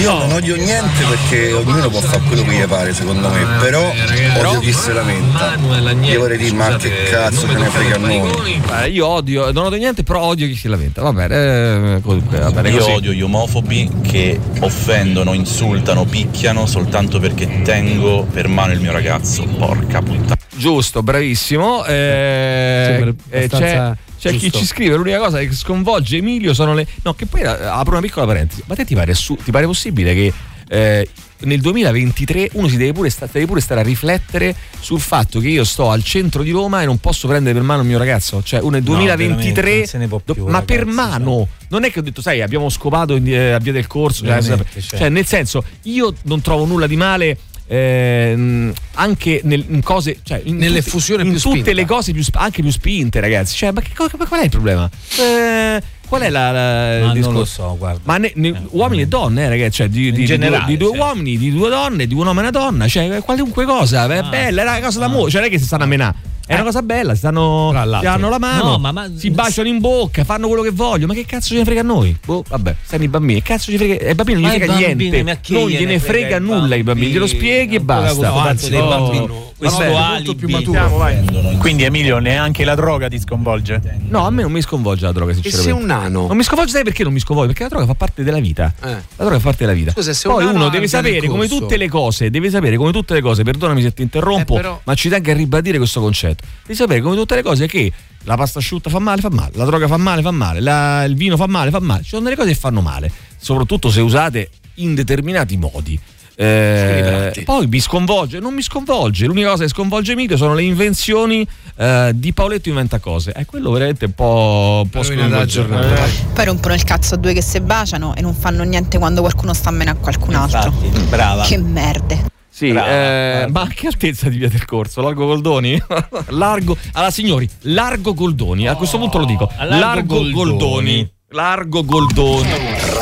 [0.00, 3.92] Io non odio niente perché ognuno può fare quello che gli pare secondo me, però
[4.36, 5.56] odio chi se lamenta.
[6.02, 8.62] Io vorrei dire ma che cazzo ce ne frega a noi.
[8.82, 11.02] Eh, io odio, non odio niente, però odio chi si lamenta.
[11.02, 12.90] Va bene, eh, comunque, va bene Io così.
[12.90, 19.42] odio gli omofobi che offendono, insultano, picchiano soltanto perché tengo per mano il mio ragazzo.
[19.44, 20.36] Porca puttana.
[20.54, 21.84] Giusto, bravissimo.
[21.84, 24.58] Eh, Sembra eh, c'è abbastanza c'è chi giusto.
[24.58, 26.86] ci scrive: l'unica cosa che sconvolge Emilio sono le.
[27.02, 28.62] No, che poi eh, apro una piccola parentesi.
[28.66, 30.32] Ma te ti pare, assu- ti pare possibile che
[30.70, 31.08] eh,
[31.40, 35.48] nel 2023 uno si deve pure, sta- deve pure stare a riflettere sul fatto che
[35.48, 38.42] io sto al centro di Roma e non posso prendere per mano il mio ragazzo?
[38.42, 39.52] Cioè, uno nel No, 2023.
[39.54, 42.02] veramente, non se ne può do- più, ma ragazzi, per mano, non è che ho
[42.02, 44.24] detto, sai, abbiamo scopato in- eh, a via del corso.
[44.24, 44.58] Cioè, cioè.
[44.98, 47.38] cioè, nel senso, io non trovo nulla di male.
[47.68, 52.62] Ehm, anche nel- in cose cioè in Nell'effusione in più tutte le cose più, anche
[52.62, 53.54] più spinte ragazzi.
[53.56, 54.88] Cioè ma, che, ma qual è il problema?
[55.18, 58.00] Eh, qual è la, la- non discorso lo so, guarda.
[58.04, 60.76] ma ne- ne- uomini e donne eh, ragazzi cioè di, di- di generale, due, di
[60.78, 60.98] due cioè.
[60.98, 64.62] uomini di due donne di un uomo e una donna cioè qualunque cosa è bella
[64.62, 66.14] è una cosa d'amore cioè non è che si stanno a menare
[66.48, 69.68] è una cosa bella, si stanno, si danno la mano, No, ma- ma- si baciano
[69.68, 71.08] in bocca, fanno quello che vogliono.
[71.08, 72.16] Ma che cazzo ce ne frega a noi?
[72.24, 73.42] Boh, vabbè, stanno i bambini.
[73.42, 74.06] Che cazzo ci frega?
[74.08, 75.40] Ai bambini non gli frega bambini, niente.
[75.48, 78.32] Non gliene frega nulla ai bambini, glielo spieghi e basta.
[78.32, 79.28] fatto dei bambini,
[79.58, 79.92] questo Vabbè.
[79.94, 80.54] alibi.
[80.54, 81.56] Andiamo, vai.
[81.58, 83.80] Quindi Emilio, neanche la droga ti sconvolge?
[84.08, 85.70] No, a me non mi sconvolge la droga, sinceramente.
[85.72, 86.26] sei un nano?
[86.28, 87.48] Non mi sconvolge, sai perché non mi sconvolge?
[87.52, 88.72] Perché la droga fa parte della vita.
[88.82, 88.88] Eh.
[88.90, 89.90] La droga fa parte della vita.
[89.90, 92.92] Scusa, se un Poi nano uno deve sapere come tutte le cose, deve sapere come
[92.92, 96.00] tutte le cose, perdonami se ti interrompo, Eh, però- ma ci tengo a ribadire questo
[96.00, 96.44] concetto.
[96.62, 97.92] Devi sapere come tutte le cose che
[98.24, 101.14] la pasta asciutta fa male, fa male, la droga fa male, fa male, la- il
[101.16, 102.02] vino fa male, fa male.
[102.02, 105.98] Ci sono delle cose che fanno male, soprattutto se usate in determinati modi.
[106.40, 109.26] Eh, poi mi sconvolge, non mi sconvolge.
[109.26, 111.44] L'unica cosa che sconvolge Emilio sono le invenzioni
[111.76, 113.32] eh, di Paoletto inventa cose.
[113.32, 116.04] È quello veramente un po', un po' sconvolgente.
[116.04, 116.08] Eh.
[116.32, 119.52] Poi rompono il cazzo a due che se baciano e non fanno niente quando qualcuno
[119.52, 120.72] sta a meno a qualcun altro.
[121.08, 121.42] brava.
[121.42, 122.26] Che merde.
[122.48, 125.00] Sì, eh, ma a che altezza di via del corso?
[125.00, 125.80] Largo Goldoni?
[126.30, 126.76] largo.
[126.92, 128.68] Allora, signori, largo Goldoni.
[128.68, 129.50] A questo punto lo dico.
[129.58, 130.32] largo Largo Goldoni.
[130.32, 131.12] Goldoni.
[131.30, 132.48] Largo Goldoni.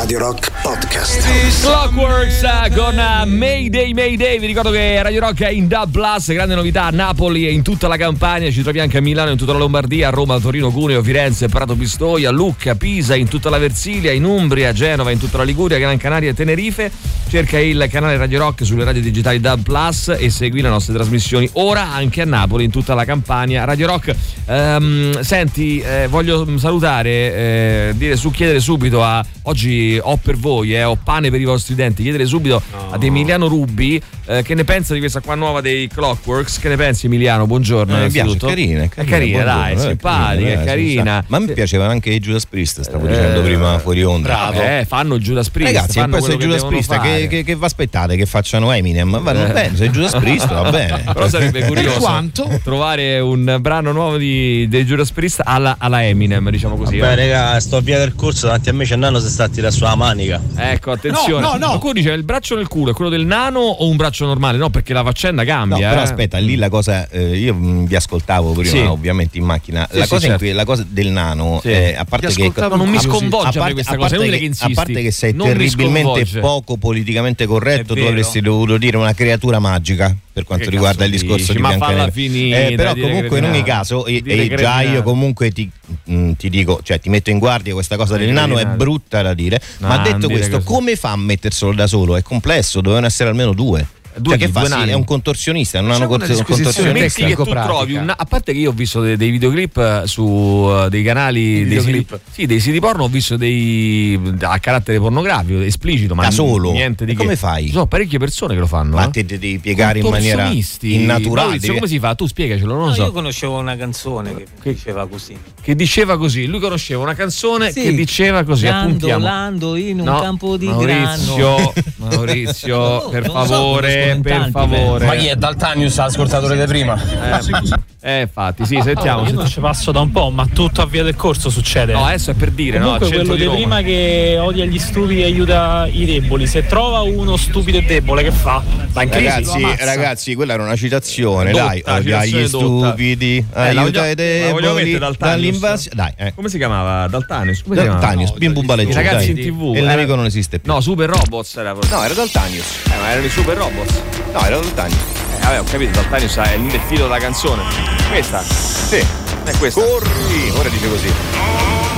[0.07, 1.61] Radio Rock Podcast.
[1.61, 2.41] Clockworks
[2.73, 4.39] con eh, Mayday Mayday.
[4.39, 7.61] Vi ricordo che Radio Rock è in Dub Plus, grande novità a Napoli e in
[7.61, 8.49] tutta la Campania.
[8.49, 11.75] Ci trovi anche a Milano, in tutta la Lombardia, a Roma, Torino, Cuneo, Firenze, Prato
[11.75, 15.97] Pistoia, Lucca, Pisa, in tutta la Versilia, in Umbria, Genova, in tutta la Liguria, Gran
[15.97, 16.89] Canaria e Tenerife.
[17.27, 21.49] Cerca il canale Radio Rock sulle radio digitali Dub Plus e segui le nostre trasmissioni
[21.53, 23.65] ora anche a Napoli, in tutta la Campania.
[23.65, 30.17] Radio Rock, ehm, senti, eh, voglio salutare, eh, dire su chiedere subito a oggi ho
[30.17, 32.03] per voi, eh, ho pane per i vostri denti.
[32.03, 36.59] Chiedere subito ad Emiliano Rubbi eh, che ne pensa di questa qua nuova dei Clockworks.
[36.59, 37.45] Che ne pensi, Emiliano?
[37.47, 37.97] Buongiorno.
[37.97, 41.23] Eh, mi piace, è carina, è È carina, dai, eh, simpatica, è carina, ci carina.
[41.27, 44.27] Ma mi piacevano anche i Judas Priest, stavo Eh, dicendo prima fuori onda.
[44.27, 44.61] Bravo.
[44.61, 45.73] Eh, fanno il Judas Priest.
[45.73, 48.15] Ragazzi, e fanno poi se Judas Priest, che, che, che vi aspettate?
[48.15, 49.21] Che facciano Eminem?
[49.21, 49.51] Vanno Eh.
[49.51, 51.03] bene, se Judas Priest va bene.
[51.13, 52.59] Però sarebbe curioso Quanto?
[52.63, 56.97] trovare un brano nuovo di, dei Judas Priest alla, alla Eminem, diciamo così.
[56.97, 57.15] Beh, eh.
[57.15, 59.95] raga, sto via del corso davanti a me c'è nano se sta a tirare sulla
[59.95, 60.41] manica.
[60.55, 61.41] Ecco, attenzione.
[61.41, 61.67] No, no, no.
[61.67, 64.57] Qualcuno dice il braccio nel culo è quello del nano o un braccio normale?
[64.57, 65.89] No, perché la faccenda No, cambia.
[65.89, 66.03] però eh.
[66.03, 68.77] aspetta, lì la cosa, eh, io mm, vi ascoltavo prima, Sì.
[68.79, 69.87] ovviamente in macchina.
[69.89, 70.45] Sì, la, sì, cosa in certo.
[70.45, 71.69] cui- la cosa del nano, Sì.
[71.69, 75.11] eh, a parte che non mi sconvolge a questa cosa, inutile che a parte che
[75.11, 80.65] sei Non terribilmente poco politicamente corretto, tu avresti dovuto dire una creatura magica per quanto
[80.65, 81.53] Che riguarda il discorso dici?
[81.53, 82.11] di Biancaneve.
[82.11, 85.67] finita, Eh, però dire comunque in ogni caso, e, Dire e già io comunque ti,
[86.11, 89.33] mm, ti dico, cioè ti metto in guardia questa cosa del nano è brutta da
[89.33, 92.15] dire, No, ma detto questo, come fa a metterselo da solo?
[92.15, 93.85] È complesso, dovevano essere almeno due.
[94.19, 94.59] Due Cioè, che fa?
[94.61, 94.91] Due Sì, nani?
[94.91, 97.25] è un contorsionista, non hanno una contorsionista.
[97.25, 100.67] Che tu trovi un- a parte che io ho visto dei, dei videoclip eh, su
[100.69, 105.59] eh, dei canali dei siti, sì, dei siti porno ho visto dei a carattere pornografico
[105.61, 106.71] esplicito ma Da solo?
[106.71, 107.65] niente di E che come fai?
[107.67, 109.09] ci sono parecchie persone che lo fanno Ma eh.
[109.11, 110.49] te devi piegare in maniera
[110.81, 111.47] innaturale.
[111.49, 112.15] Maurizio, come si fa?
[112.15, 113.03] Tu spiegacelo, non No, lo so.
[113.03, 115.37] Io conoscevo una canzone che, diceva così.
[115.61, 117.81] Che diceva così, lui conosceva una canzone Sì.
[117.81, 119.23] che diceva così, appuntiamo.
[119.23, 121.73] Landolando in un No, campo di Maurizio, grano.
[121.97, 125.05] Maurizio, per non so, favore, per tanti, favore.
[125.05, 126.95] Ma chi è Daltanius, ascoltatore di prima?
[126.95, 127.85] Eh,
[128.21, 129.25] infatti, sì, sentiamo.
[129.27, 131.93] Io non ci passo da un po', ma tutto a via del corso succede.
[131.93, 133.13] No, adesso è per dire, Comunque no?
[133.15, 133.55] quello di Roma.
[133.57, 136.47] prima che odia gli stupidi e aiuta i deboli.
[136.47, 138.61] Se trova uno stupido e debole, che fa?
[138.91, 139.25] Va in crisi?
[139.25, 142.87] Ragazzi, ragazzi, quella era una citazione, Dotta, dai, odia gli dotta.
[142.89, 145.95] stupidi, Eh, aiuta i deboli dall'invasione.
[145.95, 146.33] Dai, eh.
[146.33, 147.07] Come si chiamava?
[147.07, 147.61] Daltanius?
[147.63, 147.75] Come?
[147.75, 149.45] Daltanius, bim bum I ragazzi dai.
[149.45, 149.61] in tv.
[149.75, 150.71] E il era- nemico non esiste più.
[150.71, 152.65] No, Super Robots era No, era Daltanius.
[152.85, 154.01] Eh, ma erano i Super Robots.
[154.33, 155.25] No, era Daltanius.
[155.47, 157.63] Vabbè, ho capito, Daltanius è il filo della canzone.
[158.09, 158.43] Questa?
[158.43, 158.97] Sì.
[159.45, 159.79] È questa.
[159.79, 161.09] Corri, ora dice così.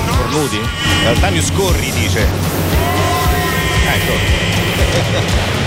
[0.06, 0.60] Cornuti?
[1.04, 2.28] Daltanius corri, dice.
[3.88, 5.58] Ecco.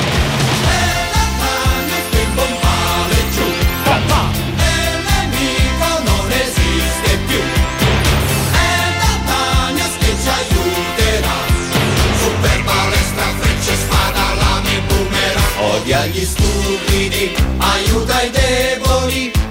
[15.83, 19.42] Odia gli stupidi, aiuta i deboli.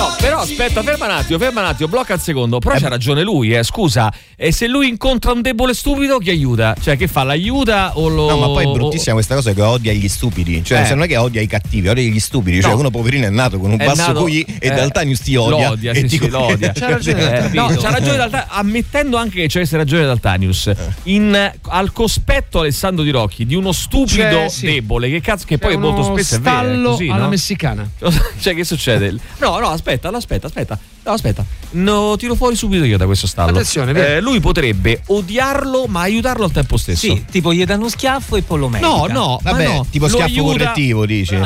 [0.00, 2.58] No, però aspetta, ferma un attimo, ferma un attimo, blocca il secondo.
[2.58, 4.10] Però c'ha ragione lui, eh, scusa.
[4.34, 6.74] E se lui incontra un debole stupido, chi aiuta?
[6.80, 7.22] Cioè, che fa?
[7.22, 8.30] L'aiuta o lo.
[8.30, 10.64] No, ma poi è bruttissima questa cosa che odia gli stupidi.
[10.64, 10.84] Cioè, Eh.
[10.86, 12.62] se non è che odia i cattivi, odia gli stupidi.
[12.62, 12.78] Cioè, No.
[12.78, 15.44] uno poverino è nato con un È basso nato- QI e eh, Daltanius ti lo
[15.54, 15.70] odia.
[15.70, 16.72] odia, e sì, ti sì, lo odia.
[16.74, 17.74] C'ha ragione Eh, Daltanius.
[17.74, 20.70] no, c'ha ragione Daltanius, ammettendo anche che ci avesse ragione Daltanius.
[21.04, 24.66] In, al cospetto Alessandro Di Rocchi di uno stupido C'è, sì.
[24.66, 26.90] debole, che cazzo, che C'è poi molto spesso è vero.
[26.90, 27.28] così, alla no?
[27.28, 27.86] messicana.
[28.40, 29.14] cioè, che succede?
[29.38, 30.78] No, no, aspetta, aspetta, aspetta.
[31.04, 31.44] No, aspetta.
[31.70, 33.50] No, tiro fuori subito io da questo stallo.
[33.50, 33.92] Attenzione?
[34.16, 37.06] Eh, lui potrebbe odiarlo, ma aiutarlo al tempo stesso.
[37.06, 38.88] Sì, tipo gli danno schiaffo e poi lo medica.
[38.88, 41.34] No, no, Vabbè, ma no, tipo schiaffo aiuta- correttivo, dici.
[41.34, 41.42] Ok,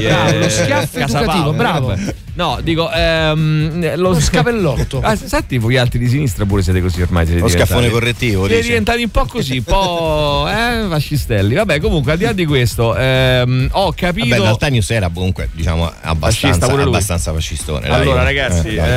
[0.00, 1.94] Bravo, eh, lo schiaffo Casa educativo, Power, bravo.
[2.36, 5.00] No, dico, ehm, lo, Lo scapellotto.
[5.06, 7.24] Ah, senti, voi altri di sinistra pure siete così ormai.
[7.26, 8.68] Siete Lo scaffone correttivo, Siete dici.
[8.68, 11.54] diventati un po' così, un po' eh, fascistelli.
[11.54, 14.28] Vabbè, comunque, al di là di questo, ehm, ho capito.
[14.28, 16.92] Vabbè, Daltanius era comunque, diciamo, Fascista abbastanza, pure lui.
[16.94, 17.88] abbastanza fascistone.
[17.88, 18.00] dai.
[18.00, 18.88] Allora, ragazzi, dai.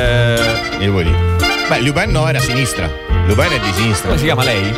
[0.78, 1.49] eh, Io vuoi dire?
[1.70, 2.90] Beh, Lupin no, era a sinistra.
[3.26, 4.08] Lupin è di sinistra.
[4.08, 4.72] come si chiama lei?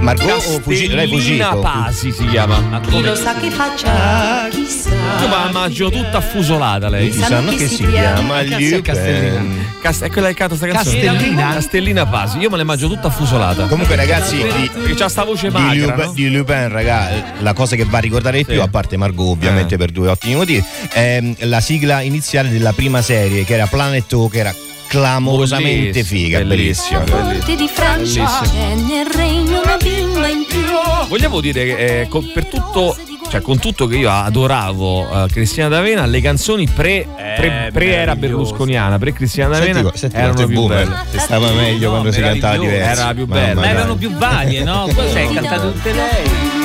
[0.00, 1.60] Margot o Fugi- lei Castellina Fugito?
[1.60, 2.80] Pasi si chiama.
[2.88, 4.90] Chi lo sa che faccia, chissà.
[5.20, 7.10] Io ma la mangio tutta affusolata lei.
[7.12, 8.76] Sanno che si chiama Castellina?
[8.76, 9.64] Lupin.
[9.82, 11.00] Cast- è quella che canta sta canzone?
[11.00, 11.52] Castellina?
[11.54, 12.38] Castellina Pasi.
[12.38, 13.66] Io me le mangio tutta affusolata.
[13.66, 16.12] Comunque, ragazzi, di, Perché c'ha sta voce di magra, Lupin, no?
[16.12, 17.08] di Lupin, raga,
[17.40, 18.52] la cosa che va a ricordare di Sì.
[18.52, 19.78] più, a parte Margot, ovviamente, Eh.
[19.78, 24.28] per due ottimi motivi, è la sigla iniziale della prima serie, che era Planet O,
[24.28, 24.54] che era
[24.86, 27.00] clamorosamente figa, bellissima.
[27.00, 27.22] bellissima.
[27.22, 30.64] Corte di Francia c'è nel regno una bimba in più.
[31.08, 32.96] Vogliamo dire che eh, con, per tutto,
[33.30, 37.06] cioè con tutto che io adoravo eh, Cristina D'Avena, le canzoni pre,
[37.36, 41.04] pre, pre era berlusconiana, pre Cristina D'Avena Senti, senti erano più boomer, belle.
[41.10, 43.00] che stava meglio quando si cantava diverso.
[43.00, 43.60] Era più bella.
[43.60, 44.88] Ma erano più varie, no?
[44.92, 46.64] Poi sei cantate tutte lei.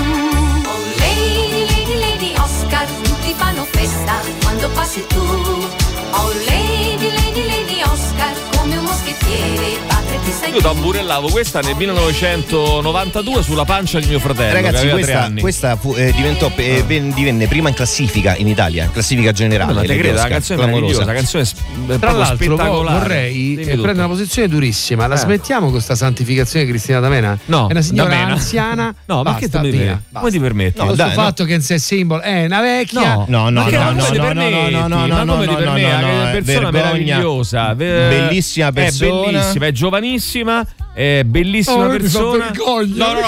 [2.38, 5.19] Oh Oscar, tutti fanno festa quando passi tu.
[5.19, 6.80] Oh Oscar,
[9.19, 9.90] come un
[10.23, 14.53] ti sei Io tamburellavo questa nel 1992 sulla pancia di mio fratello.
[14.53, 15.41] che Ragazzi, questa, anni.
[15.41, 19.73] questa fu- eh, diventò, eh, ven- divenne prima in classifica in Italia, in classifica generale.
[19.73, 21.53] ma te credo, la canzone meravigliosa, la canzone è s-
[21.88, 25.07] è Tra l'altro vorrei eh, prendere una posizione durissima.
[25.07, 25.19] La Eh.
[25.19, 27.38] smettiamo con questa santificazione di Cristina D'Amena?
[27.45, 28.93] No, È una signora anziana.
[29.06, 30.02] No, ma che via.
[30.11, 30.84] Come ti permetti?
[30.84, 31.14] No, dai, no.
[31.14, 33.15] fatto che un sex symbol è una vecchia.
[33.15, 33.26] No.
[33.30, 34.72] No, no, Ma che- no, ma no, come ti no, no, permetti?
[34.73, 35.81] no, no, Ma no, come no, ti no, permetti?
[35.81, 36.81] no, È no, una è persona vergogna.
[37.15, 39.10] meravigliosa, ve- Bellissima persona.
[39.22, 39.72] È bellissima, è giovanissima, è bellissima Oh, mi fa persona.
[39.72, 39.89] vergogna.
[39.91, 40.10] No, no, no,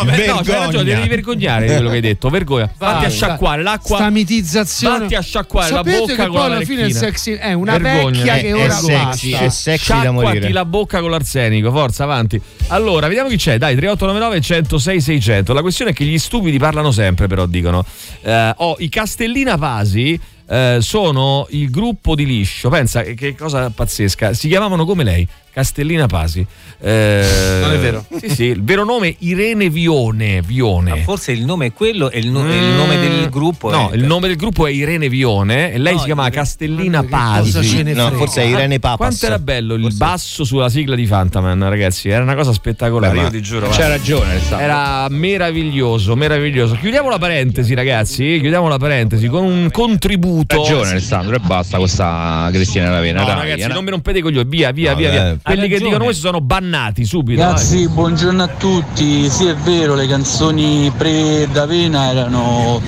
[0.03, 2.29] beh, no, c'hai ragione, devi vergognare di quello che hai detto.
[2.29, 2.69] Vergogna.
[2.77, 3.95] Vatti a sciacquare l'acqua.
[3.97, 4.99] Sta mitizzazione.
[4.99, 6.99] Vatti a sciacquare la Sapete bocca che con poi la alla fine il lecchina.
[6.99, 8.17] sex symbol è una Vergogna.
[8.17, 9.45] vecchia È- che è ora sexy, basta.
[9.45, 10.51] è sexy da Sciacquati morire.
[10.51, 12.41] la bocca con l'arsenico, forza, avanti.
[12.67, 13.57] Allora, vediamo chi c'è.
[13.57, 15.53] Dai, 3899 106 600.
[15.53, 17.85] La questione è che gli stupidi parlano sempre, però dicono.
[18.21, 20.19] Eh, oh, i Castellina Pasi
[20.49, 22.67] eh, sono il gruppo di liscio.
[22.69, 24.33] Pensa che cosa pazzesca.
[24.33, 25.25] Si chiamavano come lei.
[25.53, 26.45] Castellina Pasi.
[26.81, 28.05] Eh, Non è vero.
[28.19, 30.41] Sì, sì, il vero nome Irene Vione.
[30.41, 30.97] Vione.
[31.03, 33.95] Forse il nome è quello e il, no- e il nome del gruppo No, è
[33.95, 37.83] il nome del gruppo è Irene Vione e lei si chiama Castellina Pasi.
[37.93, 38.97] No, forse è Irene Papas.
[38.97, 42.09] Quanto era bello il basso sulla sigla di Fantaman, ragazzi?
[42.09, 43.13] Era una cosa spettacolare.
[43.13, 43.69] Beh, ma io ti giuro.
[43.69, 44.59] c'ha ragione, Alessandro.
[44.65, 46.75] Era meraviglioso, meraviglioso.
[46.79, 48.39] Chiudiamo la parentesi, ragazzi.
[48.39, 50.57] Chiudiamo la parentesi con un contributo.
[50.57, 53.67] ragione Alessandro e basta questa Cristina Ravena No, dai, ragazzi, eh.
[53.67, 54.47] non mi rompete i coglioni.
[54.49, 55.09] Via, via, No, via.
[55.11, 55.37] via.
[55.43, 57.41] Quelli che dicono questo sono bannati subito.
[57.41, 59.29] Ragazzi, buongiorno a tutti.
[59.29, 62.81] Sì, è vero, le canzoni pre-D'Avena erano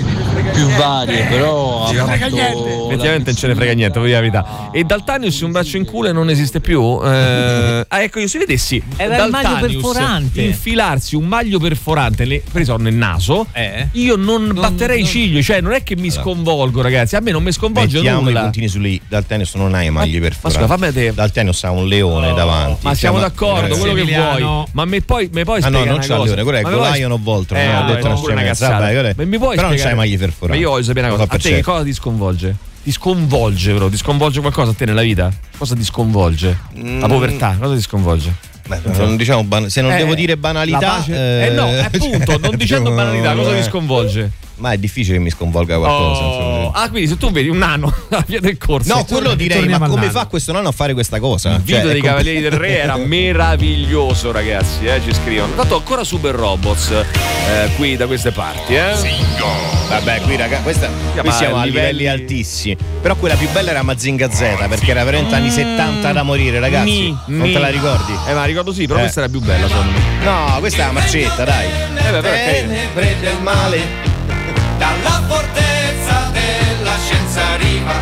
[0.52, 4.68] più varie, però Effettivamente non ce ne frega niente, voglio la verità.
[4.72, 7.00] E Daltanius un braccio in culo e non esiste più?
[7.04, 10.42] Eh, ah, ecco, io se vedessi Era il maglio Daltanius perforante.
[10.42, 13.46] infilarsi un maglio perforante preso nel naso,
[13.92, 17.16] io non, batterei i cigli, cioè non è che mi sconvolgo, ragazzi.
[17.16, 18.42] A me non mi sconvolge Mettiamo i nulla.
[18.42, 19.00] puntini su lì.
[19.08, 21.12] Daltenius non ha i magli per ma scusa, fammi.
[21.12, 22.84] Daltenius ha un leone davanti.
[22.86, 24.64] Ma siamo Si chiama- d'accordo, eh, quello che vuoi.
[24.72, 26.68] Ma me poi, me poi Ah no, spiega non c'ha il leone, quello è Ma
[26.70, 27.60] mi puoi- Lion of Voltron.
[27.60, 28.68] Eh, ho vabbè, detto una scemenza.
[28.78, 30.35] Ma Però non c'hai i magli perforati.
[30.40, 31.28] Ma io voglio sapere una cosa.
[31.32, 32.56] A te che cosa ti sconvolge?
[32.82, 35.32] Ti sconvolge, però, ti sconvolge qualcosa a te nella vita?
[35.58, 36.56] Cosa ti sconvolge?
[37.00, 38.32] La povertà, cosa ti sconvolge?
[38.68, 42.56] Beh, non diciamo ban- se non Eh, devo dire banalità, pace- Eh, no, appunto, non
[42.56, 44.30] dicendo banalità, cosa ti sconvolge?
[44.58, 46.20] Ma è difficile che mi sconvolga qualcosa.
[46.22, 46.70] Oh.
[46.70, 48.94] Ah, quindi se tu vedi un nano alla via del corso.
[48.94, 51.50] No, quello direi, ma come fa questo nonno a fare questa cosa?
[51.54, 54.86] Il video Cioè, dei Cavalieri del Re era meraviglioso, ragazzi.
[54.86, 55.52] Eh, ci scrivono.
[55.54, 57.04] Tanto ancora Super Robots eh,
[57.76, 58.74] qui da queste parti.
[58.74, 58.94] Eh?
[59.88, 62.76] Vabbè, qui raga, questa, qui siamo a livelli- livelli altissimi.
[63.02, 66.90] Però quella più bella era Mazinga Z perché era veramente anni 70 da morire, ragazzi.
[66.90, 67.52] Ni, non ni.
[67.52, 68.12] te la ricordi?
[68.26, 69.02] Eh, ma ricordo sì, però Eh.
[69.02, 70.24] questa era più bella, secondo me.
[70.24, 71.66] No, questa è la marcetta, dai.
[71.66, 72.74] Eh, beh, però carino.
[72.94, 74.05] prende il male.
[74.78, 77.94] Dalla fortezza della scienza arriva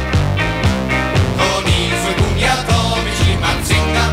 [1.36, 4.12] con i suoi pugni atomici Mazinga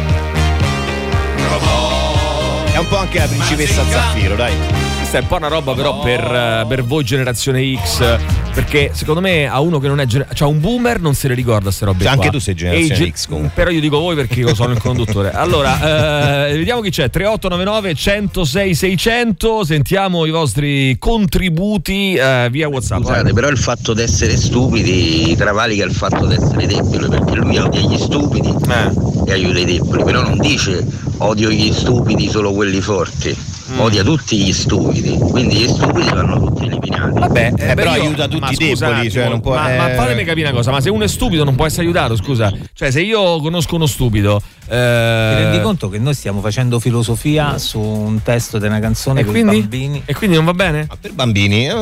[1.36, 4.91] provò È un po' anche la principessa Zaffiro, dai.
[5.12, 8.18] Questa è un po' una roba però per, eh, per voi generazione X
[8.54, 11.34] perché secondo me a uno che non è gener- cioè un boomer non se le
[11.34, 13.52] ricorda queste robe Cioè, anche tu sei generazione X, comunque.
[13.54, 15.32] però io dico voi perché io sono il conduttore.
[15.36, 17.10] Allora eh, vediamo chi c'è.
[17.10, 24.04] 3899 106 600 sentiamo i vostri contributi eh, via whatsapp Scusate, però il fatto di
[24.04, 28.48] essere stupidi travalica il fatto di essere deboli, perché lui odia gli stupidi.
[28.48, 29.21] Eh.
[29.32, 30.86] E aiuta i deboli, però non dice
[31.18, 33.36] odio gli stupidi solo quelli forti,
[33.72, 33.80] Mm.
[33.80, 37.20] odia tutti gli stupidi, quindi gli stupidi vanno tutti eliminati.
[37.20, 39.96] Vabbè, Eh, però io- aiuta tutti ma i deboli, cioè, non può- ma, ma eh.
[39.96, 42.52] fatemi capire una cosa, ma se uno è stupido non può essere aiutato, scusa.
[42.74, 44.42] Cioè, se io conosco uno stupido.
[44.72, 49.20] Ti rendi Eh, conto che noi stiamo facendo filosofia su un testo di una canzone
[49.20, 49.60] e con quindi?
[49.60, 50.02] bambini?
[50.06, 50.88] E quindi non va bene?
[51.00, 51.68] Per bambini.
[51.68, 51.74] eh,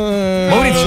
[0.49, 0.85] Maurizio,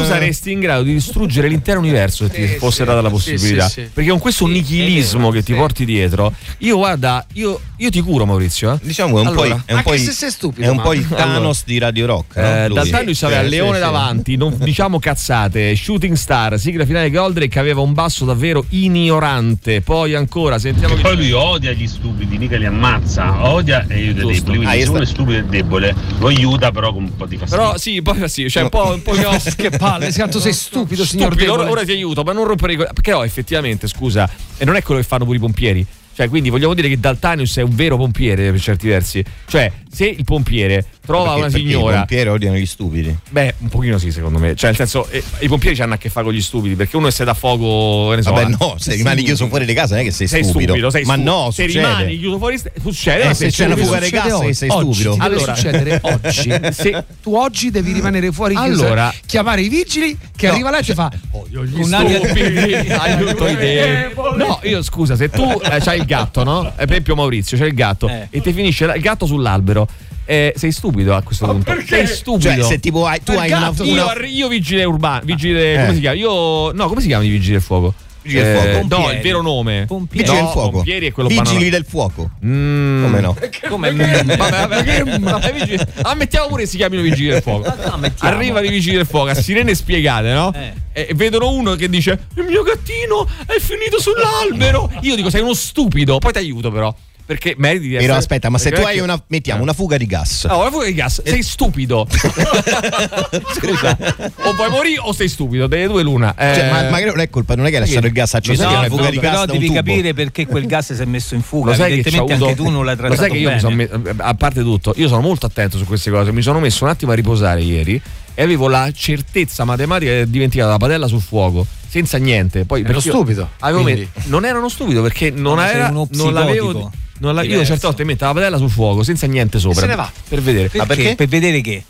[0.00, 3.66] tu saresti in grado di distruggere l'intero universo se ti fosse data la possibilità.
[3.66, 3.90] sì, sì.
[3.92, 8.72] Perché con questo nichilismo che ti porti dietro, io guarda, io, io ti curo, Maurizio.
[8.74, 8.78] eh.
[8.82, 10.70] Diciamo è un po' Allora, il- è un Anche po' se il- sei stupido, È
[10.70, 11.24] un ma- po' il Allora.
[11.24, 12.36] Thanos di Radio Rock.
[12.36, 12.42] no?
[12.46, 12.74] Eh, Lui.
[12.76, 13.80] Daltanius aveva Eh, il sì, leone sì.
[13.80, 15.74] davanti, non diciamo cazzate.
[15.76, 19.80] Shooting Star, sigla finale Goldrake aveva un basso davvero ignorante.
[19.80, 24.20] Poi ancora sentiamo chi Poi lui odia gli stupidi, mica li ammazza, odia e aiuta
[24.20, 24.36] i deboli.
[24.36, 27.16] Ah, Quindi io se uno sta- è stupido e debole, lo aiuta però con un
[27.16, 27.64] po' di fastidio.
[27.64, 29.30] Però sì, poi sì, cioè un po', un po' no.
[29.56, 32.76] che palle, quanto sei stupido, signor Stupido, ora, ora ti aiuto, ma non rompere i
[32.76, 35.81] co- Perché no, effettivamente, scusa, e non è quello che fanno pure i pompieri.
[36.14, 39.24] Cioè, quindi vogliamo dire che Daltanius è un vero pompiere per certi versi.
[39.46, 41.92] Cioè, se il pompiere trova Perché- una perché signora.
[41.94, 43.16] I pompieri odiano gli stupidi.
[43.30, 44.54] Beh, un pochino sì, secondo me.
[44.54, 47.10] Cioè, nel senso, eh, i pompieri hanno a che fare con gli stupidi, perché uno
[47.10, 48.32] se dà fuoco, ne so.
[48.32, 48.56] Vabbè, eh.
[48.58, 50.72] no, se rimani chiuso fuori di casa non è che sei, sei stupido.
[50.72, 51.34] stupido, sei Ma stupido.
[51.36, 51.86] no, se succede.
[51.86, 53.22] rimani chiuso fuori, succede.
[53.22, 55.16] Eh, ma se sei c'è una fuga di gas Succede sei oggi, stupido.
[55.24, 56.52] Allora- succedere oggi.
[56.72, 60.78] Se- Tu oggi devi rimanere fuori chiuso, Allora- chiamare i vigili che No, arriva là
[60.78, 61.10] e ti fa
[61.48, 64.36] Gli stupidi, aiuto i deboli.
[64.36, 66.66] No, io scusa, se tu eh, c'hai il gatto, no?
[66.68, 68.26] Eh, Per esempio Maurizio, c'hai il gatto Eh.
[68.30, 69.86] e ti finisce il gatto sull'albero.
[70.24, 71.74] Eh, sei stupido a questo punto.
[71.86, 72.50] Sei stupido.
[72.50, 75.80] Cioè, se tipo hai, tu Per hai una, una- io, io vigile urbano, vigile, Eh.
[75.80, 76.16] come si chiama?
[76.16, 77.94] Io no, come si chiamano i vigili del fuoco?
[78.24, 78.68] Vigili del fuoco.
[78.68, 79.16] no, Pompieri.
[79.16, 79.84] il vero nome.
[79.88, 80.22] Pompieri.
[80.24, 80.70] Vigili No, del fuoco.
[80.70, 81.70] Pompieri è quello Vigili banale.
[81.70, 82.30] del fuoco.
[82.46, 83.02] Mm.
[83.02, 83.36] Come no?
[83.68, 83.90] Come
[84.36, 87.64] Vabbè, vabbè, che- vabbè, vigili- Ammettiamo pure che si chiamino vigili del fuoco.
[87.68, 88.34] ammettiamo.
[88.36, 90.52] Arrivano i vigili del fuoco a sirene spiegate, no?
[90.54, 90.72] Eh.
[90.92, 94.88] E vedono uno che dice: Il mio gattino è finito sull'albero.
[95.00, 96.18] Io dico: Sei uno stupido.
[96.18, 96.94] Poi ti aiuto, però.
[97.24, 99.96] Perché meriti di Però essere- aspetta, ma se tu non hai una, mettiamo, una fuga
[99.96, 100.44] di gas.
[100.46, 102.06] No, la fuga di gas, sei stupido.
[103.54, 103.96] Scusa,
[104.44, 106.34] o vuoi morire o sei stupido, delle due l'una.
[106.36, 108.62] Eh, Cioè, ma magari non è colpa, non è che hai lasciato il gas acceso,
[108.62, 109.78] Lo sai è una fuga di gas però un devi tubo.
[109.78, 111.70] capire perché quel gas si è messo in fuga.
[111.70, 113.58] Lo sai che Evidentemente avuto- anche tu non l'hai Lo trattato sai che io mi
[113.60, 113.98] sono bene.
[113.98, 116.32] me- a parte tutto, io sono molto attento su queste cose.
[116.32, 118.00] Mi sono messo un attimo a riposare ieri
[118.34, 121.66] e avevo la certezza matematica di aver dimenticato la padella sul fuoco.
[121.88, 122.64] Senza niente.
[122.64, 124.08] Poi Ero stupido, avevo quindi.
[124.14, 126.90] me- non erano stupido perché non, sei era, uno non l'avevo.
[127.30, 129.80] La- io certe volte metto la padella sul fuoco senza niente sopra.
[129.80, 130.10] se ne va.
[130.28, 130.68] Per vedere.
[130.68, 131.14] Perché?
[131.14, 131.84] Per vedere che?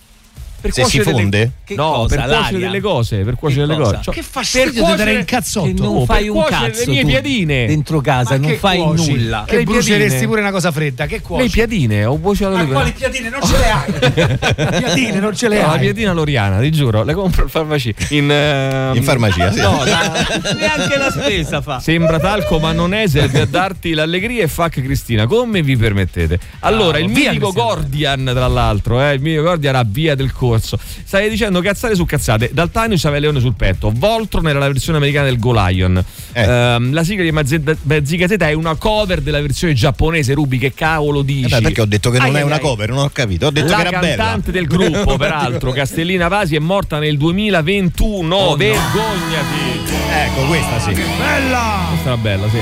[0.62, 1.50] Per Se si cuocere delle- fonde?
[1.64, 2.14] Che no, cosa?
[2.16, 3.98] per cuocere delle cose, per cuocere delle cose.
[4.02, 5.82] Cioè, Che per fastidio di dare cuocere- in cazzotto.
[5.82, 7.66] Non Oh, fai per un cazzo le mie piadine.
[7.66, 9.10] dentro casa, Ma non fai cuoci?
[9.12, 9.44] nulla.
[9.46, 10.26] Che Le bruceresti piadine.
[10.28, 11.06] pure una cosa fredda.
[11.06, 11.42] Che cuoci?
[11.42, 13.28] Le piadine, ho cuocinato Ma le quali piadine?
[13.28, 14.78] Non ce le hai.
[14.80, 15.78] piadine non ce le No, la hai.
[15.80, 17.90] piadina loriana, ti giuro, le compro in farmacia.
[18.10, 19.60] In, ehm, In farmacia, sì.
[19.60, 19.82] No,
[20.56, 21.80] Neanche la spesa fa.
[21.80, 23.06] Sembra talco, ma non è.
[23.08, 25.26] Serve a darti l'allegria e fuck Cristina.
[25.26, 26.38] Come vi permettete?
[26.60, 27.68] Allora, il mitico Cristiano.
[27.74, 30.50] Gordian, tra l'altro, eh, il mitico Gordian a via del corso.
[30.60, 32.50] Stai dicendo cazzate su cazzate.
[32.52, 33.92] Daltanius aveva il leone sul petto.
[33.94, 36.02] Voltron era la versione americana del Golion.
[36.32, 36.42] Eh.
[36.42, 40.34] Ehm, la sigla di Mazzica Z è una cover della versione giapponese.
[40.34, 41.46] Rubi, che cavolo dici?
[41.46, 42.60] Eh beh, perché ho detto che non Ai, è ai, una ai.
[42.60, 43.46] cover, non ho capito.
[43.46, 44.16] Ho detto la che era bella.
[44.16, 48.34] cantante del gruppo, peraltro, Castellina Vasi, è morta nel 2021.
[48.34, 48.56] Oh, no.
[48.56, 49.80] Vergognati!
[50.10, 50.92] Ecco, questa sì.
[50.94, 51.86] Bella!
[51.90, 52.58] Questa era bella, sì.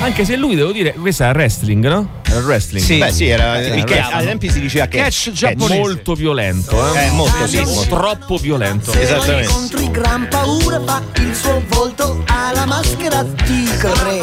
[0.00, 2.20] Anche se lui, devo dire, questa è wrestling, no?
[2.26, 2.84] Era wrestling.
[2.84, 2.98] Sì.
[2.98, 3.62] Beh, sì, era.
[3.62, 5.24] Sì, era catch- ai tempi si diceva catch.
[5.24, 5.78] Catch giapponese.
[5.80, 7.06] Molto violento, eh?
[7.06, 7.25] Eh, molto, sì,
[7.64, 7.96] molto.
[7.96, 8.92] Troppo violento.
[8.92, 9.50] Esattamente.
[9.50, 14.20] Incontri gran paura fa il suo volto alla maschera tigre.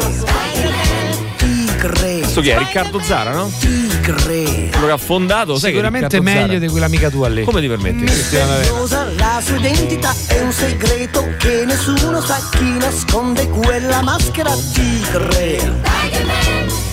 [1.36, 2.18] Tigre.
[2.20, 2.58] Questo chi è?
[2.58, 3.50] Riccardo Zara, no?
[3.58, 4.70] Tigre.
[4.70, 7.44] Quello che ha fondato, sai che Sicuramente Riccardo meglio Zara- di quell'amica tua lì.
[7.44, 8.02] Come ti permetti?
[8.02, 15.82] Misteriosa la sua identità è un segreto che nessuno sa chi nasconde quella maschera tigre.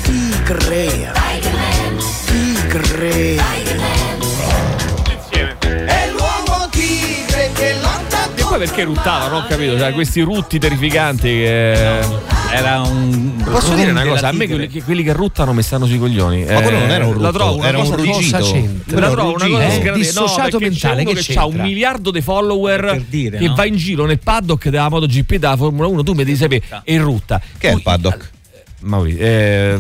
[0.02, 1.14] Tigre.
[2.26, 3.36] Tigre.
[3.36, 3.81] È
[8.52, 12.00] poi perché ruttava, non ho capito, cioè, questi rutti terrificanti che...
[12.54, 13.42] Era un.
[13.50, 14.28] Posso dire una cosa?
[14.28, 16.44] A me quelli che, quelli che ruttano mi stanno sui coglioni.
[16.44, 18.38] Ma quello non era un La rutto, trovo una era un cosa ruggito.
[18.38, 19.00] cosa c'entra?
[19.00, 22.82] La trovo una cosa Eh, dissociato no, mentale, che che ha un miliardo di follower
[22.82, 23.56] Per dire, che no?
[23.56, 26.98] va in giro nel paddock della MotoGP della Formula 1, tu mi devi sapere e
[26.98, 27.40] rutta.
[27.58, 28.32] Che è il paddock?
[28.84, 29.78] Maurizio, eh,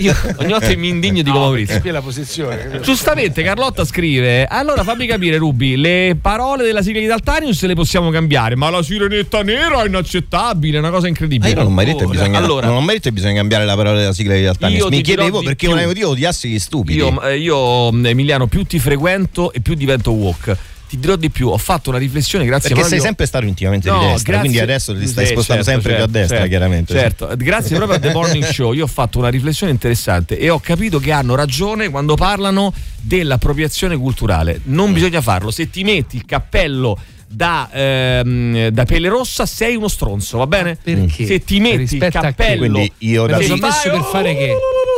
[0.00, 1.80] io ogni volta che mi indigno dico Maurizio.
[1.80, 2.80] Qui è la posizione.
[2.82, 8.10] Giustamente Carlotta scrive Allora fammi capire Rubi Le parole della sigla di Daltanius le possiamo
[8.10, 11.70] cambiare Ma la sirenetta nera è inaccettabile È una cosa Ma incredibile io non ho
[11.70, 14.12] mai detto che bisogna, Allora non ho mai detto che bisogna cambiare la parola della
[14.12, 14.80] sigla di Daltanius.
[14.80, 15.76] Io Mi chiedevo di perché più.
[15.76, 16.98] io odiassi gli stupidi.
[16.98, 20.56] io, eh, io, mh, Emiliano più ti frequento E più divento walk
[20.90, 23.88] Ti dirò di più Ho fatto una riflessione grazie perché proprio- sei sempre stato intimamente
[23.88, 26.18] No, di destra, grazie- quindi adesso ti stai Sì, spostando certo, sempre più a certo,
[26.18, 26.92] destra, certo, chiaramente.
[26.94, 28.72] Certo, grazie proprio a The Morning Show.
[28.72, 33.96] Io ho fatto una riflessione interessante e ho capito che hanno ragione quando parlano dell'appropriazione
[33.96, 34.60] culturale.
[34.64, 35.52] Non bisogna farlo.
[35.52, 36.98] Se ti metti il cappello
[37.32, 40.76] da, ehm, da pelle rossa sei uno stronzo, va bene?
[40.82, 41.24] Perché?
[41.24, 44.56] Se ti metti il a cappello Quindi io da messo per fare che?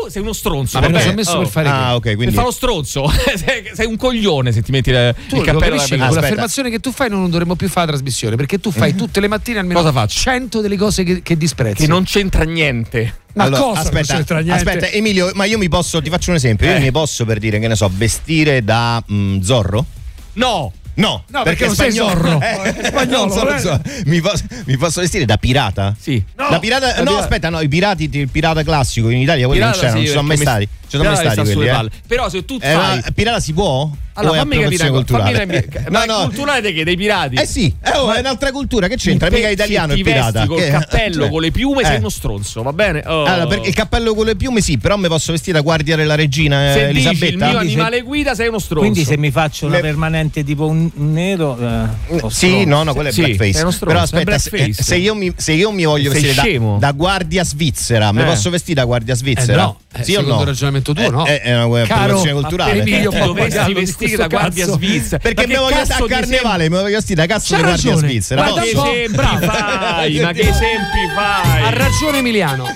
[0.09, 0.79] Sei uno stronzo.
[0.79, 1.23] Ma va me lo bene?
[1.25, 1.43] sono messo Oh.
[1.43, 4.71] per fare Ah, ok, Per quindi fare lo stronzo, sei, sei un coglione se ti
[4.71, 7.69] metti il, Tu il lo cappello capisci con l'affermazione che tu fai non dovremmo più
[7.69, 10.19] fare la trasmissione perché tu fai tutte le mattine almeno Cosa faccio?
[10.21, 11.83] 100 delle cose che, che disprezzi.
[11.83, 13.21] che non c'entra niente.
[13.35, 14.69] Ma Allora, cosa non aspetta, c'entra niente?
[14.69, 16.81] aspetta, Emilio, ma io mi posso, ti faccio un esempio, io Eh.
[16.81, 19.87] mi posso per dire che ne so, vestire da mm, Zorro?
[20.35, 22.21] No, No, No, perché non sei spagnolo.
[22.21, 22.41] Zorro.
[22.43, 24.03] Eh, È spagnolo, non sono eh.
[24.07, 25.95] Mi, posso, mi posso vestire da pirata?
[25.99, 26.23] sì.
[26.35, 29.61] da pirata, da no, pirata- aspetta, no, i pirati, il pirata classico in Italia, quelli
[29.61, 30.69] Pirata non c'erano, sì, non ci sono mai perché stati.
[30.71, 31.73] mi- Pirata stati sta sulle quelli, eh.
[31.73, 31.91] palle.
[32.07, 33.91] Però se tu Eh, fai ma pirata si può?
[34.15, 35.39] Allora, fammi capire culturale?
[35.39, 36.85] fammi capire- ma culturale di che?
[36.85, 37.37] Dei pirati?
[37.37, 39.31] Eh sì, eh, oh, è un'altra cultura, che c'entra?
[39.31, 40.45] Mica italiano se il pirata.
[40.47, 41.99] col Che- cappello, cioè, con le piume, sei eh.
[41.99, 43.03] uno stronzo, va bene?
[43.07, 43.25] Oh.
[43.25, 46.15] Allora, perché il cappello con le piume sì, però mi posso vestire da guardia della
[46.15, 47.27] regina se dici Elisabetta?
[47.33, 48.81] il mio se- animale guida, sei uno stronzo.
[48.87, 51.59] Quindi se mi faccio una Le- permanente tipo un nero.
[51.59, 53.59] eh, o Sì, no, no, quello è Sì, blackface.
[53.59, 56.59] è uno stronzo, Però aspetta, se, se io mi, se io mi voglio Sei vestire
[56.59, 58.25] da, da guardia svizzera, mi Eh.
[58.25, 59.53] posso vestire da guardia svizzera?
[59.53, 60.41] Eh no, eh, sì o secondo no?
[60.41, 61.27] il ragionamento tuo, Eh, no.
[61.27, 62.73] eh, È una ma culturale.
[62.73, 66.69] per Emilio ti Pappagallo dovresti vestire da guardia svizzera Perché mi voglio cazzo a carnevale,
[66.71, 68.43] mi voglio vestire da cazzo di guardia svizzera.
[68.43, 70.21] Ma che esempi fai?
[70.21, 71.63] Ma che esempi fai?
[71.63, 72.67] Ha ragione Emiliano.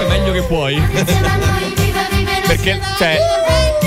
[0.00, 0.80] È meglio che puoi.
[2.46, 3.18] Perché, cioè,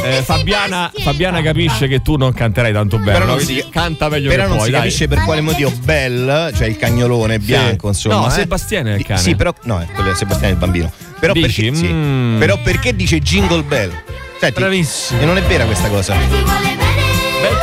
[0.04, 3.12] eh, Fabiana, Fabiana capisce che tu non canterai tanto bene.
[3.14, 3.42] Però non no?
[3.42, 4.68] si- canta meglio Però che non puoi.
[4.68, 4.82] si dai.
[4.82, 8.16] capisce per quale motivo Bell, cioè il cagnolone bianco, insomma.
[8.16, 8.32] No, eh.
[8.32, 9.20] Sebastiano è il cane.
[9.20, 10.92] Sì, però no, è quello è Sebastiano è il bambino.
[11.20, 11.62] Però Dici?
[11.64, 11.88] perché, sì.
[11.88, 12.40] Mm.
[12.40, 13.92] però perché dice Jingle Bell?
[14.40, 15.22] Senti, Bravissimo.
[15.22, 16.16] E non è vera questa cosa.
[16.16, 16.28] Beh,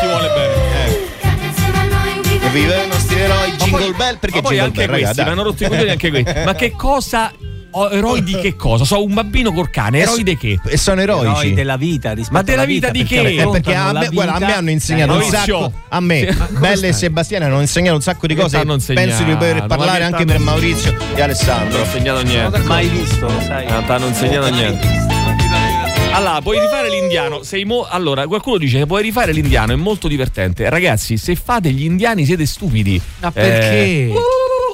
[0.00, 0.56] ti vuole bene.
[2.40, 5.28] E vive i nostri eroi Jingle Bell perché Ma poi Jingle anche Bell, questi, mi
[5.30, 6.32] hanno rotto i coglioni anche questi.
[6.44, 7.32] Ma che cosa?
[7.70, 8.84] Oh, eroi di che cosa?
[8.84, 10.58] So un bambino col cane, eroi di che?
[10.66, 11.26] E sono eroici.
[11.28, 13.42] Eroi della vita Ma della alla vita di perché che?
[13.42, 15.60] Eh, perché a me, guarda, a me vita- hanno insegnato un Maurizio.
[15.60, 15.72] sacco.
[15.88, 18.58] A me, Belle e Sebastiano hanno insegnato un sacco di cose.
[18.64, 21.78] Penso di poter parlare che anche per Maurizio e Non Alessandro.
[21.80, 22.58] ho insegnato niente.
[22.60, 23.66] Mai visto, lo sai.
[23.66, 25.06] Non ti hanno insegnato niente.
[26.10, 27.42] Allora, puoi rifare l'indiano.
[27.42, 30.68] Sei mo- allora, qualcuno dice che puoi rifare l'indiano, è molto divertente.
[30.68, 33.00] Ragazzi, se fate gli indiani siete stupidi.
[33.20, 33.76] Ma perché?
[33.76, 34.12] Eh,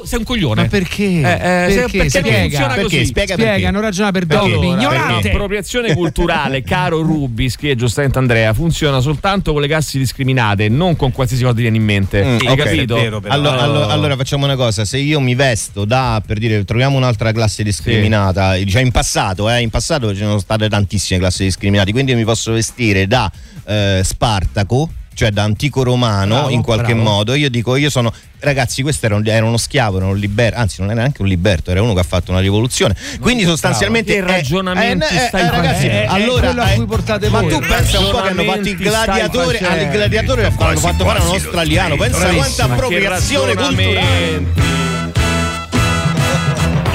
[0.05, 0.63] sei un coglione.
[0.63, 1.03] Ma perché?
[1.03, 1.97] Eh, eh, perché?
[1.99, 2.41] perché Spiega.
[2.41, 2.83] funziona Perché?
[2.83, 3.05] così.
[3.07, 3.71] Spiega Spiega, perché.
[3.71, 5.29] non ragiona per Dobby, ignorante.
[5.29, 11.13] L'appropriazione culturale, caro Rubi, scrive giustamente Andrea, funziona soltanto con le classi discriminate, non con
[11.13, 12.23] qualsiasi cosa ti viene in mente.
[12.25, 12.57] Mm, Hai ok.
[12.57, 12.97] capito?
[13.29, 17.33] Allora, allora- allora facciamo una cosa: se io mi vesto da per dire troviamo un'altra
[17.33, 22.13] classe discriminata, diciamo in passato, eh, in passato ci sono state tantissime classi discriminate, quindi
[22.13, 23.31] io mi posso vestire da
[23.67, 24.91] eh, Spartaco.
[25.15, 27.09] Cioè da antico romano Bravo, in qualche bravo.
[27.09, 30.59] modo, io dico io sono ragazzi, questo era, un- era uno schiavo, era un liberto,
[30.59, 32.97] anzi non era neanche un liberto, era uno che ha fatto una rivoluzione.
[33.21, 36.13] Quindi sostanzialmente Che ragionamenti eh, stai eh, ragazzi, facendo?
[36.13, 37.51] allora quello a cui portate ma voi.
[37.53, 41.05] tu pensa un po' che hanno fatto il Ragionamenti stai gladiatore, al gladiatore hanno fatto
[41.05, 44.73] fare un australiano, pensa quanta appropriazione culturale.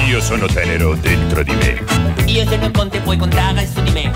[0.08, 1.82] Io sono tenero dentro di me.
[2.26, 4.10] Io sono il conte, puoi contare su di me.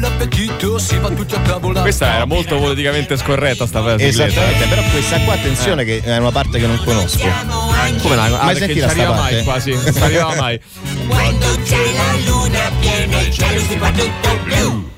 [0.00, 1.82] Buon appetito, si va tutti a tavola.
[1.82, 4.06] Questa era molto politicamente scorretta sta frase.
[4.06, 7.28] Esattamente, però questa qua attenzione che è una parte che non conosco.
[8.00, 8.22] Come no?
[8.22, 9.42] Ah, Mai sentita ci sta arriva mai parte?
[9.44, 9.72] quasi.
[9.72, 10.60] Non arriva mai.
[11.06, 14.90] Quando c'è la luna piena, il cielo si fa tutto blu.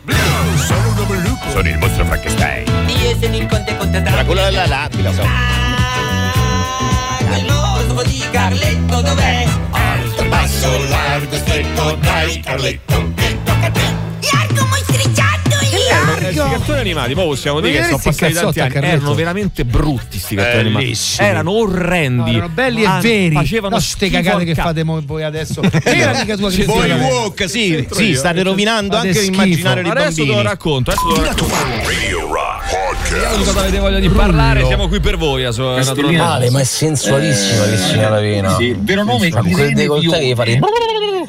[1.50, 2.64] Sono il mostro Frankenstein.
[2.86, 5.22] Io sono il conte contra Dracula della lapida, so.
[7.34, 9.46] Il mostro di Carletto dov'è?
[9.72, 13.12] Alto, basso, largo, stretto, dai Carletto.
[13.44, 14.01] Largo,
[15.92, 18.72] Eh, Questi cartoni animati, poi possiamo dire che sono passati tanti anni.
[18.72, 18.94] Carletto?
[18.96, 20.98] Erano veramente brutti sti cartoni animati.
[21.18, 22.30] Erano orrendi.
[22.30, 23.34] No, erano belli e veri.
[23.34, 25.60] Facevano no, ste cagate che fate voi adesso.
[25.84, 26.96] Era mica tua Boy Cristina.
[26.96, 30.42] walk, sì, sì, state rovinando anche l'immaginario dei Adesso te lo bambini.
[30.42, 31.54] racconto, adesso te lo racconto.
[31.84, 32.81] Radio Rock
[33.12, 36.50] Vediamo cosa avete voglia di parlare, siamo qui per voi, naturalmente.
[36.50, 38.54] ma è sensualissima Cristina Ravena.
[38.56, 40.44] Sì, il vero nome è quel decolleté che fa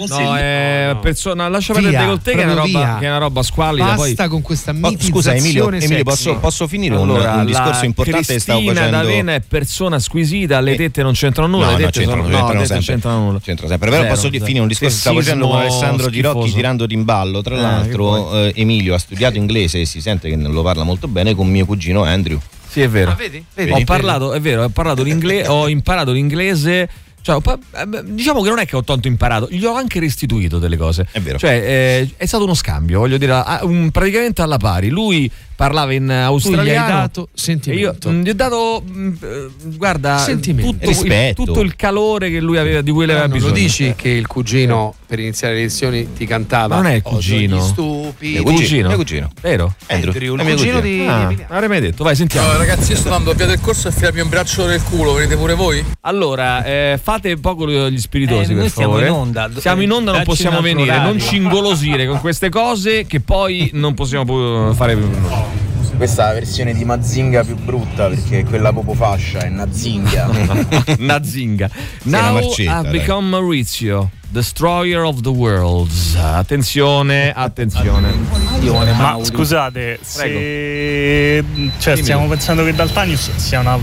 [0.08, 2.98] No, è persona, lascia perdere il Via, decolleté che è una proprio roba, via.
[3.00, 3.94] che è una roba squallida.
[3.94, 7.46] Poi Basta con questa Oh, mitizzazione scusa Emilio, Emilio posso, posso finire un- allora, un,
[7.46, 9.08] discorso la importante che stavo Cristina facendo?
[9.08, 12.34] D'Avena è persona squisita, le tette non c'entrano nulla, No, le no, tette c'entrano, sono,
[12.34, 12.86] no, c'entrano non sempre.
[12.94, 13.40] c'entrano nulla.
[13.40, 13.90] C'entra sempre.
[13.90, 14.46] Però Zero, posso zero.
[14.46, 16.54] finire un discorso che stavo facendo con Alessandro schifoso.
[16.56, 17.42] tirandoti in ballo.
[17.42, 20.64] Tra Eh, l'altro, che eh, Emilio ha studiato inglese e si sente che non lo
[20.64, 22.40] parla molto bene con mio cugino Andrew.
[22.68, 23.12] Sì, è vero.
[23.12, 23.44] Ah, vedi?
[23.54, 23.72] Vedi?
[23.72, 26.90] Ho parlato, è vero, ho parlato l'inglese, ho imparato l'inglese.
[27.24, 30.76] Cioè, eh, diciamo che non è che ho tanto imparato, gli ho anche restituito delle
[30.76, 31.08] cose.
[31.10, 31.38] È vero.
[31.38, 33.42] Cioè, eh, è stato uno scambio, voglio dire,
[33.92, 34.90] praticamente alla pari.
[34.90, 36.88] Lui parlava in Tu gli hai australiano.
[36.90, 38.12] dato E io sentimento.
[38.12, 39.48] mm, gli ho dato, mm, eh,
[39.78, 40.72] guarda, Sentimento.
[40.72, 43.54] tutto il, tutto il calore che lui aveva, di cui lei Ah, aveva non lo
[43.54, 43.68] bisogno.
[43.68, 46.76] dici che il cugino per iniziare le lezioni ti cantava?
[46.76, 47.58] Ma non è il "Oh, cugino.
[47.58, 48.32] gli stupidi.
[48.34, 48.88] Mio cugino?
[48.88, 49.30] Mio cugino.
[49.42, 49.76] Vero?
[49.88, 50.12] Andrew.
[50.12, 51.04] Andrew, il È mio cugino cugino.
[51.04, 52.52] di Ah, non l'avrei mai detto, vai, sentiamo.
[52.52, 55.14] No, ragazzi, io sto andando a via del corso e filarmi un braccio nel culo,
[55.14, 55.86] venite pure voi?
[56.02, 59.08] Allora, eh, fate poco gli spiritosi, Eh, per noi siamo favore.
[59.08, 59.50] in onda.
[59.58, 60.90] Siamo in onda, non possiamo venire.
[60.90, 61.08] orario.
[61.12, 65.08] Non ci ingolosire con queste cose che poi non possiamo fare più.
[65.96, 69.50] Questa è la versione di Mazinga più brutta perché quella proprio fascia è.
[69.50, 70.28] Nazinga.
[70.98, 72.92] una Now marcetta, I've dai.
[73.00, 76.16] become Maurizio, destroyer of the worlds.
[76.16, 78.12] Attenzione, attenzione.
[78.98, 81.44] Ma scusate, se
[81.78, 83.78] cioè, stiamo pensando che Daltanius sia una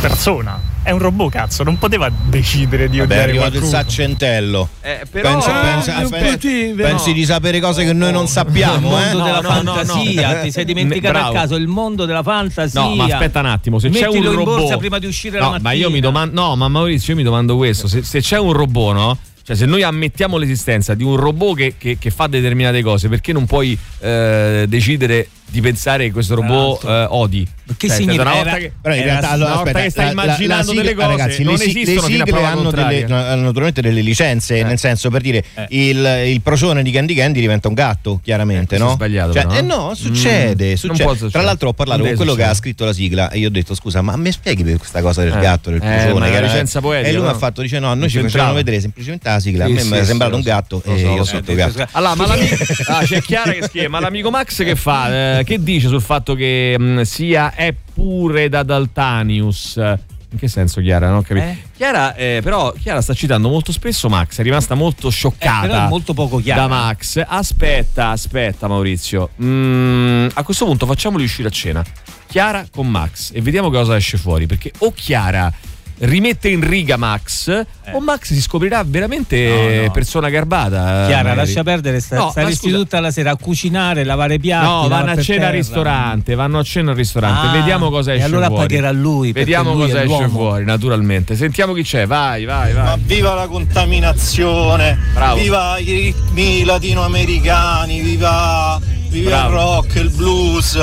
[0.00, 3.82] persona, è un robot cazzo, non poteva decidere di Vabbè, è odiare arrivato il qualcuno.
[3.82, 4.68] saccentello.
[4.80, 7.14] Eh, però Pensa- eh, pensa- potevi, pensi no.
[7.14, 9.12] di sapere cose che noi non sappiamo, il eh?
[9.12, 10.42] mondo della no, no, no, fantasia, no.
[10.42, 12.80] ti sei dimenticato a caso il mondo della fantasia.
[12.80, 15.38] No, ma aspetta un attimo, se c'è un Mettilo in robot borsa prima di uscire
[15.38, 15.68] la No, mattina.
[15.68, 18.52] ma io mi domando No, ma Maurizio, io mi domando questo, se, se c'è un
[18.52, 19.18] robot, no?
[19.46, 23.32] Cioè, se noi ammettiamo l'esistenza di un robot che, che- che fa determinate cose, perché
[23.32, 27.46] non puoi eh, decidere di pensare che questo robot eh, odi?
[27.76, 30.04] Che Cioè, significa- una volta era- che, Però in Era- realtà allora, aspetta, che stai
[30.06, 32.70] la- la- immaginando la delle sigla- cose, ragazzi, non le, le esistono a sigle hanno
[32.70, 37.66] delle, naturalmente delle licenze, nel senso per dire il, il procione di Candy Candy diventa
[37.68, 38.90] un gatto, chiaramente, Eh, no?
[38.90, 39.76] sbagliato, Cioè, però, eh no?
[39.88, 40.86] no, succede, Mm, succede.
[40.86, 41.30] non può succedere.
[41.30, 43.50] Tra l'altro ho parlato Non con quello che ha scritto la sigla e io ho
[43.50, 45.40] detto "Scusa, ma me spieghi per questa cosa del Eh.
[45.40, 47.78] gatto, del Eh, procione?" ma è che licenza poetica, E lui mi ha fatto dice
[47.80, 48.52] "No, a noi ci c'entrava.
[48.52, 51.24] vedere semplicemente la sigla, a me mi è sembrato un gatto e io lo ho
[51.24, 51.36] so.
[51.36, 51.84] scritto gatto".
[51.92, 52.54] Allora, ma l'amico,
[52.86, 55.35] ah, c'è Chiara che scrive, ma l'amico Max che fa?
[55.38, 59.76] Eh, che dice sul fatto che mh, sia è pure da Daltanius?
[59.76, 61.08] In che senso Chiara?
[61.08, 61.46] Non ho capito.
[61.46, 61.56] Eh?
[61.76, 65.86] Chiara, eh, però, Chiara sta citando molto spesso Max, è rimasta molto scioccata.
[65.86, 66.62] Eh, molto poco chiara.
[66.62, 67.22] Da Max.
[67.26, 69.30] Aspetta, aspetta Maurizio.
[69.42, 71.84] Mm, a questo punto facciamoli uscire a cena.
[72.26, 74.46] Chiara con Max e vediamo cosa esce fuori.
[74.46, 75.52] Perché o Chiara
[75.98, 77.48] rimette in riga Max
[77.92, 79.76] o Max si scoprirà veramente Eh.
[79.78, 79.90] No, no.
[79.92, 81.04] persona garbata.
[81.04, 81.36] eh, Chiara, magari.
[81.46, 84.64] lascia perdere, sta, No, staresti tutta la sera a cucinare, lavare piatti.
[84.66, 87.46] No, vanno a cena al ristorante, vanno a cena al ristorante.
[87.46, 88.66] Ah, Vediamo cosa e esce allora fuori.
[88.66, 90.28] pagherà lui, Vediamo lui cosa esce l'uomo.
[90.28, 91.34] fuori, naturalmente.
[91.36, 92.06] Sentiamo chi c'è.
[92.06, 92.84] Vai, vai, vai.
[92.84, 95.36] Ma viva la contaminazione, Bravo.
[95.40, 98.78] viva i ritmi latinoamericani, viva,
[99.10, 100.78] il rock, il blues,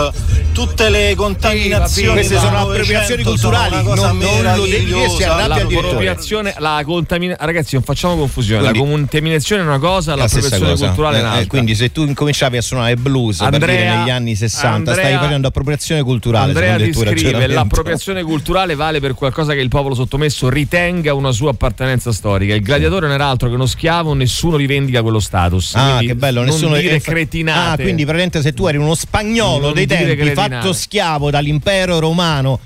[0.54, 2.14] tutte le contaminazioni.
[2.14, 5.64] Queste del sono appropriazioni sono culturali, una cosa non- non lo devi dire, si arrabbia.
[5.64, 7.52] L'appropriazione, la contaminazione.
[7.52, 8.62] Ragazzi, non facciamo confusione.
[8.70, 10.86] Quindi- la contaminazione è una cosa, La l'appropriazione cosa.
[10.88, 11.42] culturale è Eh, un'altra.
[11.44, 14.96] eh, quindi se tu incominciavi a suonare blues per Andrea- dire negli anni 60 Andrea-
[15.08, 17.54] stai facendo appropriazione culturale Andrea ragionamento.
[17.54, 22.54] l'appropriazione culturale vale per qualcosa che il popolo sottomesso ritenga una sua appartenenza storica.
[22.54, 25.76] Il gladiatore non era altro che uno schiavo, nessuno rivendica quello status.
[25.76, 27.82] Ah, Quindi che bello, non nessuno dire eh, cretinate.
[27.82, 30.56] Ah, quindi praticamente se tu eri uno spagnolo Non dei tempi cretinate.
[30.56, 32.60] fatto schiavo dall'impero romano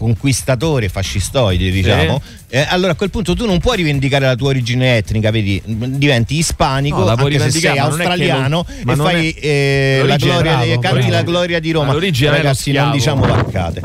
[0.00, 4.96] conquistatore fascistoide diciamo eh, allora a quel punto tu non puoi rivendicare la tua origine
[4.96, 9.46] etnica vedi diventi ispanico No, anche se sei ma australiano non- ma e fai è-
[9.46, 11.10] eh, la l'origine- gloria bravo, canti bravo.
[11.12, 13.80] la gloria di Ma Roma l'origine non è lo ragazzi non diciamo vaccate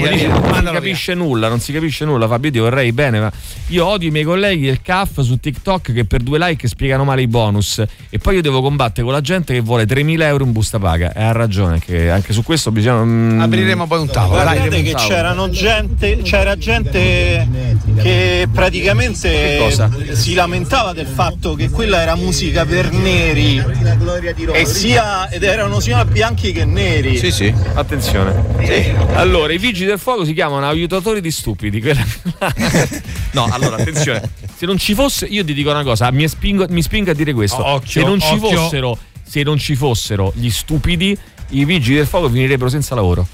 [0.00, 2.46] Lì non si capisce nulla, non si capisce nulla, Fabio.
[2.48, 3.32] Io ti vorrei bene, ma
[3.68, 7.22] io odio i miei colleghi del CAF su TikTok che per due like spiegano male
[7.22, 7.82] i bonus.
[8.10, 11.12] E poi io devo combattere con la gente che vuole 3.000 euro in busta paga.
[11.12, 13.02] E ha ragione, che anche su questo bisogna.
[13.04, 14.32] mm, Apriremo poi un tavolo.
[14.34, 15.08] Guardate apriremo che tavolo.
[15.08, 17.48] c'erano gente, c'era gente
[18.02, 19.90] che praticamente Che cosa?
[20.12, 23.62] si lamentava del fatto che quella era musica per neri
[24.52, 27.16] e sia, ed erano sia bianchi che neri.
[27.18, 28.34] Sì, sì, attenzione.
[29.14, 31.82] Allora, i vigili del fuoco si chiamano aiutatori di stupidi.
[33.30, 34.22] No, allora, attenzione.
[34.56, 37.32] Se non ci fosse, io ti dico una cosa, mi spingo, mi spingo a dire
[37.32, 37.64] questo.
[37.64, 41.16] Occhio, se non ci fossero, se non ci fossero gli stupidi,
[41.50, 43.26] i vigili del fuoco finirebbero senza lavoro.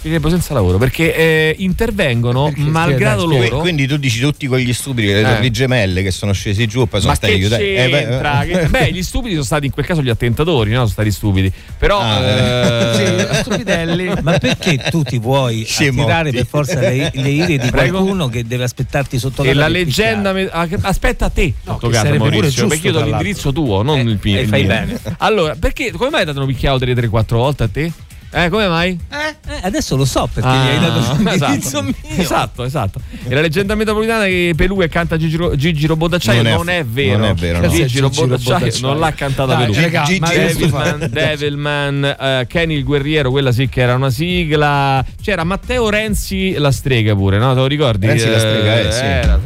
[0.00, 3.58] Finirebbero senza lavoro perché eh, intervengono malgrado Que- loro.
[3.58, 5.22] quindi tu dici tutti quegli stupidi le Eh.
[5.24, 8.46] torri gemelle che sono scesi giù e poi sono Ma stati aiutati Eh, beh?
[8.46, 10.76] Che- beh, gli stupidi sono stati in quel caso gli attentatori, no?
[10.76, 11.50] Sono stati stupidi.
[11.78, 14.12] Però Ah, eh, stupidelli.
[14.22, 16.02] Ma perché tu ti vuoi Scemo.
[16.02, 17.96] attirare per forza le, le ire di Prego?
[17.98, 20.32] qualcuno che deve aspettarti sotto E la per leggenda.
[20.32, 23.04] me- ah, Aspetta a te, sotto che casa, sarebbe pure Maurizio, giusto, perché io do
[23.04, 24.68] l'indirizzo tuo, non il, pi- e il fai mio.
[24.68, 25.00] bene.
[25.18, 27.92] Allora, perché come mai ti hanno picchiato 3-4 volte a te?
[28.30, 28.98] Eh, come mai?
[29.10, 31.94] Eh, adesso lo so perché Ah, gli hai dato l'indirizzo esatto, mio.
[32.22, 33.00] esatto, esatto.
[33.26, 36.54] E la leggenda metropolitana che Pelù e canta Gigi, Ro- Gigi Robot d'acciaio Non è-
[36.56, 37.18] non è vero.
[37.18, 37.68] non è vero, no.
[37.68, 38.86] Gigi, Gigi Robot Robot d'acciaio d'acciaio.
[38.86, 39.80] non l'ha cantata Dai, Pelù.
[39.80, 45.02] raga, Gigi ma Devilman, Devilman eh, Kenny il guerriero, quella sì che era una sigla.
[45.22, 47.54] C'era Matteo Renzi la strega pure, no?
[47.54, 48.06] Te lo ricordi?
[48.06, 49.04] Renzi la strega, eh, sì.
[49.04, 49.40] era-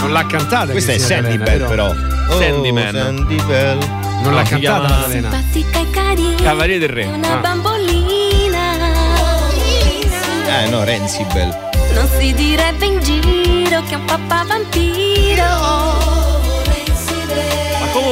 [0.00, 0.70] Non l'ha cantata.
[0.72, 1.92] questa è Sandy Bell però
[2.38, 2.86] Sandyman.
[2.94, 3.78] oh, Sandy Bell
[4.22, 5.06] Non l'ha cantata chiama-
[6.14, 7.04] Cavaliere del Re.
[7.06, 7.36] una Ah.
[7.40, 8.60] bambolina.
[10.62, 11.52] eh no Renzi Bell
[11.94, 16.05] Non si direbbe in giro che è un papà vampiro.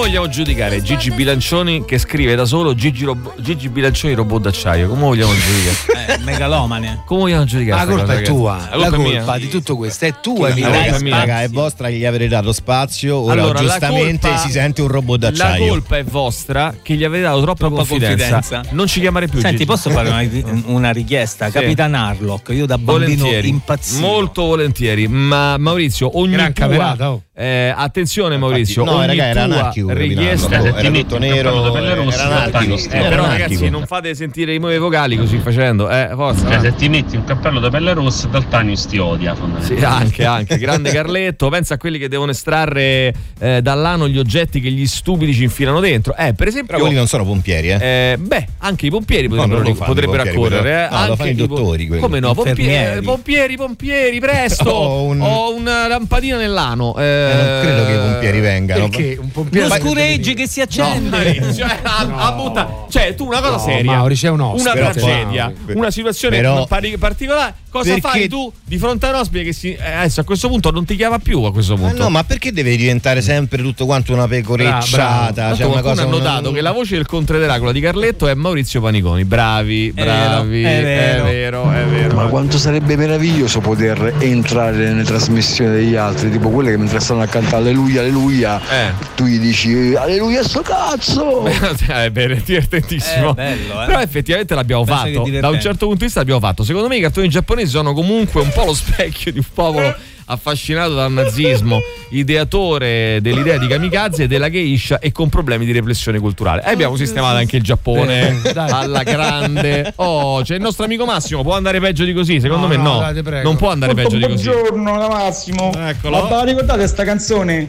[0.04, 4.86] Vogliamo giudicare Gigi Bilancioni che scrive da solo Gigi, Rob- Gigi Bilancioni robot d'acciaio?
[4.88, 5.92] Come vogliamo giudicare?
[6.06, 7.00] Eh, megalomane.
[7.06, 7.82] Come vogliamo giudicare?
[7.86, 8.68] La colpa cosa, è tua.
[8.72, 10.48] La La colpa colpa di tutto questo è tua.
[10.48, 10.70] La Emilio.
[10.70, 11.16] colpa è mia.
[11.16, 14.88] raga è vostra gli avete dato spazio ora Allora, la giustamente colpa- si sente un
[14.88, 18.30] robot La d'acciaio colpa è vostra che gli avete dato troppa, Troppa confidenza.
[18.34, 18.62] confidenza.
[18.74, 19.38] Non ci chiamare più.
[19.40, 19.64] Senti, Gigi.
[19.64, 20.22] posso fare una,
[20.66, 21.46] una richiesta?
[21.46, 21.52] Sì.
[21.52, 24.06] Capitan Harlock, io da bambino Volentieri, impazzivo.
[24.06, 25.08] molto volentieri.
[25.08, 27.22] Ma Maurizio, ogni Gran tua, camerata, oh.
[27.34, 30.90] eh, attenzione Maurizio, no ogni raga era tua anarchico Capitan richiesta Harlock, era Ti tutto
[30.90, 33.26] metti un cappello nero da pelle rossa, era anarchico Eh, Eh, però anarchico.
[33.44, 35.88] ragazzi, non fate sentire i nuovi vocali così facendo.
[35.90, 36.48] Eh, forza.
[36.50, 40.58] Cioè, se ti metti un cappello da pelle rossa, Daltanius ti odia Sì, anche, anche,
[40.58, 41.48] grande Carletto.
[41.48, 45.80] Pensa a quelli che devono estrarre eh, dall'ano gli oggetti che gli stupidi ci infilano
[45.80, 46.14] dentro.
[46.16, 46.72] Eh, per esempio.
[46.74, 47.74] però quelli non sono pompieri eh
[48.12, 50.60] Eh, beh, anche i pompieri No, potrebbero, i potrebbero pompieri, accorrere.
[50.62, 50.94] quello.
[50.94, 51.00] eh.
[51.00, 52.02] No, lo fanno i dottori, quelli.
[52.02, 52.34] Come no?
[52.34, 54.70] Pompieri, pompieri, pompieri, presto!
[54.74, 56.96] Ho un- Ho una lampadina nell'ano.
[56.96, 61.08] Eh, non credo che i pompieri vengano Perché un pompiere scureggi che si accende.
[61.10, 64.72] Maurizio, eh, a- a butta- Cioè, tu una cosa No, seria, Mauri, c'è un una
[64.72, 66.66] tragedia, Però- una situazione però-
[66.98, 67.54] particolare.
[67.74, 70.46] Cosa Perché- fai tu di fronte a un ospite che si, eh, adesso a questo
[70.46, 71.42] punto non ti chiama più?
[71.42, 75.32] A questo Ma punto, no, ma perché deve diventare sempre tutto quanto una pecorecciata?
[75.32, 78.28] Tanto Cioè una qualcuno cosa ha notato che la voce del Conte Dracula di Carletto
[78.28, 79.24] è Maurizio Paniconi.
[79.24, 81.24] Bravi, vero, bravi, è è vero.
[81.24, 82.14] vero, è vero.
[82.14, 87.22] Ma quanto sarebbe meraviglioso poter entrare nelle trasmissioni degli altri, tipo quelle che mentre stanno
[87.22, 88.92] a cantare Alleluia, Alleluia, Eh.
[89.16, 91.44] tu gli dici Alleluia sto cazzo!
[91.88, 93.30] è bene, divertentissimo.
[93.30, 93.86] È bello, eh.
[93.86, 95.40] Però effettivamente l'abbiamo Penso è fatto.
[95.40, 96.62] Da un certo punto di vista l'abbiamo fatto.
[96.62, 99.94] Secondo me i cartoni giapponesi sono comunque un po' lo specchio di un popolo
[100.26, 106.18] affascinato dal nazismo, ideatore dell'idea di kamikaze e della geisha e con problemi di repressione
[106.18, 106.64] culturale.
[106.64, 108.70] E abbiamo sistemato anche il Giappone Eh, dai.
[108.70, 109.92] alla grande.
[109.96, 112.40] Oh, c'è il nostro amico Massimo, può andare peggio di così?
[112.40, 113.12] Secondo No, me no, no.
[113.12, 114.44] dai, non può andare peggio di così.
[114.48, 115.70] Buongiorno da Massimo.
[115.76, 116.26] Eccolo.
[116.28, 117.68] Ma vi ricordate sta canzone?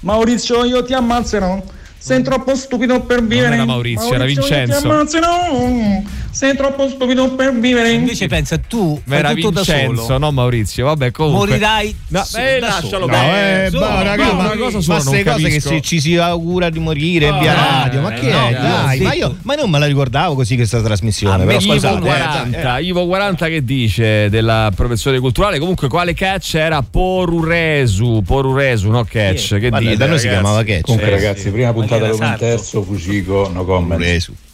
[0.00, 1.62] Maurizio, io ti ammazzerò.
[2.00, 3.54] Sei troppo stupido per vivere.
[3.54, 4.80] era Maurizio, era che Vincenzo.
[4.80, 6.04] Ti ammazzi, no.
[6.30, 7.90] Sei troppo stupido per vivere.
[7.90, 10.18] Invece pensa tu, Ma fai era tutto da Vincenzo, solo.
[10.18, 10.84] no Maurizio.
[10.86, 11.48] Vabbè, comunque.
[11.48, 13.06] Morirai No, su- eh, da lascialo solo.
[13.06, 13.64] bene.
[13.66, 16.00] eh, Su, boh, raga, ma, una cosa ma sola non queste cose che si, ci
[16.00, 18.52] si augura di morire Ah, via eh, radio, ma eh, che no, è?
[18.52, 21.44] no, Dai, ma io, ma non me la ricordavo così questa trasmissione.
[21.44, 26.54] però Ivo scusate, eh, 40, Ivo 40 che dice della professione culturale comunque quale catch
[26.54, 30.82] era Poruresu Poruresu no catch che dite da noi si chiamava catch.
[30.82, 32.36] Comunque Eh, ragazzi, prima puntata un sardo.
[32.38, 34.00] terzo, Fucico, no comment.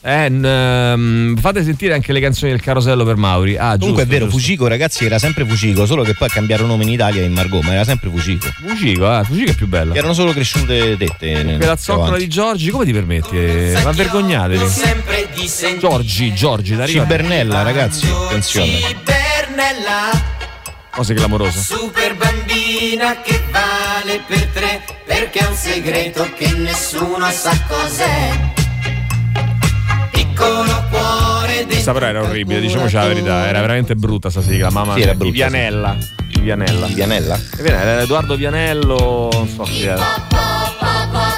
[0.06, 4.04] Eh, n- ehm, fate sentire anche le canzoni del carosello per Mauri ah Comunque è
[4.04, 4.38] giusto, vero, giusto.
[4.38, 7.62] Fucico ragazzi era sempre Fucico, solo che poi ha cambiato nome in Italia in Margot,
[7.62, 8.46] ma era sempre Fucico.
[8.66, 11.42] Fucico, ah, Fucico è più bella Erano solo cresciute tette.
[11.56, 16.34] quella più zoccola di Giorgi come ti permetti Eh, ma vergognatevi Sempre di sentire Giorgi
[16.34, 18.72] Giorgi da Cibernella ragazzi, attenzione.
[18.78, 20.10] Cibernella,
[20.90, 23.40] cose clamorose super bambina che
[24.04, 28.52] vale per tre, perché è un segreto che nessuno sa cos'è.
[30.10, 34.94] Piccolo cuore questa però era orribile diciamoci la verità era veramente brutta sta sigla mamma
[34.94, 37.38] Sì, era brutta, di Vianella di Vianella Vianella?
[37.56, 40.02] Vianella, era Edoardo Vianello non so chi era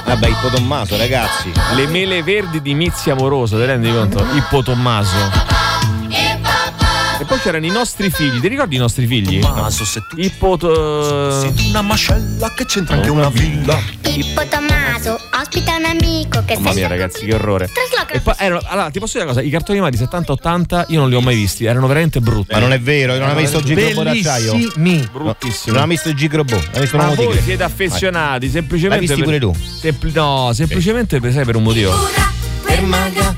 [0.07, 1.51] Vabbè, Ippo Tommaso ragazzi.
[1.75, 4.25] Le mele verdi di Mizzi Amoroso, ti rendi conto?
[4.35, 5.56] Ippo Tommaso.
[7.47, 9.39] C'erano i nostri figli, ti ricordi i nostri figli?
[9.39, 10.57] Tommaso, se tu Ippo.
[10.57, 13.79] to- una mascella che c'entra anche una villa.
[14.01, 17.71] Pippo Tommaso ospita un amico che Mamma mia, ragazzi, che orrore.
[18.11, 21.09] E poi erano, allora, ti posso dire una cosa: i cartoni animati 70-80 io non
[21.09, 22.53] li ho mai visti, erano veramente brutti.
[22.53, 24.53] Ma non è vero, non hai mai visto il Gigrobo d'acciaio?
[24.53, 25.09] Bellissimi.
[25.13, 25.73] Bruttissimi.
[25.73, 26.57] Non hai visto il Gigrobo?
[26.57, 27.43] Hai visto un Ma voi tigre?
[27.43, 29.07] siete affezionati semplicemente.
[29.07, 29.79] L'hai visti per- pure tu?
[29.81, 31.95] sempli- no, semplicemente per, sai, per un motivo.
[32.65, 33.37] per maga,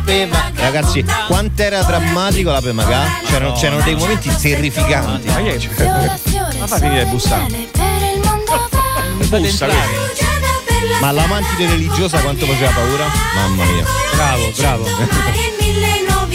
[0.00, 0.50] beva.
[0.54, 3.20] Ragazzi, quant'era drammatico la Pemagà?
[3.26, 5.28] C'erano, c'erano dei momenti terrificanti.
[5.28, 5.68] Ma che
[6.58, 7.46] Ma fai finire bussare.
[9.28, 10.18] Bussa, quindi.
[11.00, 13.06] Ma l'amantide religiosa quanto faceva paura?
[13.34, 13.84] Mamma mia.
[14.14, 15.57] Bravo, bravo.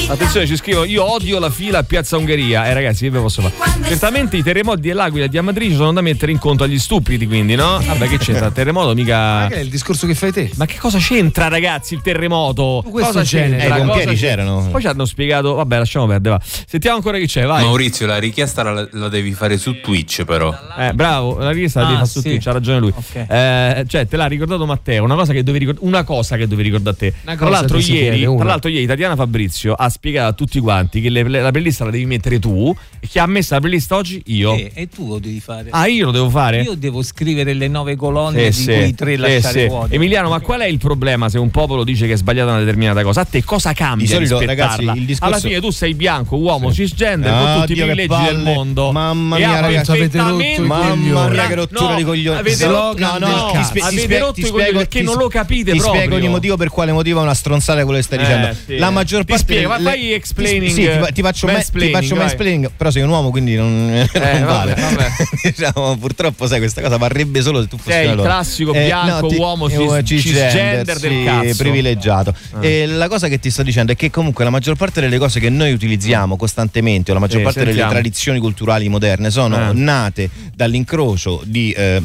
[0.07, 2.67] Attenzione, ci scrivono: Io odio la fila a Piazza Ungheria.
[2.67, 3.53] Eh, ragazzi, che ve posso fare?
[3.87, 7.55] Certamente i terremoti dell'Aquila e di Amatrice sono da mettere in conto agli stupidi, quindi,
[7.55, 7.79] no?
[7.83, 8.47] Vabbè, che c'entra?
[8.47, 9.47] Il terremoto mica.
[9.47, 10.51] Che è il discorso che fai te?
[10.55, 12.83] Ma che cosa c'entra, ragazzi, il terremoto?
[12.89, 13.57] questo cosa genere.
[13.57, 13.63] c'entra?
[13.63, 14.27] Eh, i Cosa pompieri c'entra?
[14.43, 14.67] c'erano.
[14.71, 15.53] Poi ci hanno spiegato.
[15.55, 16.35] Vabbè, lasciamo perdere.
[16.37, 16.41] Va.
[16.67, 17.63] Sentiamo ancora chi c'è, vai.
[17.63, 20.53] Maurizio, la richiesta la, la devi fare su Twitch, però.
[20.77, 22.29] Eh, bravo, la richiesta la Ah, devi fare su sì.
[22.29, 22.93] Twitch, ha ragione lui.
[23.13, 26.69] Eh, cioè, te l'ha ricordato Matteo, una cosa che dovevi ricordare, una cosa che dovevi
[26.69, 27.13] ricordare a te.
[27.23, 31.09] Una Tra l'altro, ieri, tra l'altro, ieri Tatiana Fabrizio ha spiegato a tutti quanti che
[31.09, 34.21] le- la playlist la devi mettere tu e chi ha messo la playlist oggi?
[34.27, 34.53] Io.
[34.55, 35.67] Eh, e tu lo devi fare.
[35.71, 36.61] Ah, io lo devo fare?
[36.61, 39.67] Io devo scrivere le nove colonne Sì, di sì, cui tre sì, lasciare sì.
[39.67, 39.95] vuote.
[39.95, 43.01] Emiliano, ma qual è il problema se un popolo dice che è sbagliata una determinata
[43.03, 43.21] cosa?
[43.21, 44.05] A te cosa cambia?
[44.07, 44.75] Di solito, rispettarla?
[44.75, 48.15] ragazzi, il discorso- Alla fine tu sei bianco, uomo, cisgender, Ah, con tutti i privilegi
[48.25, 48.91] del mondo.
[48.91, 52.39] Mamma mia, ragazzi, avete rotto Mamma mia, che No, rottura di coglioni.
[52.39, 55.27] Avete rotto, No, no, ti ti avete rotto ti i coglioni perché ti non lo
[55.27, 56.01] capite Ti proprio.
[56.01, 58.55] spiego ogni motivo per quale motivo è una stronzata quello che stai Eh, dicendo.
[58.65, 58.77] sì.
[58.77, 59.45] La maggior Ti parte
[59.83, 63.29] ma fai ti- explaining, Sì, ti, ti faccio ti mansplaining, mansplaining, però sei un uomo,
[63.29, 64.73] quindi non, non vabbè, vale.
[64.75, 65.07] vabbè.
[65.43, 69.69] diciamo, purtroppo sai questa cosa varrebbe solo se tu fossi Sei il classico bianco, uomo,
[69.69, 71.55] cis- eh, cisgender del cazzo.
[71.57, 72.33] privilegiato.
[72.53, 72.65] Ah.
[72.65, 75.39] E la cosa che ti sto dicendo è che comunque la maggior parte delle cose
[75.39, 77.89] che noi utilizziamo costantemente, o la maggior Sì, parte sentiamo.
[77.89, 79.73] delle tradizioni culturali moderne, sono Eh.
[79.73, 82.01] nate dall'incrocio di eh,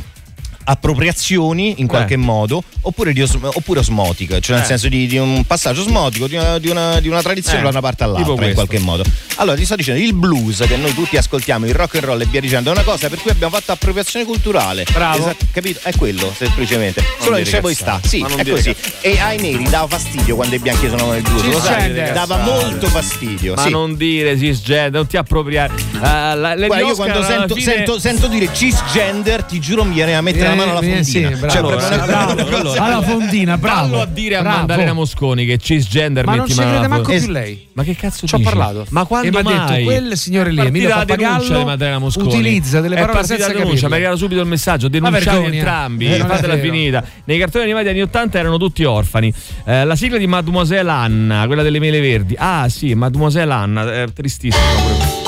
[0.70, 4.68] appropriazioni in qualche modo oppure, di os- oppure osmotiche, cioè nel Eh.
[4.68, 7.68] senso di, di un passaggio osmotico di una, di una- di una tradizione Eh, da
[7.68, 9.04] una parte all'altra in qualche modo.
[9.36, 12.24] Allora ti sto dicendo, il blues che noi tutti ascoltiamo, il rock and roll e
[12.26, 14.84] via dicendo, è una cosa per cui abbiamo fatto appropriazione culturale.
[14.92, 15.18] Bravo.
[15.18, 15.80] Esatto, capito?
[15.82, 17.02] È quello, semplicemente.
[17.20, 18.00] Solo che dire c'è voi sta.
[18.04, 18.74] Sì, non è così.
[19.00, 21.44] E ai neri dava fastidio quando i bianchi suonavano il blues.
[21.44, 21.92] Lo sai?
[22.12, 23.54] Dava molto fastidio.
[23.54, 23.70] Ma sì.
[23.70, 25.72] non dire cisgender, non ti appropriare.
[25.76, 30.16] Eh, la- Guarda, io quando sento, fine- sento- sento dire cisgender, ti giuro mi viene
[30.16, 31.36] a mettere la mano alla Eh, sì, fondina.
[31.38, 31.50] bravo.
[31.50, 31.58] Cioè,
[31.92, 32.82] Allora, bravo, una cosa- allora.
[32.84, 33.88] Alla fondina, bravo.
[33.88, 34.94] Fallo a dire a bravo.
[34.94, 37.66] Mosconi che cisgender Ma non ci mano crede manco più lei.
[37.74, 38.86] Ma che cazzo Ci ho parlato.
[38.90, 41.64] Ma quando e mi ha detto quel signore lì, Emilio partita la denuncia Pappagallo, di
[41.64, 42.26] Madalena Mosconi.
[42.26, 46.56] utilizza delle parole senza la denuncia, mi arrivato subito il messaggio, denunciate entrambi, Eh, fatela
[46.58, 47.04] finita.
[47.24, 49.32] Nei cartoni animati anni 80 erano tutti orfani.
[49.64, 52.34] Eh, la sigla di Mademoiselle Anna, quella delle mele verdi.
[52.38, 55.26] Ah sì, Mademoiselle Anna, è tristissimo pure.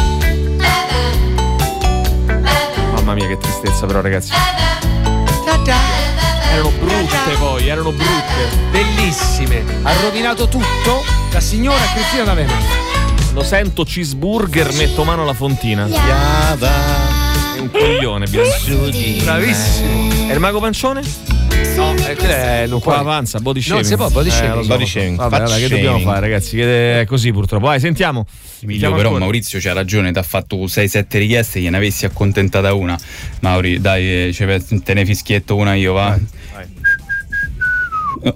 [2.94, 4.32] Mamma mia che tristezza però ragazzi.
[7.71, 8.49] Erano brutte.
[8.73, 9.63] Bellissime.
[9.83, 12.53] Ha rovinato tutto la signora Cristina D'Avena.
[13.33, 15.85] Lo sento cheeseburger, metto mano alla fontina.
[15.85, 16.69] Piava.
[17.55, 18.91] È un coglione, bianco.
[19.23, 20.29] Bravissimo.
[20.29, 21.03] È il mago pancione?
[21.77, 23.87] No, eh, Non qua avanza, body Non shaming.
[23.87, 24.55] si può, body Eh, shaming.
[24.57, 26.57] lo so, Body shaming, Vabbè, vabbè, che dobbiamo fare, ragazzi?
[26.57, 27.67] Che è così purtroppo.
[27.67, 28.27] Vai, sentiamo.
[28.63, 29.21] Emilio, però ancora.
[29.21, 32.99] Maurizio c'ha ragione, ti ha fatto 6-7 richieste, gliene avessi accontentata una.
[33.41, 36.19] Mauri, dai, eh, ce- te ne fischietto una io, va.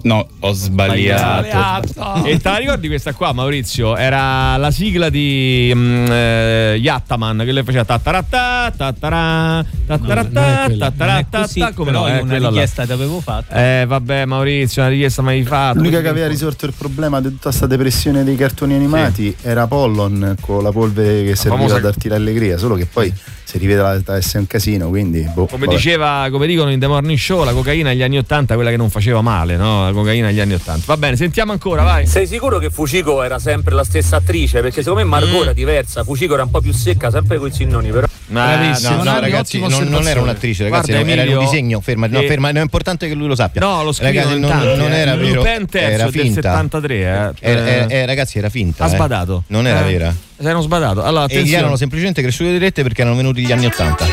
[0.03, 2.23] No, ho sbagliato.
[2.25, 3.95] E te la ricordi questa qua, Maurizio?
[3.95, 11.65] Era la sigla di mm, eh, Yattaman che le faceva tattaratta, tattara, tattaratta, tattaratta, Sì,
[11.75, 12.07] come no?
[12.07, 12.47] È una quella là.
[12.49, 13.53] richiesta ti avevo fatto.
[13.53, 15.77] Eh vabbè Maurizio, una richiesta mai fatta.
[15.77, 20.35] L'unica che aveva risolto il problema di tutta questa depressione dei cartoni animati era Pollon
[20.41, 23.13] con la polvere che serviva famosa- a darti l'allegria, solo che poi
[23.55, 25.77] si rivela essere un casino, quindi boh, Come vabbè.
[25.77, 28.89] diceva, come dicono in The Morning Show, la cocaina agli anni 80 quella che non
[28.89, 29.85] faceva male, no?
[29.85, 30.83] La cocaina agli anni 80.
[30.85, 32.05] Va bene, sentiamo ancora, vai.
[32.05, 34.59] Sei sicuro che Fucico era sempre la stessa attrice?
[34.59, 35.43] Perché secondo me Margot Mm.
[35.43, 38.07] era diversa, Fucico era un po' più secca, sempre con i cinnoni, però.
[38.27, 41.79] no, no, ragazzi, non, non era un'attrice, ragazzi, Guarda, era Emilio, un disegno.
[41.79, 43.61] Ferma, no, che- ferma, è importante che lui lo sappia.
[43.61, 44.97] No, lo scrivono ragazzi, non, tanti, non eh.
[44.97, 45.35] era vero.
[45.43, 46.41] Lupin terzo era del finta.
[46.41, 47.01] 73, eh.
[47.05, 48.83] Era- era- eh, ragazzi, era finta.
[48.83, 48.89] Ha eh.
[48.89, 49.43] sbadato.
[49.47, 49.91] Non era Eh.
[49.91, 50.15] vera.
[50.37, 51.03] Si erano sbadato.
[51.03, 51.57] Allora, E gli attenzione.
[51.59, 54.05] erano semplicemente cresciute dirette perché erano venuti gli anni 80.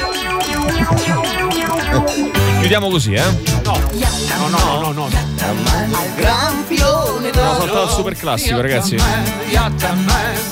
[2.60, 3.22] Chiudiamo così, eh?
[3.64, 3.76] No,
[4.48, 5.08] no, no, no, no.
[6.16, 8.96] Grampione No, saltato al super classico, ragazzi.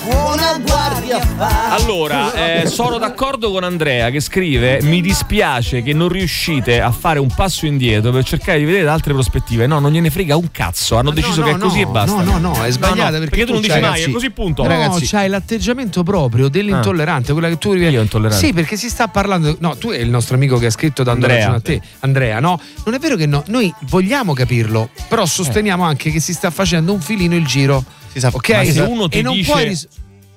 [0.05, 1.75] Buona guardia fa.
[1.75, 7.19] Allora, eh, sono d'accordo con Andrea che scrive: Mi dispiace che non riuscite a fare
[7.19, 9.67] un passo indietro per cercare di vedere da altre prospettive.
[9.67, 10.97] No, non gliene frega un cazzo.
[10.97, 12.23] Hanno deciso no, che è no, così e no, basta.
[12.23, 14.67] No, no, no, è sbagliata perché, tu non dici c'hai- mai, è così punto.
[14.67, 17.75] No, c'hai l'atteggiamento proprio dell'intollerante, quella che tu.
[17.75, 18.47] Io intollerante.
[18.47, 19.57] Sì, perché si sta parlando.
[19.59, 21.51] No, tu è il nostro amico che ha scritto dando Andrea.
[21.51, 22.61] ragione a te, Andrea, no?
[22.85, 26.59] Non è vero che no, noi vogliamo capirlo, però sosteniamo anche che si sta facendo
[26.93, 27.85] un filino il giro.
[28.15, 28.49] ok?
[28.51, 29.89] Ma se uno ti e non dice- puoi ris-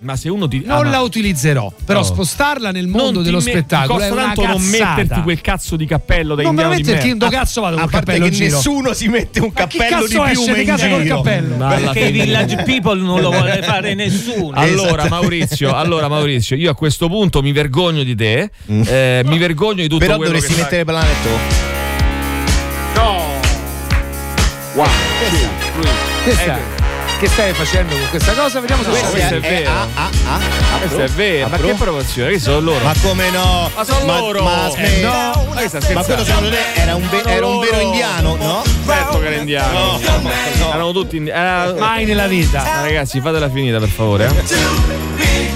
[0.04, 0.62] Ma se uno ti.
[0.66, 2.06] non ah, ma- la utilizzerò, però No.
[2.06, 5.76] spostarla nel mondo Non dello me- spettacolo costa è una tanto non metterti quel cazzo
[5.78, 8.32] di cappello da Non indiano di metterti, dove cazzo vado a col parte cappello che
[8.32, 8.56] in giro?
[8.58, 11.56] nessuno si mette un cappello cazzo di esce piume di in casa col cappello?
[11.56, 14.52] Ma Perché i village people non lo vuole fare nessuno.
[14.58, 19.82] Allora Maurizio, allora Maurizio, io a questo punto mi vergogno di te, eh, mi vergogno
[19.84, 21.30] di tutto Però quello dovresti che mettere Planetto.
[22.96, 23.40] No!
[24.76, 24.88] Wow.
[26.24, 26.62] Che stai,
[27.20, 28.60] che stai facendo con questa cosa?
[28.62, 29.72] Vediamo se No, questo è vero.
[30.80, 32.32] Questo è vero, ma che provocazione?
[32.32, 32.84] Che sono loro?
[32.84, 33.70] Ma come no?
[33.76, 34.44] Ma sono Ma- loro!
[34.44, 35.10] ma Eh, no,
[35.54, 35.62] ma
[35.94, 38.64] Ma quello secondo te era un, ve- era un vero indiano, no?
[38.86, 40.00] Certo che era indiano.
[40.74, 42.64] Erano tutti indi- era- Mai nella vita.
[42.64, 44.26] Ma ragazzi, fatela finita per favore.
[44.28, 45.52] eh.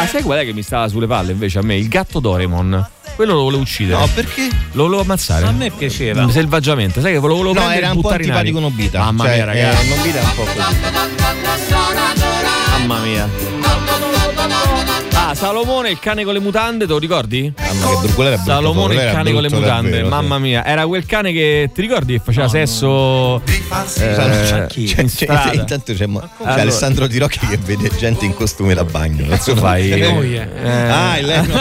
[0.00, 1.74] Ah, sai qual è che mi stava sulle palle invece a me?
[1.76, 2.88] Il gatto Doraemon.
[3.18, 3.98] Quello lo volevo uccidere.
[3.98, 4.48] No, perché?
[4.74, 5.44] Lo volevo ammazzare.
[5.44, 6.30] A me piaceva.
[6.30, 9.00] Selvaggiamente, sai che lo volevo No, prendere era un po' antipatico Nobita.
[9.00, 9.86] Mamma Cioè, mia, ragazzi.
[9.90, 10.58] eh, Nobita è un po' così.
[12.78, 13.28] Mamma mia.
[15.20, 17.52] Ah, Salomone il cane con le mutande, te lo ricordi?
[17.54, 20.10] Mamma che brutto, quello era Salomone il cane con le mutande, davvero, sì.
[20.10, 20.64] mamma mia.
[20.64, 23.50] Era quel cane che ti ricordi che faceva sesso eh,
[23.92, 25.52] C'è- in c'è- strada?
[25.52, 26.30] intanto c'è, Allora-
[26.62, 29.26] Alessandro Di Rocchi che vede gente in costume da bagno.
[29.28, 29.90] Cazzo fai?
[29.90, 30.46] Eh.
[30.88, 31.46] Ah, è lei.
[31.46, 31.54] no.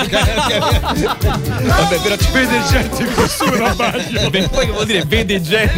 [1.65, 4.29] Vabbè, però ci vede gente in costume da bagno.
[4.29, 5.75] Beh, poi che vuol dire vede gente?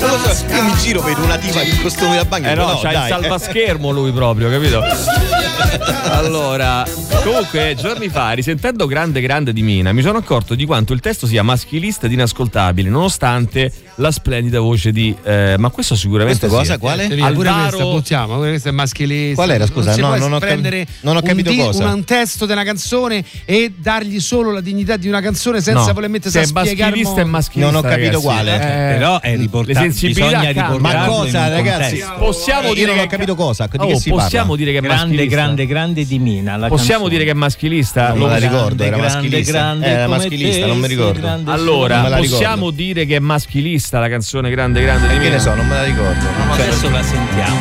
[0.00, 2.48] Non lo so, io mi giro vedo una tipa in costume da bagno.
[2.48, 3.08] Eh no, dico, c'ha il dai.
[3.08, 4.82] salvaschermo lui proprio, capito?
[6.10, 6.39] Allora,
[7.22, 11.26] comunque, giorni fa, risentendo Grande Grande di Mina, mi sono accorto di quanto il testo
[11.26, 15.14] sia maschilista ed inascoltabile, nonostante la splendida voce di.
[15.22, 16.38] eh, ma questo sicuramente.
[16.48, 16.72] Questo cosa?
[16.74, 16.78] sì.
[16.78, 17.06] Quale?
[17.08, 17.90] Pure questa Alvaro.
[17.90, 19.34] buttiamo, pure questa è maschilista.
[19.34, 19.96] Qual era, scusa?
[19.96, 21.86] Non No, non ho cap- prendere non ho capito un, di- cosa.
[21.92, 26.08] un testo della canzone e dargli solo la dignità di una canzone senza No, voler
[26.10, 27.36] mettersi se a è spiegare il maschilista è mondo.
[27.36, 27.70] maschilista.
[27.72, 28.24] Non ho capito ragazzi.
[28.24, 28.54] quale.
[28.54, 29.86] Eh, Però è riportato.
[29.86, 32.02] Bisogna riportarlo Ma cosa, ragazzi?
[32.18, 33.66] Possiamo Io dire non che ho capito cosa.
[33.70, 35.34] Di Oh, possiamo dire che è Grande, maschilista.
[35.36, 36.28] grande, grande di Mina.
[36.42, 37.08] La Possiamo canzone.
[37.10, 38.08] dire che è maschilista?
[38.10, 39.52] Non me la ricordo, era grande, maschilista.
[39.52, 41.20] grande Era come maschilista, te, non mi ricordo.
[41.20, 42.16] grande Non Allora, ricordo.
[42.28, 45.30] possiamo dire che è maschilista la canzone Grande Grande di Che Mina?
[45.34, 46.24] ne so, non me la ricordo.
[46.46, 47.58] Ma Cioè, adesso la sentiamo.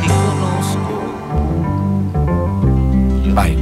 [0.00, 0.78] Ti conosco.
[3.34, 3.56] Vai.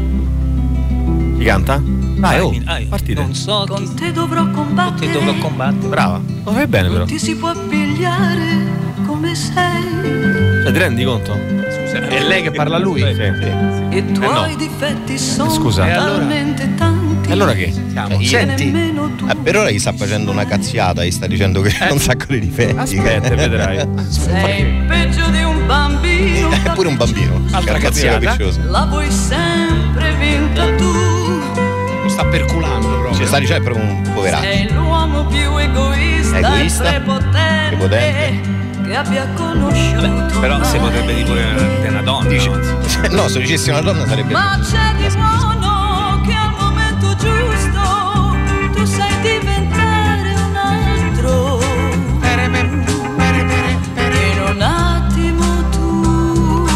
[1.38, 1.82] Chi canta?
[2.18, 3.20] Vai, oh, Vai, partite.
[3.20, 5.12] Non so Con te dovrò te combattere.
[5.12, 5.88] dovrò combattere.
[5.88, 6.20] Brava.
[6.44, 7.04] Lo fai bene però.
[7.04, 10.35] Ti si può pigliare come sei.
[10.66, 11.32] Cioè, ti rendi conto?
[11.32, 13.00] È lei che parla a lui?
[13.00, 13.96] Sì, sì.
[13.96, 14.56] I tuoi no.
[14.56, 15.86] difetti sono scusa.
[15.86, 16.18] E allora?
[16.18, 17.28] talmente tanti.
[17.28, 17.72] E allora che?
[17.72, 21.72] io- che Senti, eh, per ora gli sta facendo una cazziata, gli sta dicendo che
[21.78, 22.76] ha un sacco di difetti.
[22.76, 23.86] Aspetta, vedrai.
[24.08, 26.50] Sei peggio di un bambino.
[26.50, 27.44] È pure un bambino.
[27.52, 28.18] Altra cazziata?
[28.18, 28.60] capriccioso.
[28.68, 30.92] La vuoi sempre vinta tu.
[32.02, 33.14] lo sta perculando proprio.
[33.14, 34.42] Ci sta dicendo è proprio un poveraccio.
[34.42, 36.88] Sei l'uomo più egoista, Egoista?
[36.88, 38.64] e prepotente, Prepotente.
[38.86, 40.40] Che abbia conosciuto.
[40.40, 40.86] Però si mai.
[40.86, 42.28] potrebbe dire pure di una donna.
[42.28, 42.84] Dici- no?
[43.10, 44.32] No, se dicessi una donna sarebbe.
[44.32, 48.36] Ma c'è di buono che al momento giusto
[48.72, 51.60] tu sai diventare un altro.
[54.32, 56.68] In un attimo tu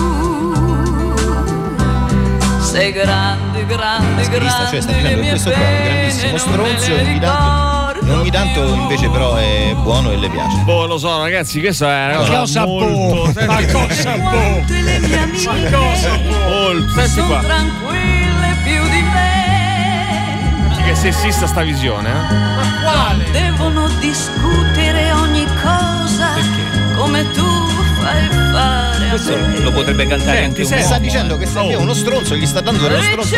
[2.60, 6.94] sei grande, grande, Maschilista, cioè sta grande, dicendo che questo qua è un grandissimo stronzo
[6.94, 10.56] e tanto, ogni tanto invece però è buono e le piace.
[10.64, 13.32] Boh, lo so, ragazzi, questa è una Ma cosa cosa molto.
[13.32, 13.44] boh?
[13.46, 14.60] Ma cosa boh?
[14.60, 16.90] Tutte le mie amiche Molto.
[16.94, 17.38] Senti sono qua.
[17.40, 20.82] tranquille più di me.
[20.84, 22.34] Che sessista sta visione, eh?
[22.82, 26.28] Non devono discutere ogni cosa
[26.96, 27.46] come tu
[28.00, 31.78] fai fare a Questo lo potrebbe cantare anche un Ti sta dicendo che sta via
[31.78, 33.36] uno stronzo, gli sta dando dello stronzo.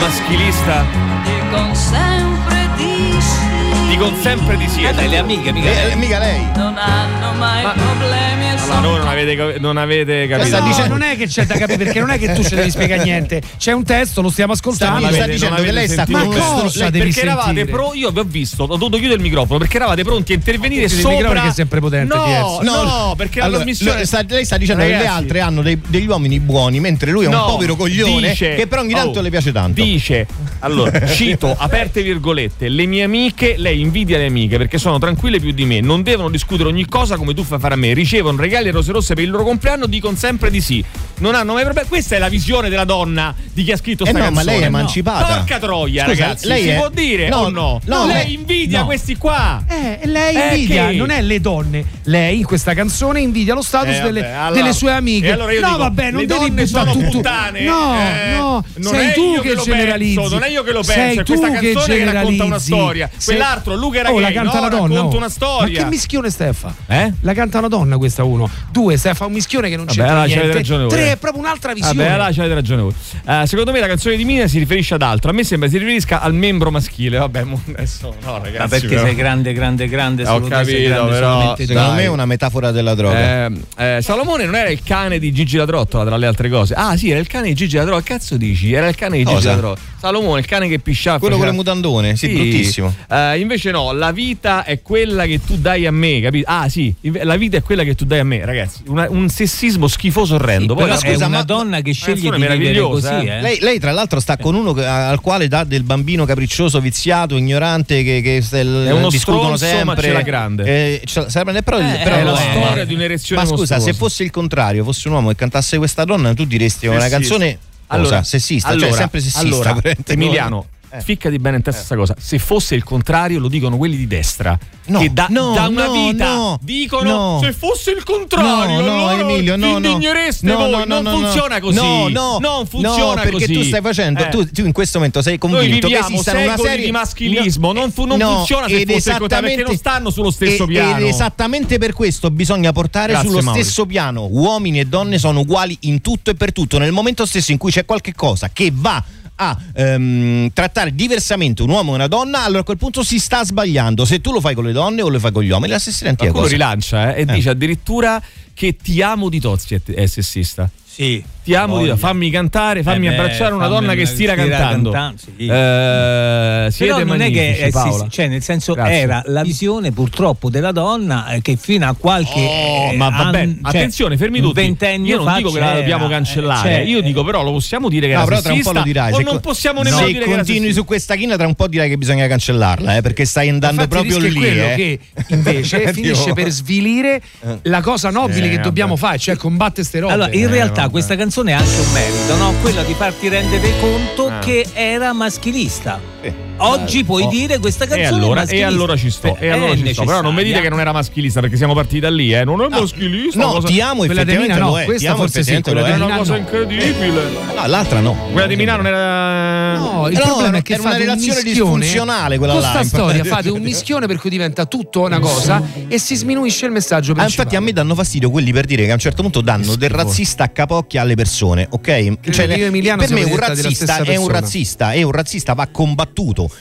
[0.00, 0.84] Maschilista.
[1.24, 3.88] Dicono sempre di sì.
[3.88, 4.82] Dicono sempre di sì.
[4.84, 5.96] Eh, dai, le amiche, mica Eh, lei.
[5.96, 6.46] mica lei.
[6.54, 8.25] Non hanno mai problemi e
[8.68, 10.46] Allora, voi non avete, non avete capito.
[10.48, 12.70] Sta dicendo- non è che c'è da capire perché non è che tu ci devi
[12.70, 13.40] spiegare niente.
[13.58, 15.10] C'è un testo, lo stiamo ascoltando.
[15.12, 18.64] Sta- dicendo che lei sta Ma cosa devi perché eravate pro, io vi ho visto,
[18.64, 21.10] ho dovuto chiudere il microfono perché eravate pronti a intervenire il sopra.
[21.10, 22.62] microfono che è sempre potente, No, diverso.
[22.62, 23.96] no, perché la Allora, trasmissione.
[23.96, 27.10] lui sta- lei sta dicendo che le Ragazzi, altre hanno dei- degli uomini buoni, mentre
[27.10, 29.82] lui è un No, povero coglione dice- che però ogni tanto oh, le piace tanto.
[29.82, 30.26] Dice,
[30.60, 35.52] allora, cito, aperte virgolette, le mie amiche, lei invidia le amiche perché sono tranquille più
[35.52, 38.54] di me, non devono discutere ogni cosa come tu fai fare a me, ricevono regali
[38.64, 40.84] e rose rosse per il loro compleanno, dicono sempre di sì.
[41.18, 41.88] Non hanno mai problemi.
[41.88, 44.44] Questa è la visione della donna di chi ha scritto Eh sta no, ma canzone.
[44.52, 44.76] lei è No.
[44.78, 45.34] emancipata.
[45.36, 47.80] Porca troia, Scusa, ragazzi, lei si è- può dire no, o no?
[47.84, 49.62] no, lei invidia questi qua.
[49.66, 50.96] Eh, lei Eh, invidia, che?
[50.96, 51.84] non è le donne.
[52.04, 55.32] Lei in questa canzone invidia lo status Eh, delle, vabbè, allora- delle sue amiche.
[55.32, 57.10] allora no, dico, vabbè, non devi buttare sono tutto.
[57.10, 57.60] puttane.
[57.62, 60.14] No, Eh, no, non sei è tu che, generalizzi.
[60.16, 62.44] penso, non è io che lo Sei penso, è tu questa che canzone che racconta
[62.44, 63.10] una storia.
[63.16, 64.28] Sei- Quell'altro, Luca era Oh, donna.
[64.68, 65.16] racconta oh.
[65.16, 65.78] una storia.
[65.78, 66.74] Ma che mischione Steffa?
[66.86, 67.12] Eh?
[67.20, 68.45] La canta una donna questa uno.
[68.70, 70.52] Due, Steffa, un mischione che non Vabbè, c'entra niente.
[70.52, 70.90] ragione voi.
[70.90, 71.96] Tre, è proprio un'altra visione.
[71.96, 72.92] Vabbè, allora c'avete ragione voi.
[73.26, 75.30] Eh, secondo me la canzone di Mina si riferisce ad altro.
[75.30, 77.18] A me sembra si riferisca al membro maschile.
[77.18, 78.58] Vabbè, mo adesso no, ragazzi.
[78.58, 79.02] Ma perché però.
[79.02, 81.56] sei grande, grande, grande, Ho solo te sei capito, grande però.
[81.56, 81.96] Secondo Dai.
[81.96, 83.46] me è una metafora della droga.
[83.46, 83.52] Eh,
[83.96, 86.74] eh, Salomone non era il cane di Gigi la Trottola, tra le altre cose.
[86.74, 88.02] Ah, sì, era il cane di Gigi la Trottola.
[88.02, 88.72] Cazzo dici?
[88.72, 89.50] Era il cane di Gigi Cosa?
[89.50, 89.94] la Trottola.
[89.98, 91.18] Salomone, il cane che pisciava.
[91.18, 92.94] Quello con faceva- le mutandone, sì, bruttissimo.
[93.10, 96.48] Eh, invece no, la vita è quella che tu dai a me, capito?
[96.48, 98.82] Ah, sì, la vita è quella che tu dai a me, ragazzi.
[98.86, 100.74] Una- un sessismo schifoso orrendo.
[100.74, 103.26] Poi Però è scusa, una ma- donna che sceglie canzone di vivere così, eh.
[103.36, 103.40] eh.
[103.40, 108.02] Lei, lei, tra l'altro sta con uno al quale dà del bambino capriccioso, viziato, ignorante
[108.02, 108.60] che, che È
[108.92, 110.12] uno discutono stronzo, ma sempre.
[110.12, 110.64] l'ha grande.
[110.64, 112.40] Eh, l'ha- sempre- però, Eh, però è la ama.
[112.66, 113.92] storia di un'erezione Ma scusa, mostruosa.
[113.92, 117.58] se fosse il contrario, fosse un uomo che cantasse questa donna, tu diresti una canzone
[117.88, 118.22] Allora, cosa?
[118.24, 119.40] sessista, allora, cioè sempre sessista.
[119.40, 119.76] allora,
[120.06, 121.00] Emiliano, Eh.
[121.00, 122.14] ficcati bene in testa questa cosa.
[122.18, 124.56] Se fosse il contrario, lo dicono quelli di destra.
[124.88, 127.40] No, che da, no, da una no, vita no, dicono no.
[127.42, 129.98] se fosse il contrario, No, no, Emilio, no, no.
[129.98, 131.10] No, non no, no.
[131.18, 131.74] funziona così.
[131.76, 133.52] No, no, non funziona perché così.
[133.52, 134.28] tu stai facendo, Eh.
[134.28, 138.04] tu, tu in questo momento sei convinto che esistano una serie di maschilismo, non, fu-
[138.04, 140.98] non No, funziona se fosse il contrario, perché non stanno sullo stesso e- piano.
[140.98, 143.62] Ed esattamente per questo bisogna portare Grazie, sullo Mauri.
[143.62, 144.26] stesso piano.
[144.30, 146.78] Uomini e donne sono uguali in tutto e per tutto.
[146.78, 149.02] Nel momento stesso in cui c'è qualche cosa che va
[149.36, 153.44] a ehm, trattare diversamente un uomo e una donna, allora a quel punto si sta
[153.44, 154.04] sbagliando.
[154.04, 155.78] Se tu lo fai con le donne o lo fai con gli uomini, è la
[155.78, 156.48] stessa identica cosa.
[156.48, 158.22] rilancia eh, e dice addirittura
[158.54, 160.68] che ti amo di Tozzi è, è sessista.
[160.84, 161.22] Sì.
[161.46, 161.94] Ti amo, Voglia.
[161.96, 164.90] fammi cantare, fammi Eh beh, abbracciare una fammi donna che stira stira cantando.
[164.90, 165.46] cantando, sì.
[165.46, 168.94] Eh, siete Però non è che eh, sì, cioè nel senso Grazie.
[168.98, 173.40] era la visione purtroppo della donna eh, che fino a qualche Oh, eh, ma vabbè,
[173.42, 174.60] an- cioè, attenzione, fermi tutti.
[174.60, 176.68] ventennio Io non dico che la dobbiamo eh, cancellare.
[176.68, 178.78] cioè, Io dico, però, lo possiamo dire che No, era però tra un po' sessista
[178.80, 179.12] lo dirai.
[179.12, 181.46] O se non possiamo no, nemmeno se dire che era continui su questa china, tra
[181.46, 184.34] un po' dirai che bisogna cancellarla, eh, perché stai andando Infatti, proprio lì.
[184.34, 184.74] quello eh.
[184.74, 184.98] che
[185.28, 187.22] invece finisce per svilire
[187.62, 190.12] la cosa nobile Eh, che dobbiamo fare, cioè combattere ste robe.
[190.12, 192.54] Allora, in Eh, realtà questa canzone ha anche un merito, no?
[192.62, 194.38] Quella di farti rendere conto Ah.
[194.38, 196.00] che era maschilista.
[196.30, 196.44] Sì.
[196.58, 197.28] Oggi puoi Oh.
[197.28, 200.04] dire questa E canzone è allora, e allora ci sto, e È allora ci sto.
[200.04, 202.44] Però non mi dite che non era maschilista perché siamo partiti da lì, eh.
[202.44, 203.38] Non è maschilista.
[203.40, 204.84] No, cosa- ti amo Quella di effettivamente Mina no, lo è.
[204.84, 206.38] questa forse sì, quella È una cosa no.
[206.38, 207.22] incredibile.
[207.54, 208.16] No, l'altra no.
[208.32, 209.76] Quella di Milano era.
[209.76, 212.86] No, il Eh no, problema è che era una relazione disfunzionale quella là, sta infatti.
[212.88, 217.12] storia fate un mischione per cui diventa tutto una cosa e si sminuisce il messaggio
[217.12, 217.48] Ah, principale.
[217.48, 219.90] infatti a me danno fastidio quelli per dire che a un certo punto danno del
[219.90, 221.84] razzista a capocchia alle persone, ok?
[222.30, 225.52] Cioè, che io e Emiliano per me un razzista è un razzista e un razzista
[225.52, 226.14] va combattuto,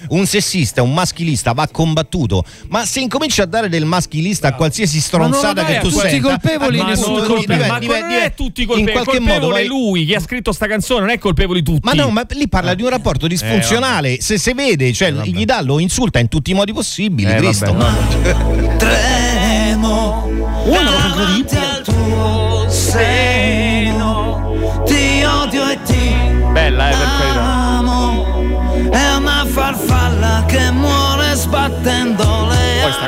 [0.10, 4.99] un sessista, un maschilista va combattuto, ma se incominci a dare del maschilista a qualsiasi
[4.99, 7.57] stronzata che tu senta, colpevoli, a quel nessuno punto colpevole.
[7.57, 10.19] diven- ma diven- non è tutti in colpevoli, qualche colpevole modo vai- lui chi ha
[10.19, 11.82] scritto sta canzone, non è colpevoli tutti.
[11.84, 14.18] Ma no, ma lì parla di un rapporto disfunzionale.
[14.22, 17.32] se si vede, cioè gli dà, lo insulta in tutti i modi possibili.
[17.32, 17.73] Eh, Cristo.
[17.73, 18.76] vabbè.
[18.77, 20.30] Tremo
[20.65, 24.53] davanti al tuo seno
[24.86, 26.14] Ti odio e ti
[26.52, 27.35] Bella, eh, per carità.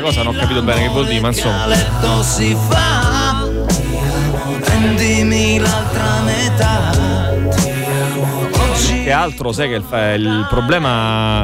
[0.00, 1.66] cosa non ho capito bene che vuol dire, ma insomma.
[1.66, 3.46] letto si fa
[4.60, 6.92] Prendimi l'altra metà
[9.02, 9.84] Che altro, sai che il,
[10.20, 11.42] il problema.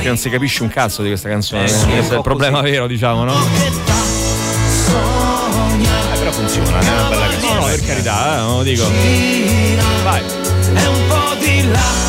[0.00, 1.64] Che non si capisce un cazzo di questa canzone.
[1.64, 3.32] Eh, sì, questo è il problema vero, diciamo, no?
[3.32, 3.38] Eh,
[6.18, 7.54] però funziona, è una bella canzone.
[7.54, 8.84] No, no, per carità, eh, non lo dico.
[10.02, 10.22] Vai.
[10.74, 12.05] È un po' di lavoro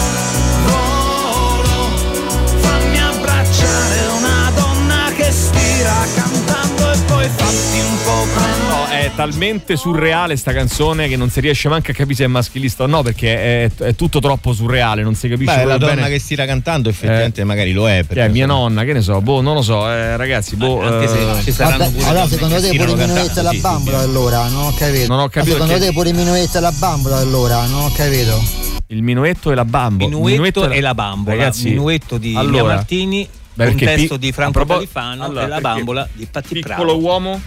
[7.29, 12.27] No, è talmente surreale sta canzone che non si riesce manco a capire se è
[12.27, 15.95] maschilista o no, perché è, è tutto troppo surreale, non si capisce Beh, la donna
[15.95, 16.09] bene.
[16.09, 18.05] che stira cantando effettivamente magari lo è.
[18.07, 20.81] Che è mia nonna, che ne so, boh, non lo so, eh, ragazzi, boh.
[20.81, 23.99] Anche se eh, ci saranno Vabbè, allora secondo te pure il minuetto e la bambola
[23.99, 24.47] allora?
[24.47, 25.07] Non ho capito.
[25.07, 27.65] Non ho capito Ma secondo perché- te pure il minuetto e la bambola allora?
[27.65, 28.43] Non ho capito.
[28.87, 30.17] Il minuetto e la bambola.
[30.17, 31.35] Minuetto e la bambola.
[31.35, 33.27] Ragazzi, minuetto di allora, Martini,
[33.57, 36.27] beh, un perché testo pi- di Franco propos- Califano allora, e la perché bambola di
[36.29, 36.99] Patti Piccolo Bravo.
[36.99, 37.41] uomo.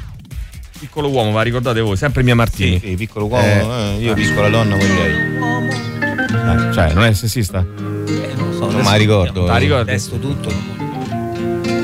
[0.79, 2.79] Piccolo uomo, va ricordate voi, sempre Mia Martini.
[2.81, 5.15] Sì, sì, piccolo uomo, eh, io capisco la donna morirei.
[6.69, 7.61] Eh, cioè, non è sessista?
[7.61, 9.45] non so, Non la ricordo.
[9.47, 9.91] La ricordi?
[9.91, 10.80] Testo tutto.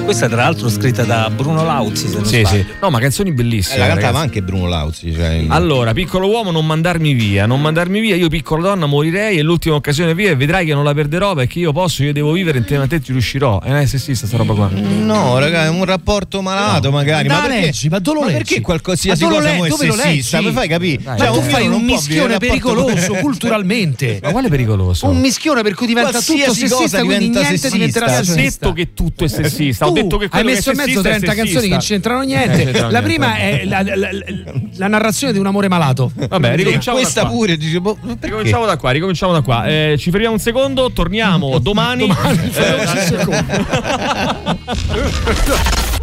[0.07, 2.63] Questa tra l'altro scritta da Bruno Lauzi, se non Sì, sbaglio.
[2.63, 2.67] sì.
[2.81, 3.75] No, ma canzoni bellissime.
[3.75, 4.25] Eh, la cantava ragazzi.
[4.25, 5.13] anche Bruno Lauzi.
[5.13, 9.43] Cioè, Allora, piccolo uomo, non mandarmi via, non mandarmi via, io piccola donna morirei, è
[9.43, 12.59] l'ultima occasione via e vedrai che non la perderò perché io posso, io devo vivere
[12.59, 13.61] insieme a te ci riuscirò.
[13.65, 14.71] Eh, è sessista sta roba qua.
[14.71, 17.27] No, raga, è un rapporto malato magari.
[17.27, 17.89] Ma Ma, perché, leggi?
[17.89, 18.61] Ma dove lo ma leggi?
[18.63, 20.37] perché qualsiasi Ma cosa è le- lo sessista?
[20.39, 20.49] leggi?
[20.49, 21.03] Mi fai capire?
[21.05, 24.21] Ma Cioè, tu fai un mischione pericoloso culturalmente.
[24.23, 25.09] Ma quale pericoloso?
[25.09, 27.69] Un mischione per cui diventa tutto sessista, quindi niente sessista.
[27.71, 28.41] diventerà Ho sessista.
[28.41, 29.85] detto che tutto è sessista.
[29.87, 32.23] Ho Tu detto che hai messo in mezzo sessista è 30 canzoni che non c'entrano
[32.23, 32.57] Eh, niente.
[32.65, 33.09] c'entrano la niente.
[33.09, 34.09] prima è la, la- la-
[34.79, 36.11] la narrazione di un amore malato.
[36.15, 37.37] Vabbè, ricominciamo Questa da qua.
[37.37, 37.97] pure dice, boh?
[38.21, 39.67] Ricominciamo da qua, ricominciamo da qua.
[39.67, 42.09] Eh, ci fermiamo un secondo, torniamo domani.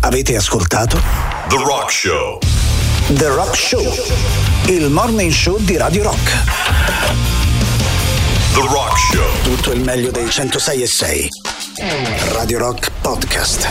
[0.01, 0.99] Avete ascoltato?
[1.47, 2.39] The Rock Show.
[3.07, 3.93] The Rock Show,
[4.67, 7.42] il morning show di Radio Rock.
[8.53, 9.55] The Rock Show.
[9.55, 11.27] Tutto il meglio dei 106 e 6.
[12.33, 13.67] Radio Rock Podcast.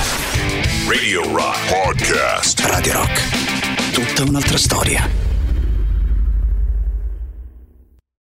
[0.88, 2.60] Radio Rock Podcast.
[2.66, 3.92] Radio Rock.
[3.92, 5.21] Tutta un'altra storia.